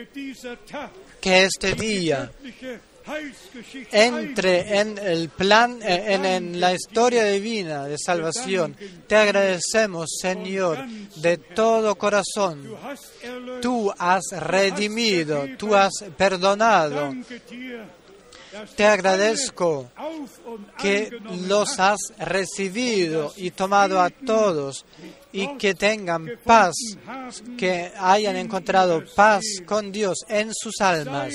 que 1.20 1.44
este 1.44 1.74
día 1.74 2.31
entre 3.90 4.78
en 4.78 4.99
el 4.99 5.28
plan, 5.28 5.81
eh, 5.82 6.15
en, 6.15 6.24
en 6.24 6.61
la 6.61 6.73
historia 6.73 7.24
divina 7.24 7.86
de 7.86 7.97
salvación. 7.99 8.77
Te 9.07 9.16
agradecemos, 9.16 10.11
Señor, 10.20 10.78
de 11.16 11.39
todo 11.39 11.97
corazón. 11.97 12.77
Tú 13.61 13.93
has 13.99 14.23
redimido, 14.32 15.47
tú 15.57 15.74
has 15.74 15.93
perdonado. 16.16 17.15
Te 18.77 18.85
agradezco 18.85 19.91
que 20.79 21.11
los 21.49 21.79
has 21.79 21.99
recibido 22.19 23.33
y 23.37 23.51
tomado 23.51 24.01
a 24.01 24.11
todos 24.11 24.85
y 25.33 25.57
que 25.57 25.74
tengan 25.74 26.29
paz, 26.45 26.74
que 27.57 27.93
hayan 27.99 28.37
encontrado 28.37 29.03
paz 29.15 29.43
con 29.65 29.91
Dios 29.91 30.19
en 30.29 30.53
sus 30.55 30.81
almas. 30.81 31.33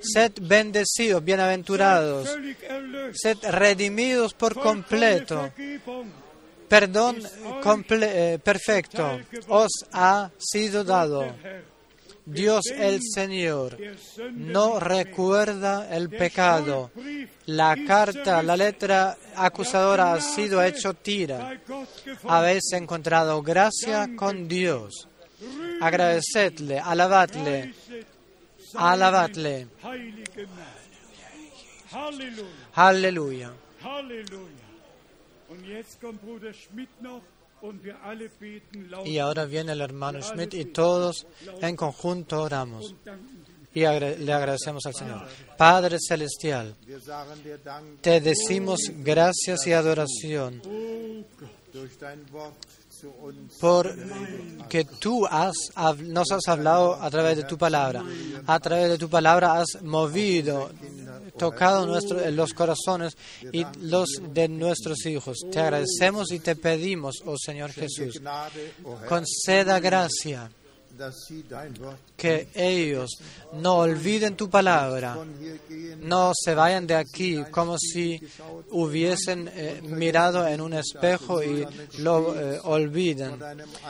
Sed 0.00 0.32
bendecidos, 0.40 1.24
bienaventurados, 1.24 2.36
sed 3.12 3.38
redimidos 3.50 4.34
por 4.34 4.54
completo. 4.58 5.50
Perdón 6.68 7.16
eh, 7.90 8.38
perfecto 8.42 9.20
os 9.48 9.72
ha 9.92 10.30
sido 10.38 10.84
dado. 10.84 11.24
Dios 12.30 12.66
el 12.66 13.00
Señor 13.02 13.78
no 14.32 14.78
recuerda 14.78 15.88
el 15.94 16.10
pecado. 16.10 16.90
La 17.46 17.76
carta, 17.86 18.42
la 18.42 18.56
letra 18.56 19.16
acusadora 19.34 20.12
ha 20.12 20.20
sido 20.20 20.62
hecho 20.62 20.92
tira. 20.94 21.58
Habéis 22.24 22.72
encontrado 22.72 23.42
gracia 23.42 24.10
con 24.14 24.46
Dios. 24.46 25.08
Agradecedle, 25.80 26.78
alabadle, 26.78 27.72
alabadle. 28.74 29.68
Halleluja, 32.74 33.52
Aleluya. 33.82 34.58
Y 39.04 39.18
ahora 39.18 39.44
viene 39.44 39.72
el 39.72 39.80
hermano 39.80 40.20
Schmidt 40.22 40.54
y 40.54 40.66
todos 40.66 41.26
en 41.60 41.76
conjunto 41.76 42.42
oramos 42.42 42.94
y 43.74 43.80
le 43.80 44.32
agradecemos 44.32 44.84
al 44.86 44.94
Señor. 44.94 45.26
Padre 45.56 45.98
Celestial, 46.00 46.74
te 48.00 48.20
decimos 48.20 48.80
gracias 48.98 49.66
y 49.66 49.72
adoración 49.72 50.62
por 53.60 53.94
que 54.68 54.84
tú 54.84 55.26
has, 55.26 55.56
nos 56.00 56.30
has 56.30 56.48
hablado 56.48 56.94
a 56.94 57.10
través 57.10 57.36
de 57.36 57.44
tu 57.44 57.56
palabra. 57.58 58.04
A 58.46 58.60
través 58.60 58.90
de 58.90 58.98
tu 58.98 59.08
palabra 59.08 59.60
has 59.60 59.82
movido, 59.82 60.70
tocado 61.36 61.86
nuestro, 61.86 62.30
los 62.30 62.52
corazones 62.52 63.16
y 63.52 63.64
los 63.80 64.08
de 64.32 64.48
nuestros 64.48 65.06
hijos. 65.06 65.38
Te 65.50 65.60
agradecemos 65.60 66.32
y 66.32 66.40
te 66.40 66.56
pedimos, 66.56 67.22
oh 67.24 67.36
Señor 67.38 67.72
Jesús, 67.72 68.20
conceda 69.08 69.80
gracia 69.80 70.50
que 72.16 72.48
ellos 72.54 73.10
no 73.54 73.76
olviden 73.78 74.36
tu 74.36 74.50
palabra, 74.50 75.16
no 76.00 76.32
se 76.34 76.54
vayan 76.54 76.86
de 76.86 76.94
aquí 76.94 77.44
como 77.50 77.76
si 77.78 78.20
hubiesen 78.70 79.50
eh, 79.54 79.80
mirado 79.82 80.46
en 80.46 80.60
un 80.60 80.74
espejo 80.74 81.42
y 81.42 81.66
lo 81.98 82.34
eh, 82.34 82.60
olviden, 82.64 83.38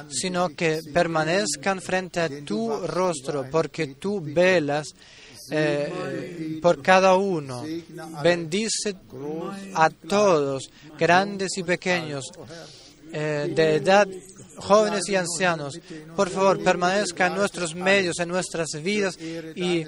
sino 0.08 0.50
que 0.50 0.80
permanezcan 0.92 1.80
frente 1.80 2.20
a 2.20 2.44
tu 2.44 2.86
rostro, 2.86 3.46
porque 3.50 3.94
tú 3.94 4.20
velas 4.20 4.88
eh, 5.50 6.58
por 6.60 6.82
cada 6.82 7.16
uno. 7.16 7.64
Bendice 8.22 8.94
a 9.74 9.90
todos, 9.90 10.70
grandes 10.98 11.56
y 11.56 11.62
pequeños, 11.62 12.24
eh, 13.12 13.50
de 13.54 13.76
edad 13.76 14.06
jóvenes 14.58 15.08
y 15.08 15.16
ancianos, 15.16 15.78
por 16.16 16.28
favor, 16.30 16.62
permanezca 16.62 17.26
en 17.26 17.34
nuestros 17.34 17.74
medios, 17.74 18.18
en 18.18 18.28
nuestras 18.28 18.70
vidas 18.82 19.18
y 19.18 19.84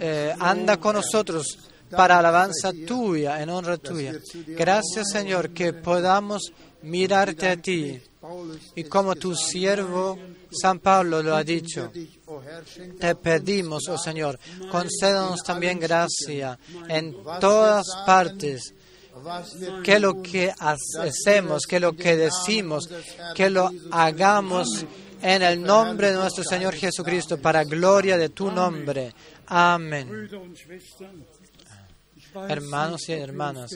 eh, 0.00 0.34
anda 0.38 0.78
con 0.78 0.96
nosotros 0.96 1.58
para 1.90 2.18
alabanza 2.18 2.72
tuya, 2.86 3.42
en 3.42 3.50
honra 3.50 3.76
tuya. 3.76 4.14
Gracias, 4.46 5.10
Señor, 5.12 5.50
que 5.50 5.72
podamos 5.72 6.52
mirarte 6.82 7.48
a 7.48 7.56
ti. 7.56 8.00
Y 8.76 8.84
como 8.84 9.16
tu 9.16 9.34
siervo 9.34 10.18
San 10.50 10.80
Pablo 10.80 11.22
lo 11.22 11.34
ha 11.34 11.44
dicho, 11.44 11.90
te 12.98 13.14
pedimos, 13.14 13.88
oh 13.88 13.98
Señor, 13.98 14.38
concédanos 14.70 15.42
también 15.42 15.78
gracia 15.78 16.58
en 16.88 17.16
todas 17.40 17.86
partes 18.04 18.74
que 19.82 19.98
lo 19.98 20.22
que 20.22 20.52
hacemos, 20.58 21.66
que 21.66 21.80
lo 21.80 21.94
que 21.94 22.16
decimos, 22.16 22.88
que 23.34 23.50
lo 23.50 23.70
hagamos 23.90 24.84
en 25.22 25.42
el 25.42 25.62
nombre 25.62 26.10
de 26.10 26.16
nuestro 26.16 26.44
Señor 26.44 26.74
Jesucristo, 26.74 27.38
para 27.38 27.64
gloria 27.64 28.16
de 28.16 28.30
tu 28.30 28.50
nombre. 28.50 29.12
Amén. 29.46 30.08
Brüder 30.08 30.40
und 30.40 30.56
Schwestern, 30.56 31.20
ich 31.20 31.38
weiß 31.38 32.18
Hermanos 32.48 33.08
y 33.08 33.12
hermanas, 33.12 33.70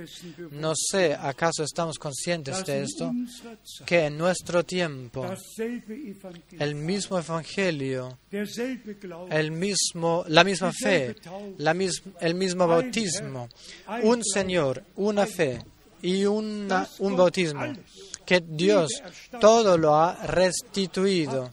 no 0.52 0.72
sé, 0.76 1.14
¿acaso 1.14 1.62
estamos 1.64 1.98
conscientes 1.98 2.64
de 2.64 2.82
esto? 2.82 3.12
Que 3.86 4.06
en 4.06 4.18
nuestro 4.18 4.64
tiempo 4.64 5.24
el 6.58 6.74
mismo 6.74 7.18
Evangelio, 7.18 8.18
el 9.30 9.50
mismo, 9.50 10.24
la 10.28 10.44
misma 10.44 10.72
fe, 10.72 11.14
la 11.58 11.74
mis- 11.74 12.02
el 12.20 12.34
mismo 12.34 12.66
bautismo, 12.66 13.48
un 14.02 14.22
Señor, 14.24 14.82
una 14.96 15.26
fe 15.26 15.62
y 16.02 16.24
un 16.24 16.68
bautismo, 17.16 17.60
que 18.26 18.40
Dios 18.46 18.90
todo 19.40 19.76
lo 19.78 19.94
ha 19.96 20.14
restituido. 20.26 21.50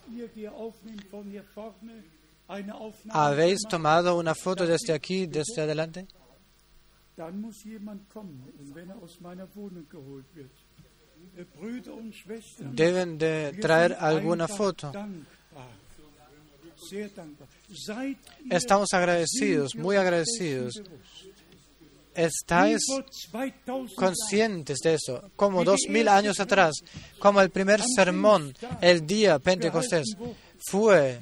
¿Habéis 3.10 3.60
tomado 3.70 4.18
una 4.18 4.36
foto 4.36 4.66
desde 4.68 4.94
aquí, 4.94 5.26
desde 5.26 5.62
adelante? 5.62 6.06
Dann 7.22 7.40
muss 7.40 7.64
jemand 7.66 8.10
kommen, 8.10 8.52
und 8.58 8.74
wenn 8.74 8.90
er 8.90 8.96
aus 8.96 9.20
meiner 9.20 9.48
Wohnung 9.56 9.88
geholt 9.88 10.26
wird. 10.34 10.50
Brüder 11.56 11.94
und 11.94 12.16
Schwestern, 12.16 12.76
Deben 12.76 13.20
de 13.20 13.60
traer 13.60 14.02
alguna 14.02 14.48
foto. 14.48 14.92
Estamos 18.50 18.92
agradecidos, 18.94 19.76
muy 19.76 19.98
agradecidos. 19.98 20.82
¿Estáis 22.16 22.82
wie 22.88 22.94
vor 22.96 23.06
2000 23.32 23.96
conscientes 23.96 24.80
de 24.80 24.96
eso? 24.96 25.22
Como 25.36 25.64
dos 25.64 25.82
mil 25.90 26.08
años 26.08 26.40
atrás, 26.40 26.74
como 27.20 27.40
el 27.40 27.52
primer 27.52 27.82
sermón, 27.84 28.52
el 28.82 29.06
día 29.06 29.38
Pentecostés, 29.38 30.08
fue 30.70 31.20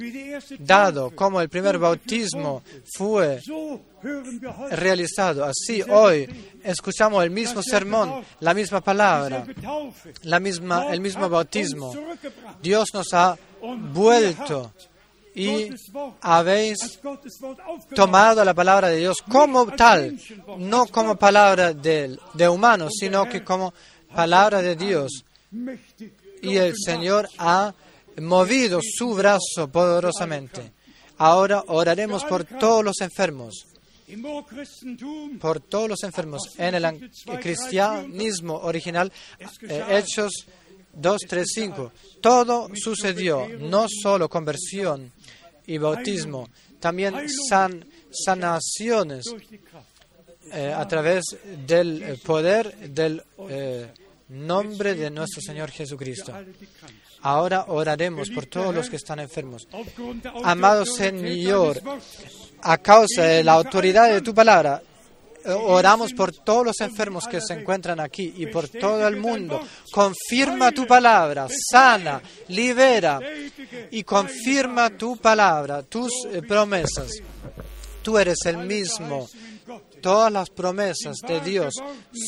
dado, 0.59 1.11
como 1.11 1.41
el 1.41 1.49
primer 1.49 1.77
bautismo 1.77 2.61
fue 2.93 3.41
realizado. 4.71 5.45
Así 5.45 5.81
hoy 5.89 6.29
escuchamos 6.63 7.23
el 7.23 7.31
mismo 7.31 7.61
sermón, 7.63 8.23
la 8.39 8.53
misma 8.53 8.81
palabra, 8.81 9.45
la 10.23 10.39
misma, 10.39 10.91
el 10.91 11.01
mismo 11.01 11.29
bautismo. 11.29 11.93
Dios 12.61 12.89
nos 12.93 13.13
ha 13.13 13.37
vuelto 13.93 14.73
y 15.35 15.69
habéis 16.21 16.99
tomado 17.95 18.43
la 18.43 18.53
palabra 18.53 18.89
de 18.89 18.97
Dios 18.97 19.17
como 19.29 19.67
tal, 19.67 20.19
no 20.57 20.85
como 20.87 21.15
palabra 21.15 21.73
de, 21.73 22.17
de 22.33 22.49
humanos, 22.49 22.93
sino 22.99 23.27
que 23.29 23.43
como 23.43 23.73
palabra 24.13 24.61
de 24.61 24.75
Dios. 24.75 25.23
Y 26.41 26.57
el 26.57 26.73
Señor 26.75 27.29
ha 27.37 27.73
movido 28.21 28.79
su 28.81 29.13
brazo 29.13 29.67
poderosamente. 29.71 30.71
Ahora 31.17 31.63
oraremos 31.67 32.23
por 32.25 32.45
todos 32.45 32.83
los 32.83 33.01
enfermos, 33.01 33.65
por 35.39 35.59
todos 35.59 35.89
los 35.89 36.03
enfermos. 36.03 36.41
En 36.57 36.75
el 36.75 36.85
an- 36.85 37.11
cristianismo 37.41 38.55
original, 38.63 39.11
eh, 39.67 39.83
Hechos 39.89 40.31
2, 40.93 41.21
3, 41.27 41.47
5, 41.53 41.91
todo 42.21 42.69
sucedió, 42.73 43.47
no 43.59 43.85
solo 43.89 44.27
conversión 44.29 45.11
y 45.67 45.77
bautismo, 45.77 46.49
también 46.79 47.13
san- 47.49 47.85
sanaciones 48.11 49.25
eh, 50.51 50.73
a 50.75 50.87
través 50.87 51.23
del 51.67 52.01
eh, 52.01 52.17
poder 52.25 52.75
del 52.89 53.21
nombre 54.29 54.95
de 54.95 55.11
nuestro 55.11 55.41
Señor 55.41 55.69
Jesucristo. 55.69 56.33
Ahora 57.21 57.65
oraremos 57.67 58.29
por 58.29 58.45
todos 58.45 58.73
los 58.73 58.89
que 58.89 58.95
están 58.95 59.19
enfermos. 59.19 59.67
Amado 60.43 60.85
Señor, 60.85 61.81
A 62.61 62.77
causa 62.77 63.23
de 63.23 63.43
la 63.43 63.53
autoridad 63.53 64.11
de 64.11 64.21
tu 64.21 64.33
palabra, 64.33 64.81
eh, 65.45 65.51
oramos 65.51 66.13
por 66.13 66.33
todos 66.33 66.65
los 66.65 66.81
enfermos 66.81 67.25
que 67.25 67.39
se 67.39 67.53
encuentran 67.53 67.99
aquí 67.99 68.33
y 68.37 68.47
por 68.47 68.67
todo 68.67 69.07
el 69.07 69.15
mundo. 69.17 69.61
Confirma 69.91 70.71
tu 70.71 70.85
palabra, 70.85 71.47
sana, 71.71 72.21
libera 72.49 73.21
y 73.91 74.03
confirma 74.03 74.89
tu 74.89 75.15
palabra, 75.17 75.83
tus 75.83 76.11
eh, 76.31 76.41
promesas. 76.41 77.11
Tú 78.01 78.17
eres 78.17 78.39
el 78.45 78.57
mismo. 78.57 79.27
Todas 80.01 80.31
las 80.31 80.49
promesas 80.49 81.17
de 81.27 81.39
Dios 81.41 81.73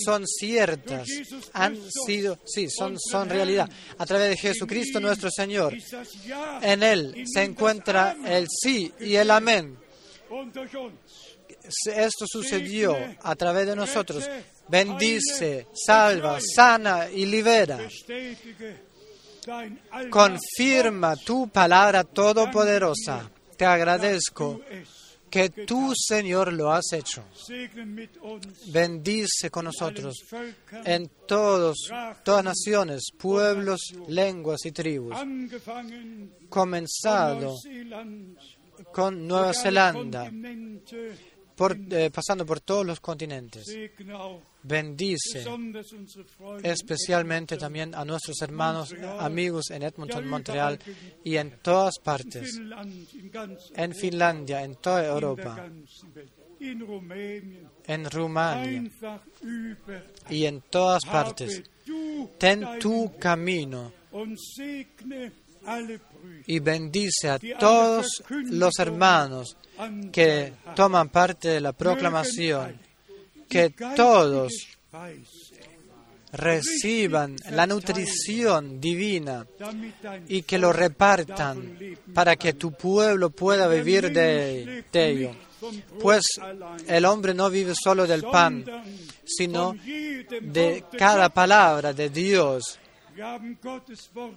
son 0.06 0.28
ciertas, 0.28 1.08
han 1.54 1.78
sido, 2.06 2.40
sí, 2.46 2.70
son, 2.70 2.98
son 3.00 3.30
realidad. 3.30 3.70
A 3.98 4.06
través 4.06 4.30
de 4.30 4.38
Jesucristo 4.38 5.00
nuestro 5.00 5.30
Señor, 5.30 5.74
en 6.62 6.84
Él 6.84 7.24
se 7.32 7.44
encuentra 7.44 8.16
el 8.26 8.48
sí 8.50 8.92
y 9.00 9.16
el 9.16 9.32
amén. 9.32 9.78
Esto 11.86 12.26
sucedió 12.28 12.98
a 13.22 13.36
través 13.36 13.68
de 13.68 13.76
nosotros. 13.76 14.30
Bendice, 14.68 15.68
salva, 15.74 16.40
sana 16.40 17.10
y 17.10 17.26
libera. 17.26 17.80
Confirma 20.10 21.16
tu 21.16 21.50
palabra 21.50 22.04
todopoderosa. 22.04 23.30
Te 23.58 23.66
agradezco. 23.66 24.62
Que 25.32 25.50
tú, 25.50 25.94
Señor, 25.96 26.52
lo 26.52 26.72
has 26.72 26.92
hecho. 26.94 27.24
Bendice 28.68 29.50
con 29.50 29.66
nosotros 29.66 30.16
en 30.86 31.10
todos, 31.26 31.90
todas 32.24 32.44
naciones, 32.44 33.08
pueblos, 33.18 33.80
lenguas 34.08 34.66
y 34.66 34.72
tribus. 34.72 35.16
Comenzado 36.50 37.56
con 38.92 39.26
Nueva 39.26 39.54
Zelanda, 39.54 40.30
por- 41.62 41.78
eh, 41.92 42.10
pasando 42.10 42.46
por 42.46 42.60
todos 42.60 42.86
los 42.86 43.00
continentes. 43.00 43.68
Bendice 44.64 45.44
especialmente 46.64 47.58
también 47.58 47.94
a 47.96 48.04
nuestros 48.06 48.42
hermanos, 48.42 48.94
amigos 49.20 49.70
en 49.72 49.84
Edmonton, 49.84 50.28
Montreal 50.28 50.80
y 51.24 51.36
en 51.38 51.60
todas 51.62 52.00
partes, 52.00 52.60
en 53.76 53.96
Finlandia, 53.96 54.64
en 54.64 54.76
toda 54.76 55.06
Europa, 55.06 55.68
en 57.88 58.10
Rumania. 58.10 58.92
Y 60.30 60.46
en 60.46 60.62
todas 60.70 61.04
partes. 61.06 61.64
Ten 62.38 62.66
tu 62.80 63.12
camino 63.18 63.92
y 66.48 66.60
bendice 66.60 67.30
a 67.30 67.40
todos 67.60 68.24
los 68.30 68.80
hermanos 68.80 69.58
an 69.78 70.12
que 70.12 70.54
toman 70.76 71.10
parte 71.10 71.50
de 71.50 71.62
la 71.62 71.74
proclamación, 71.74 72.80
que 73.48 73.72
todos 73.96 74.54
reciban 76.34 77.36
la 77.52 77.68
nutrición 77.68 78.80
divina 78.80 79.46
y 80.28 80.44
que 80.44 80.58
lo 80.58 80.72
repartan 80.72 81.78
para 82.14 82.36
que 82.36 82.54
tu 82.54 82.72
pueblo 82.72 83.30
pueda 83.30 83.68
vivir 83.68 84.12
de, 84.12 84.86
de 84.92 85.10
ello. 85.10 85.36
Pues 86.00 86.24
el 86.88 87.06
hombre 87.06 87.34
no 87.34 87.50
vive 87.50 87.74
solo 87.82 88.08
del 88.08 88.24
pan, 88.24 88.66
sino 89.24 89.76
de 90.42 90.86
cada 90.98 91.30
palabra 91.30 91.94
de 91.94 92.10
Dios. 92.10 92.80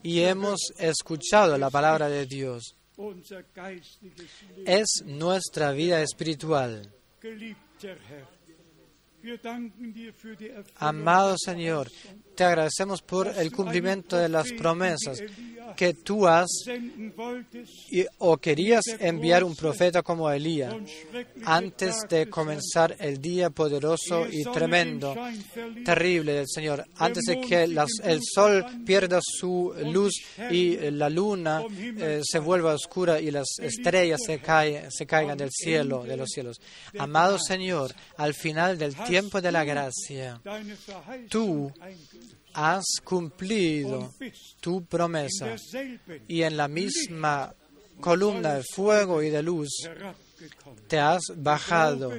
Y 0.03 0.21
hemos 0.21 0.61
escuchado 0.79 1.59
la 1.59 1.71
palabra 1.71 2.09
de 2.09 2.27
Dios. 2.27 2.77
Es 4.67 5.03
nuestra 5.05 5.73
vida 5.73 6.03
espiritual. 6.03 6.93
Amado 10.77 11.37
Señor, 11.39 11.91
te 12.35 12.44
agradecemos 12.44 13.02
por 13.02 13.28
el 13.28 13.52
cumplimiento 13.52 14.16
de 14.16 14.28
las 14.28 14.52
promesas 14.52 15.23
que 15.77 15.94
tú 15.94 16.27
has 16.27 16.51
o 18.19 18.36
querías 18.39 18.85
enviar 19.01 19.44
un 19.44 19.55
profeta 19.55 20.02
como 20.02 20.31
Elías 20.31 20.74
antes 21.44 21.97
de 22.09 22.28
comenzar 22.28 22.97
el 22.98 23.20
día 23.20 23.51
poderoso 23.51 24.27
y 24.31 24.44
tremendo, 24.44 25.15
terrible 25.85 26.35
del 26.35 26.47
Señor, 26.48 26.86
antes 26.97 27.24
de 27.24 27.40
que 27.40 27.65
el 27.65 28.20
sol 28.23 28.65
pierda 28.85 29.20
su 29.23 29.74
luz 29.86 30.12
y 30.51 30.77
la 30.90 31.09
luna 31.09 31.62
eh, 31.70 32.20
se 32.23 32.39
vuelva 32.39 32.74
oscura 32.74 33.20
y 33.20 33.31
las 33.31 33.48
estrellas 33.61 34.20
se, 34.24 34.40
se 34.90 35.06
caigan 35.06 35.36
del 35.36 35.51
cielo, 35.51 36.05
de 36.05 36.16
los 36.16 36.31
cielos. 36.31 36.61
Amado 36.98 37.39
Señor, 37.39 37.94
al 38.16 38.35
final 38.35 38.78
del 38.78 38.94
tiempo 38.94 39.40
de 39.40 39.52
la 39.52 39.65
gracia, 39.65 40.40
tú 41.28 41.73
has 42.55 42.85
cumplido 43.03 44.15
tu 44.61 44.85
promesa 44.85 45.57
y 46.29 46.43
en 46.43 46.57
la 46.57 46.69
misma 46.69 47.55
columna 48.01 48.55
de 48.55 48.63
fuego 48.63 49.23
y 49.23 49.31
de 49.31 49.43
luz 49.43 49.71
te 50.89 50.99
has 50.99 51.23
bajado. 51.37 52.13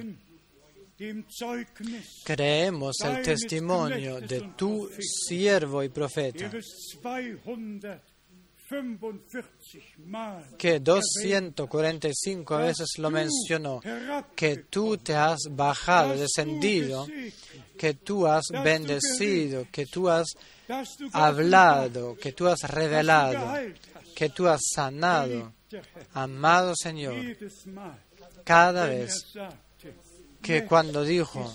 Creemos 2.24 2.96
el 3.04 3.22
testimonio 3.22 4.20
de 4.20 4.52
tu 4.56 4.88
siervo 4.98 5.82
y 5.82 5.90
profeta, 5.90 6.50
que 10.58 10.80
245 10.80 12.56
veces 12.58 12.88
lo 12.98 13.10
mencionó, 13.10 13.80
que 14.34 14.56
tú 14.56 14.96
te 14.98 15.14
has 15.14 15.38
bajado, 15.50 16.16
descendido, 16.16 17.06
que 17.78 17.94
tú 17.94 18.26
has 18.26 18.44
bendecido, 18.64 19.66
que 19.70 19.86
tú 19.86 20.08
has 20.08 20.26
hablado, 21.12 22.16
que 22.16 22.32
tú 22.32 22.48
has 22.48 22.62
revelado, 22.62 23.54
que 24.14 24.30
tú 24.30 24.48
has 24.48 24.60
sanado. 24.74 25.52
Amado 26.12 26.74
Señor, 26.76 27.16
cada 28.44 28.86
vez 28.86 29.34
que 30.42 30.64
cuando 30.64 31.04
dijo 31.04 31.52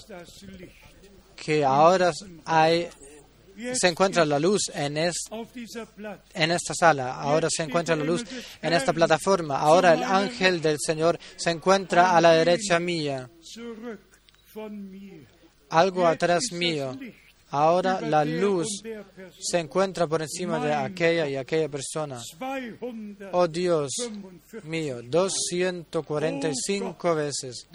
que 1.36 1.64
ahora 1.64 2.12
hay, 2.46 2.90
se 3.74 3.88
encuentra 3.88 4.26
la 4.26 4.40
luz 4.40 4.72
en, 4.74 4.98
esta 4.98 6.74
sala, 6.74 7.16
ahora 7.16 7.48
se 7.50 7.64
encuentra 7.64 7.96
la 7.96 8.04
luz 8.04 8.26
en 8.62 8.74
esta 8.74 8.94
plataforma, 8.94 9.60
ahora 9.60 9.94
el 9.94 10.04
ángel 10.04 10.62
del 10.62 10.78
Señor 10.80 11.20
se 11.36 11.52
encuentra 11.52 12.16
a 12.16 12.22
la 12.22 12.32
derecha 12.34 12.80
mía, 12.80 13.30
algo 15.70 16.08
atrás 16.08 16.44
mío. 16.52 16.98
Ahora 17.52 18.00
la 18.00 18.24
luz 18.24 18.82
se 19.38 19.60
encuentra 19.60 20.08
por 20.08 20.22
encima 20.22 20.66
de 20.66 20.74
aquella 20.74 21.28
y 21.28 21.36
aquella 21.36 21.68
persona. 21.68 22.22
245 22.40 23.30
Oh 23.34 23.48
Dios 23.48 23.92
mío, 24.64 25.02
245 25.04 27.16
veces. 27.16 27.68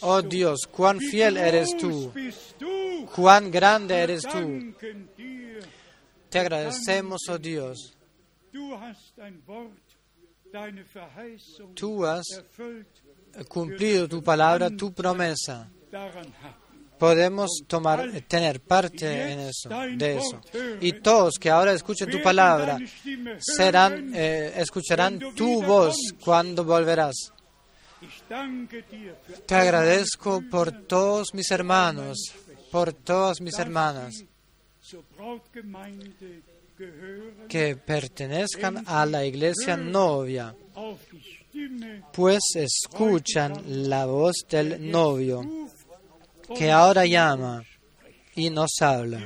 Oh 0.00 0.22
du. 0.22 0.28
Dios, 0.28 0.60
cuán 0.70 0.98
fiel 0.98 1.36
eres 1.36 1.76
tú, 1.76 2.10
cuán 3.14 3.50
grande 3.50 3.96
eres 3.96 4.22
tú. 4.22 4.74
Te 6.30 6.38
agradecemos, 6.38 7.20
oh 7.28 7.38
Dios. 7.38 7.94
Tú 11.74 12.06
has 12.06 12.24
cumplido 13.46 14.08
tu 14.08 14.22
palabra, 14.22 14.70
tu 14.70 14.92
promesa. 14.92 15.70
Podemos 17.00 17.62
tomar, 17.66 18.10
tener 18.28 18.60
parte 18.60 19.32
en 19.32 19.40
eso, 19.40 19.70
de 19.96 20.18
eso. 20.18 20.38
Y 20.82 20.92
todos 21.00 21.38
que 21.40 21.48
ahora 21.48 21.72
escuchen 21.72 22.10
tu 22.10 22.22
palabra 22.22 22.78
serán, 23.38 24.12
eh, 24.14 24.52
escucharán 24.56 25.18
tu 25.34 25.62
voz 25.62 25.96
cuando 26.22 26.62
volverás. 26.62 27.32
Te 29.46 29.54
agradezco 29.54 30.42
por 30.50 30.72
todos 30.86 31.32
mis 31.32 31.50
hermanos, 31.50 32.18
por 32.70 32.92
todas 32.92 33.40
mis 33.40 33.58
hermanas 33.58 34.22
que 37.48 37.76
pertenezcan 37.76 38.84
a 38.86 39.06
la 39.06 39.24
iglesia 39.24 39.76
novia, 39.76 40.54
pues 42.12 42.40
escuchan 42.56 43.88
la 43.88 44.04
voz 44.04 44.44
del 44.50 44.90
novio 44.90 45.59
que 46.56 46.70
ahora 46.70 47.06
llama 47.06 47.62
y 48.34 48.50
nos 48.50 48.70
habla. 48.80 49.18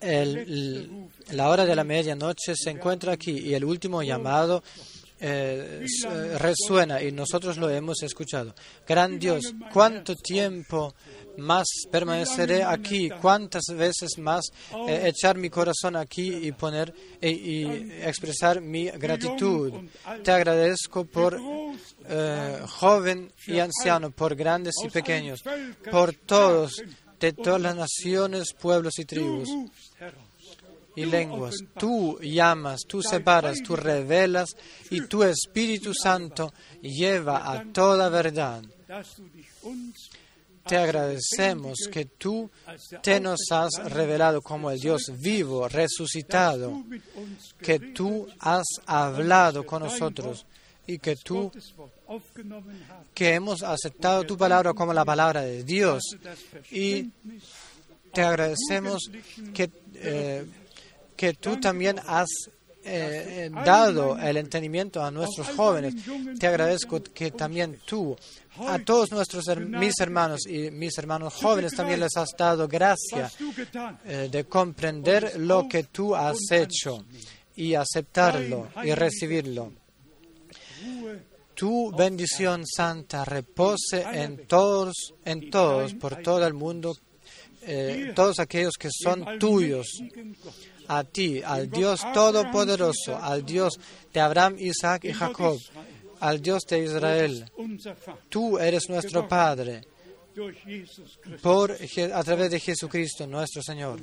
El- 0.00 1.08
la 1.32 1.48
hora 1.48 1.64
de 1.64 1.74
la 1.74 1.84
medianoche 1.84 2.54
se 2.54 2.70
encuentra 2.70 3.12
aquí 3.12 3.30
y 3.38 3.54
el 3.54 3.64
último 3.64 4.02
llamado 4.02 4.62
eh, 5.18 5.86
resuena 6.38 7.02
y 7.02 7.12
nosotros 7.12 7.56
lo 7.56 7.70
hemos 7.70 8.02
escuchado. 8.02 8.54
Gran 8.86 9.18
Dios, 9.18 9.54
¿cuánto 9.72 10.14
tiempo 10.14 10.94
más 11.38 11.66
permaneceré 11.90 12.64
aquí? 12.64 13.10
¿Cuántas 13.10 13.64
veces 13.74 14.18
más 14.18 14.44
eh, 14.88 15.02
echar 15.06 15.36
mi 15.36 15.50
corazón 15.50 15.96
aquí 15.96 16.34
y 16.34 16.52
poner 16.52 16.92
y, 17.20 17.28
y 17.28 17.92
expresar 18.02 18.60
mi 18.60 18.90
gratitud? 18.90 19.72
Te 20.22 20.32
agradezco 20.32 21.04
por 21.04 21.38
eh, 22.08 22.60
joven 22.68 23.32
y 23.46 23.58
anciano, 23.58 24.10
por 24.10 24.34
grandes 24.34 24.74
y 24.84 24.88
pequeños, 24.88 25.42
por 25.90 26.12
todos, 26.12 26.82
de 27.18 27.32
todas 27.32 27.60
las 27.60 27.76
naciones, 27.76 28.52
pueblos 28.52 28.98
y 28.98 29.04
tribus. 29.04 29.48
Y 30.96 31.04
lenguas. 31.04 31.54
Tú 31.78 32.18
llamas, 32.20 32.80
tú 32.88 33.02
separas, 33.02 33.58
tú 33.62 33.76
revelas 33.76 34.56
y 34.90 35.02
tu 35.02 35.22
Espíritu 35.22 35.92
Santo 35.94 36.52
lleva 36.82 37.52
a 37.52 37.64
toda 37.72 38.08
verdad. 38.08 38.64
Te 40.66 40.76
agradecemos 40.76 41.78
que 41.92 42.06
tú 42.06 42.50
te 43.00 43.20
nos 43.20 43.52
has 43.52 43.72
revelado 43.92 44.42
como 44.42 44.70
el 44.72 44.80
Dios 44.80 45.12
vivo, 45.18 45.68
resucitado, 45.68 46.82
que 47.60 47.78
tú 47.78 48.26
has 48.40 48.64
hablado 48.86 49.64
con 49.64 49.84
nosotros 49.84 50.44
y 50.86 50.98
que 50.98 51.14
tú 51.16 51.52
que 53.14 53.34
hemos 53.34 53.62
aceptado 53.62 54.24
tu 54.24 54.36
palabra 54.36 54.72
como 54.72 54.92
la 54.92 55.04
palabra 55.04 55.42
de 55.42 55.62
Dios 55.62 56.02
y 56.70 57.10
te 58.12 58.22
agradecemos 58.22 59.10
que, 59.52 59.70
eh, 59.94 60.46
que 61.16 61.34
tú 61.34 61.58
también 61.58 61.98
has 62.06 62.28
eh, 62.88 63.46
eh, 63.46 63.50
dado 63.64 64.16
el 64.16 64.36
entendimiento 64.36 65.02
a 65.02 65.10
nuestros 65.10 65.48
jóvenes. 65.48 65.94
Te 66.38 66.46
agradezco 66.46 67.02
que 67.02 67.32
también 67.32 67.80
tú, 67.84 68.16
a 68.58 68.78
todos 68.78 69.10
nuestros 69.10 69.44
mis 69.58 69.98
hermanos 69.98 70.46
y 70.46 70.70
mis 70.70 70.96
hermanos 70.96 71.34
jóvenes, 71.34 71.74
también 71.74 71.98
les 71.98 72.16
has 72.16 72.28
dado 72.38 72.68
gracia 72.68 73.28
eh, 74.04 74.28
de 74.30 74.44
comprender 74.44 75.32
lo 75.40 75.66
que 75.68 75.82
tú 75.82 76.14
has 76.14 76.38
hecho 76.52 77.04
y 77.56 77.74
aceptarlo 77.74 78.68
y 78.84 78.94
recibirlo. 78.94 79.72
Tu 81.54 81.90
bendición 81.90 82.62
santa 82.64 83.24
repose 83.24 84.04
en 84.12 84.46
todos, 84.46 84.94
en 85.24 85.50
todos, 85.50 85.92
por 85.94 86.22
todo 86.22 86.46
el 86.46 86.54
mundo, 86.54 86.94
todos 88.14 88.38
aquellos 88.38 88.74
que 88.78 88.90
son 88.92 89.40
tuyos. 89.40 89.88
A 90.88 91.04
ti, 91.04 91.42
al 91.42 91.70
Dios 91.70 92.00
Todopoderoso, 92.12 93.16
al 93.20 93.44
Dios 93.44 93.74
de 94.12 94.20
Abraham, 94.20 94.56
Isaac 94.58 95.04
y 95.04 95.12
Jacob, 95.12 95.58
al 96.20 96.40
Dios 96.40 96.62
de 96.68 96.84
Israel. 96.84 97.50
Tú 98.28 98.58
eres 98.58 98.88
nuestro 98.88 99.26
Padre 99.28 99.82
por, 101.42 101.72
a 102.14 102.24
través 102.24 102.50
de 102.50 102.60
Jesucristo, 102.60 103.26
nuestro 103.26 103.62
Señor. 103.62 104.00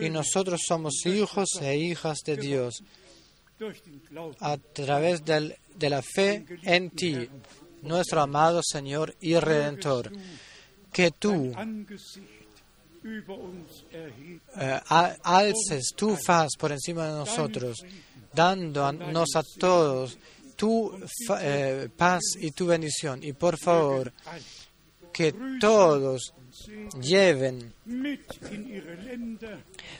Y 0.00 0.08
nosotros 0.10 0.60
somos 0.66 0.94
hijos 1.06 1.48
e 1.60 1.76
hijas 1.76 2.18
de 2.24 2.36
Dios 2.36 2.82
a 4.40 4.56
través 4.56 5.24
del- 5.24 5.54
de 5.76 5.90
la 5.90 6.02
fe 6.02 6.44
en 6.62 6.90
ti, 6.90 7.28
nuestro 7.82 8.20
amado 8.22 8.60
Señor 8.62 9.14
y 9.20 9.34
Redentor. 9.38 10.10
Que 10.92 11.10
tú 11.10 11.52
Eh, 14.56 14.80
a- 14.88 15.16
alces 15.24 15.92
tu 15.96 16.16
faz 16.16 16.50
por 16.58 16.70
encima 16.72 17.06
de 17.06 17.12
nosotros, 17.12 17.78
dándonos 18.34 19.28
a 19.36 19.42
todos 19.58 20.18
tu 20.56 20.92
eh, 21.40 21.88
paz 21.96 22.20
y 22.38 22.50
tu 22.50 22.66
bendición. 22.66 23.20
Y 23.22 23.32
por 23.32 23.56
favor, 23.58 24.12
que 25.12 25.32
todos 25.60 26.34
lleven 27.00 27.72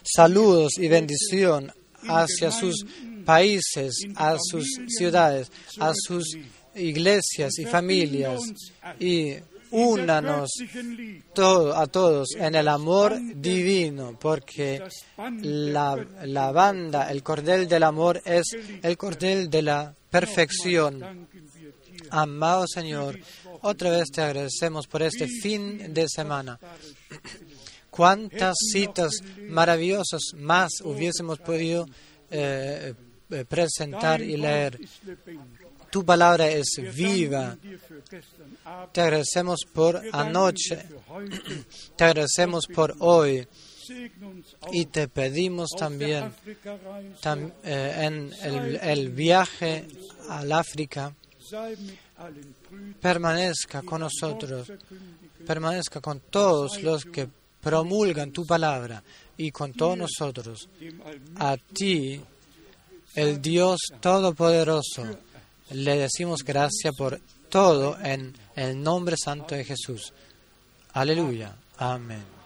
saludos 0.03 0.73
y 0.79 0.89
bendición 0.89 1.73
hacia 2.09 2.51
sus 2.51 2.85
países, 3.25 3.95
a 4.17 4.37
sus 4.39 4.67
ciudades, 4.89 5.51
a 5.79 5.93
sus 5.95 6.37
iglesias 6.75 7.59
y 7.59 7.65
familias 7.65 8.41
únanos 9.71 10.51
a 11.75 11.87
todos 11.87 12.29
en 12.37 12.55
el 12.55 12.69
amor 12.69 13.19
divino, 13.35 14.19
porque 14.19 14.83
la, 15.43 15.97
la 16.25 16.53
banda, 16.53 17.11
el 17.11 17.23
cordel 17.23 17.69
del 17.69 17.83
amor 17.83 18.21
es 18.25 18.57
el 18.83 18.97
cordel 18.97 19.49
de 19.51 19.63
la 19.63 19.95
perfección. 20.11 21.29
Amado 22.11 22.65
Señor, 22.67 23.19
otra 23.63 23.91
vez 23.91 24.11
te 24.11 24.23
agradecemos 24.23 24.87
por 24.87 25.03
este 25.03 25.27
fin 25.29 25.93
de 25.95 26.07
semana. 26.09 26.59
Cuántas 27.91 28.57
citas 28.73 29.13
maravillosas 29.49 30.33
más 30.37 30.71
hubiésemos 30.83 31.39
podido 31.39 31.87
eh, 32.31 32.95
eh, 33.31 33.45
presentar 33.45 34.21
y 34.23 34.37
leer. 34.37 34.79
Tu 35.91 36.05
palabra 36.05 36.49
es 36.49 36.81
viva. 36.95 37.57
Te 38.93 39.01
agradecemos 39.01 39.61
por 39.73 40.01
anoche. 40.13 40.87
Te 41.97 42.05
agradecemos 42.05 42.67
por 42.67 42.95
hoy. 43.01 43.47
Y 44.73 44.87
te 44.87 45.09
pedimos 45.09 45.71
también 45.77 46.33
eh, 47.65 47.95
en 47.99 48.33
el, 48.43 48.77
el 48.77 49.09
viaje 49.11 49.85
al 50.29 50.53
África, 50.53 51.13
permanezca 53.01 53.83
con 53.83 54.03
nosotros, 54.03 54.71
permanezca 55.45 56.01
con 56.01 56.21
todos 56.31 56.81
los 56.83 57.05
que 57.05 57.29
promulgan 57.61 58.31
tu 58.31 58.47
palabra 58.47 59.03
y 59.37 59.51
con 59.51 59.73
todos 59.73 59.99
nosotros. 59.99 60.69
A 61.37 61.57
ti, 61.57 62.21
el 63.15 63.41
Dios 63.43 63.81
Todopoderoso, 64.01 65.19
le 65.71 65.97
decimos 65.97 66.45
gracias 66.45 66.95
por 66.97 67.21
todo 67.49 67.99
en 68.03 68.35
el 68.57 68.83
nombre 68.83 69.17
santo 69.17 69.55
de 69.55 69.65
Jesús. 69.65 70.13
Aleluya. 70.93 71.55
Amén. 71.79 72.40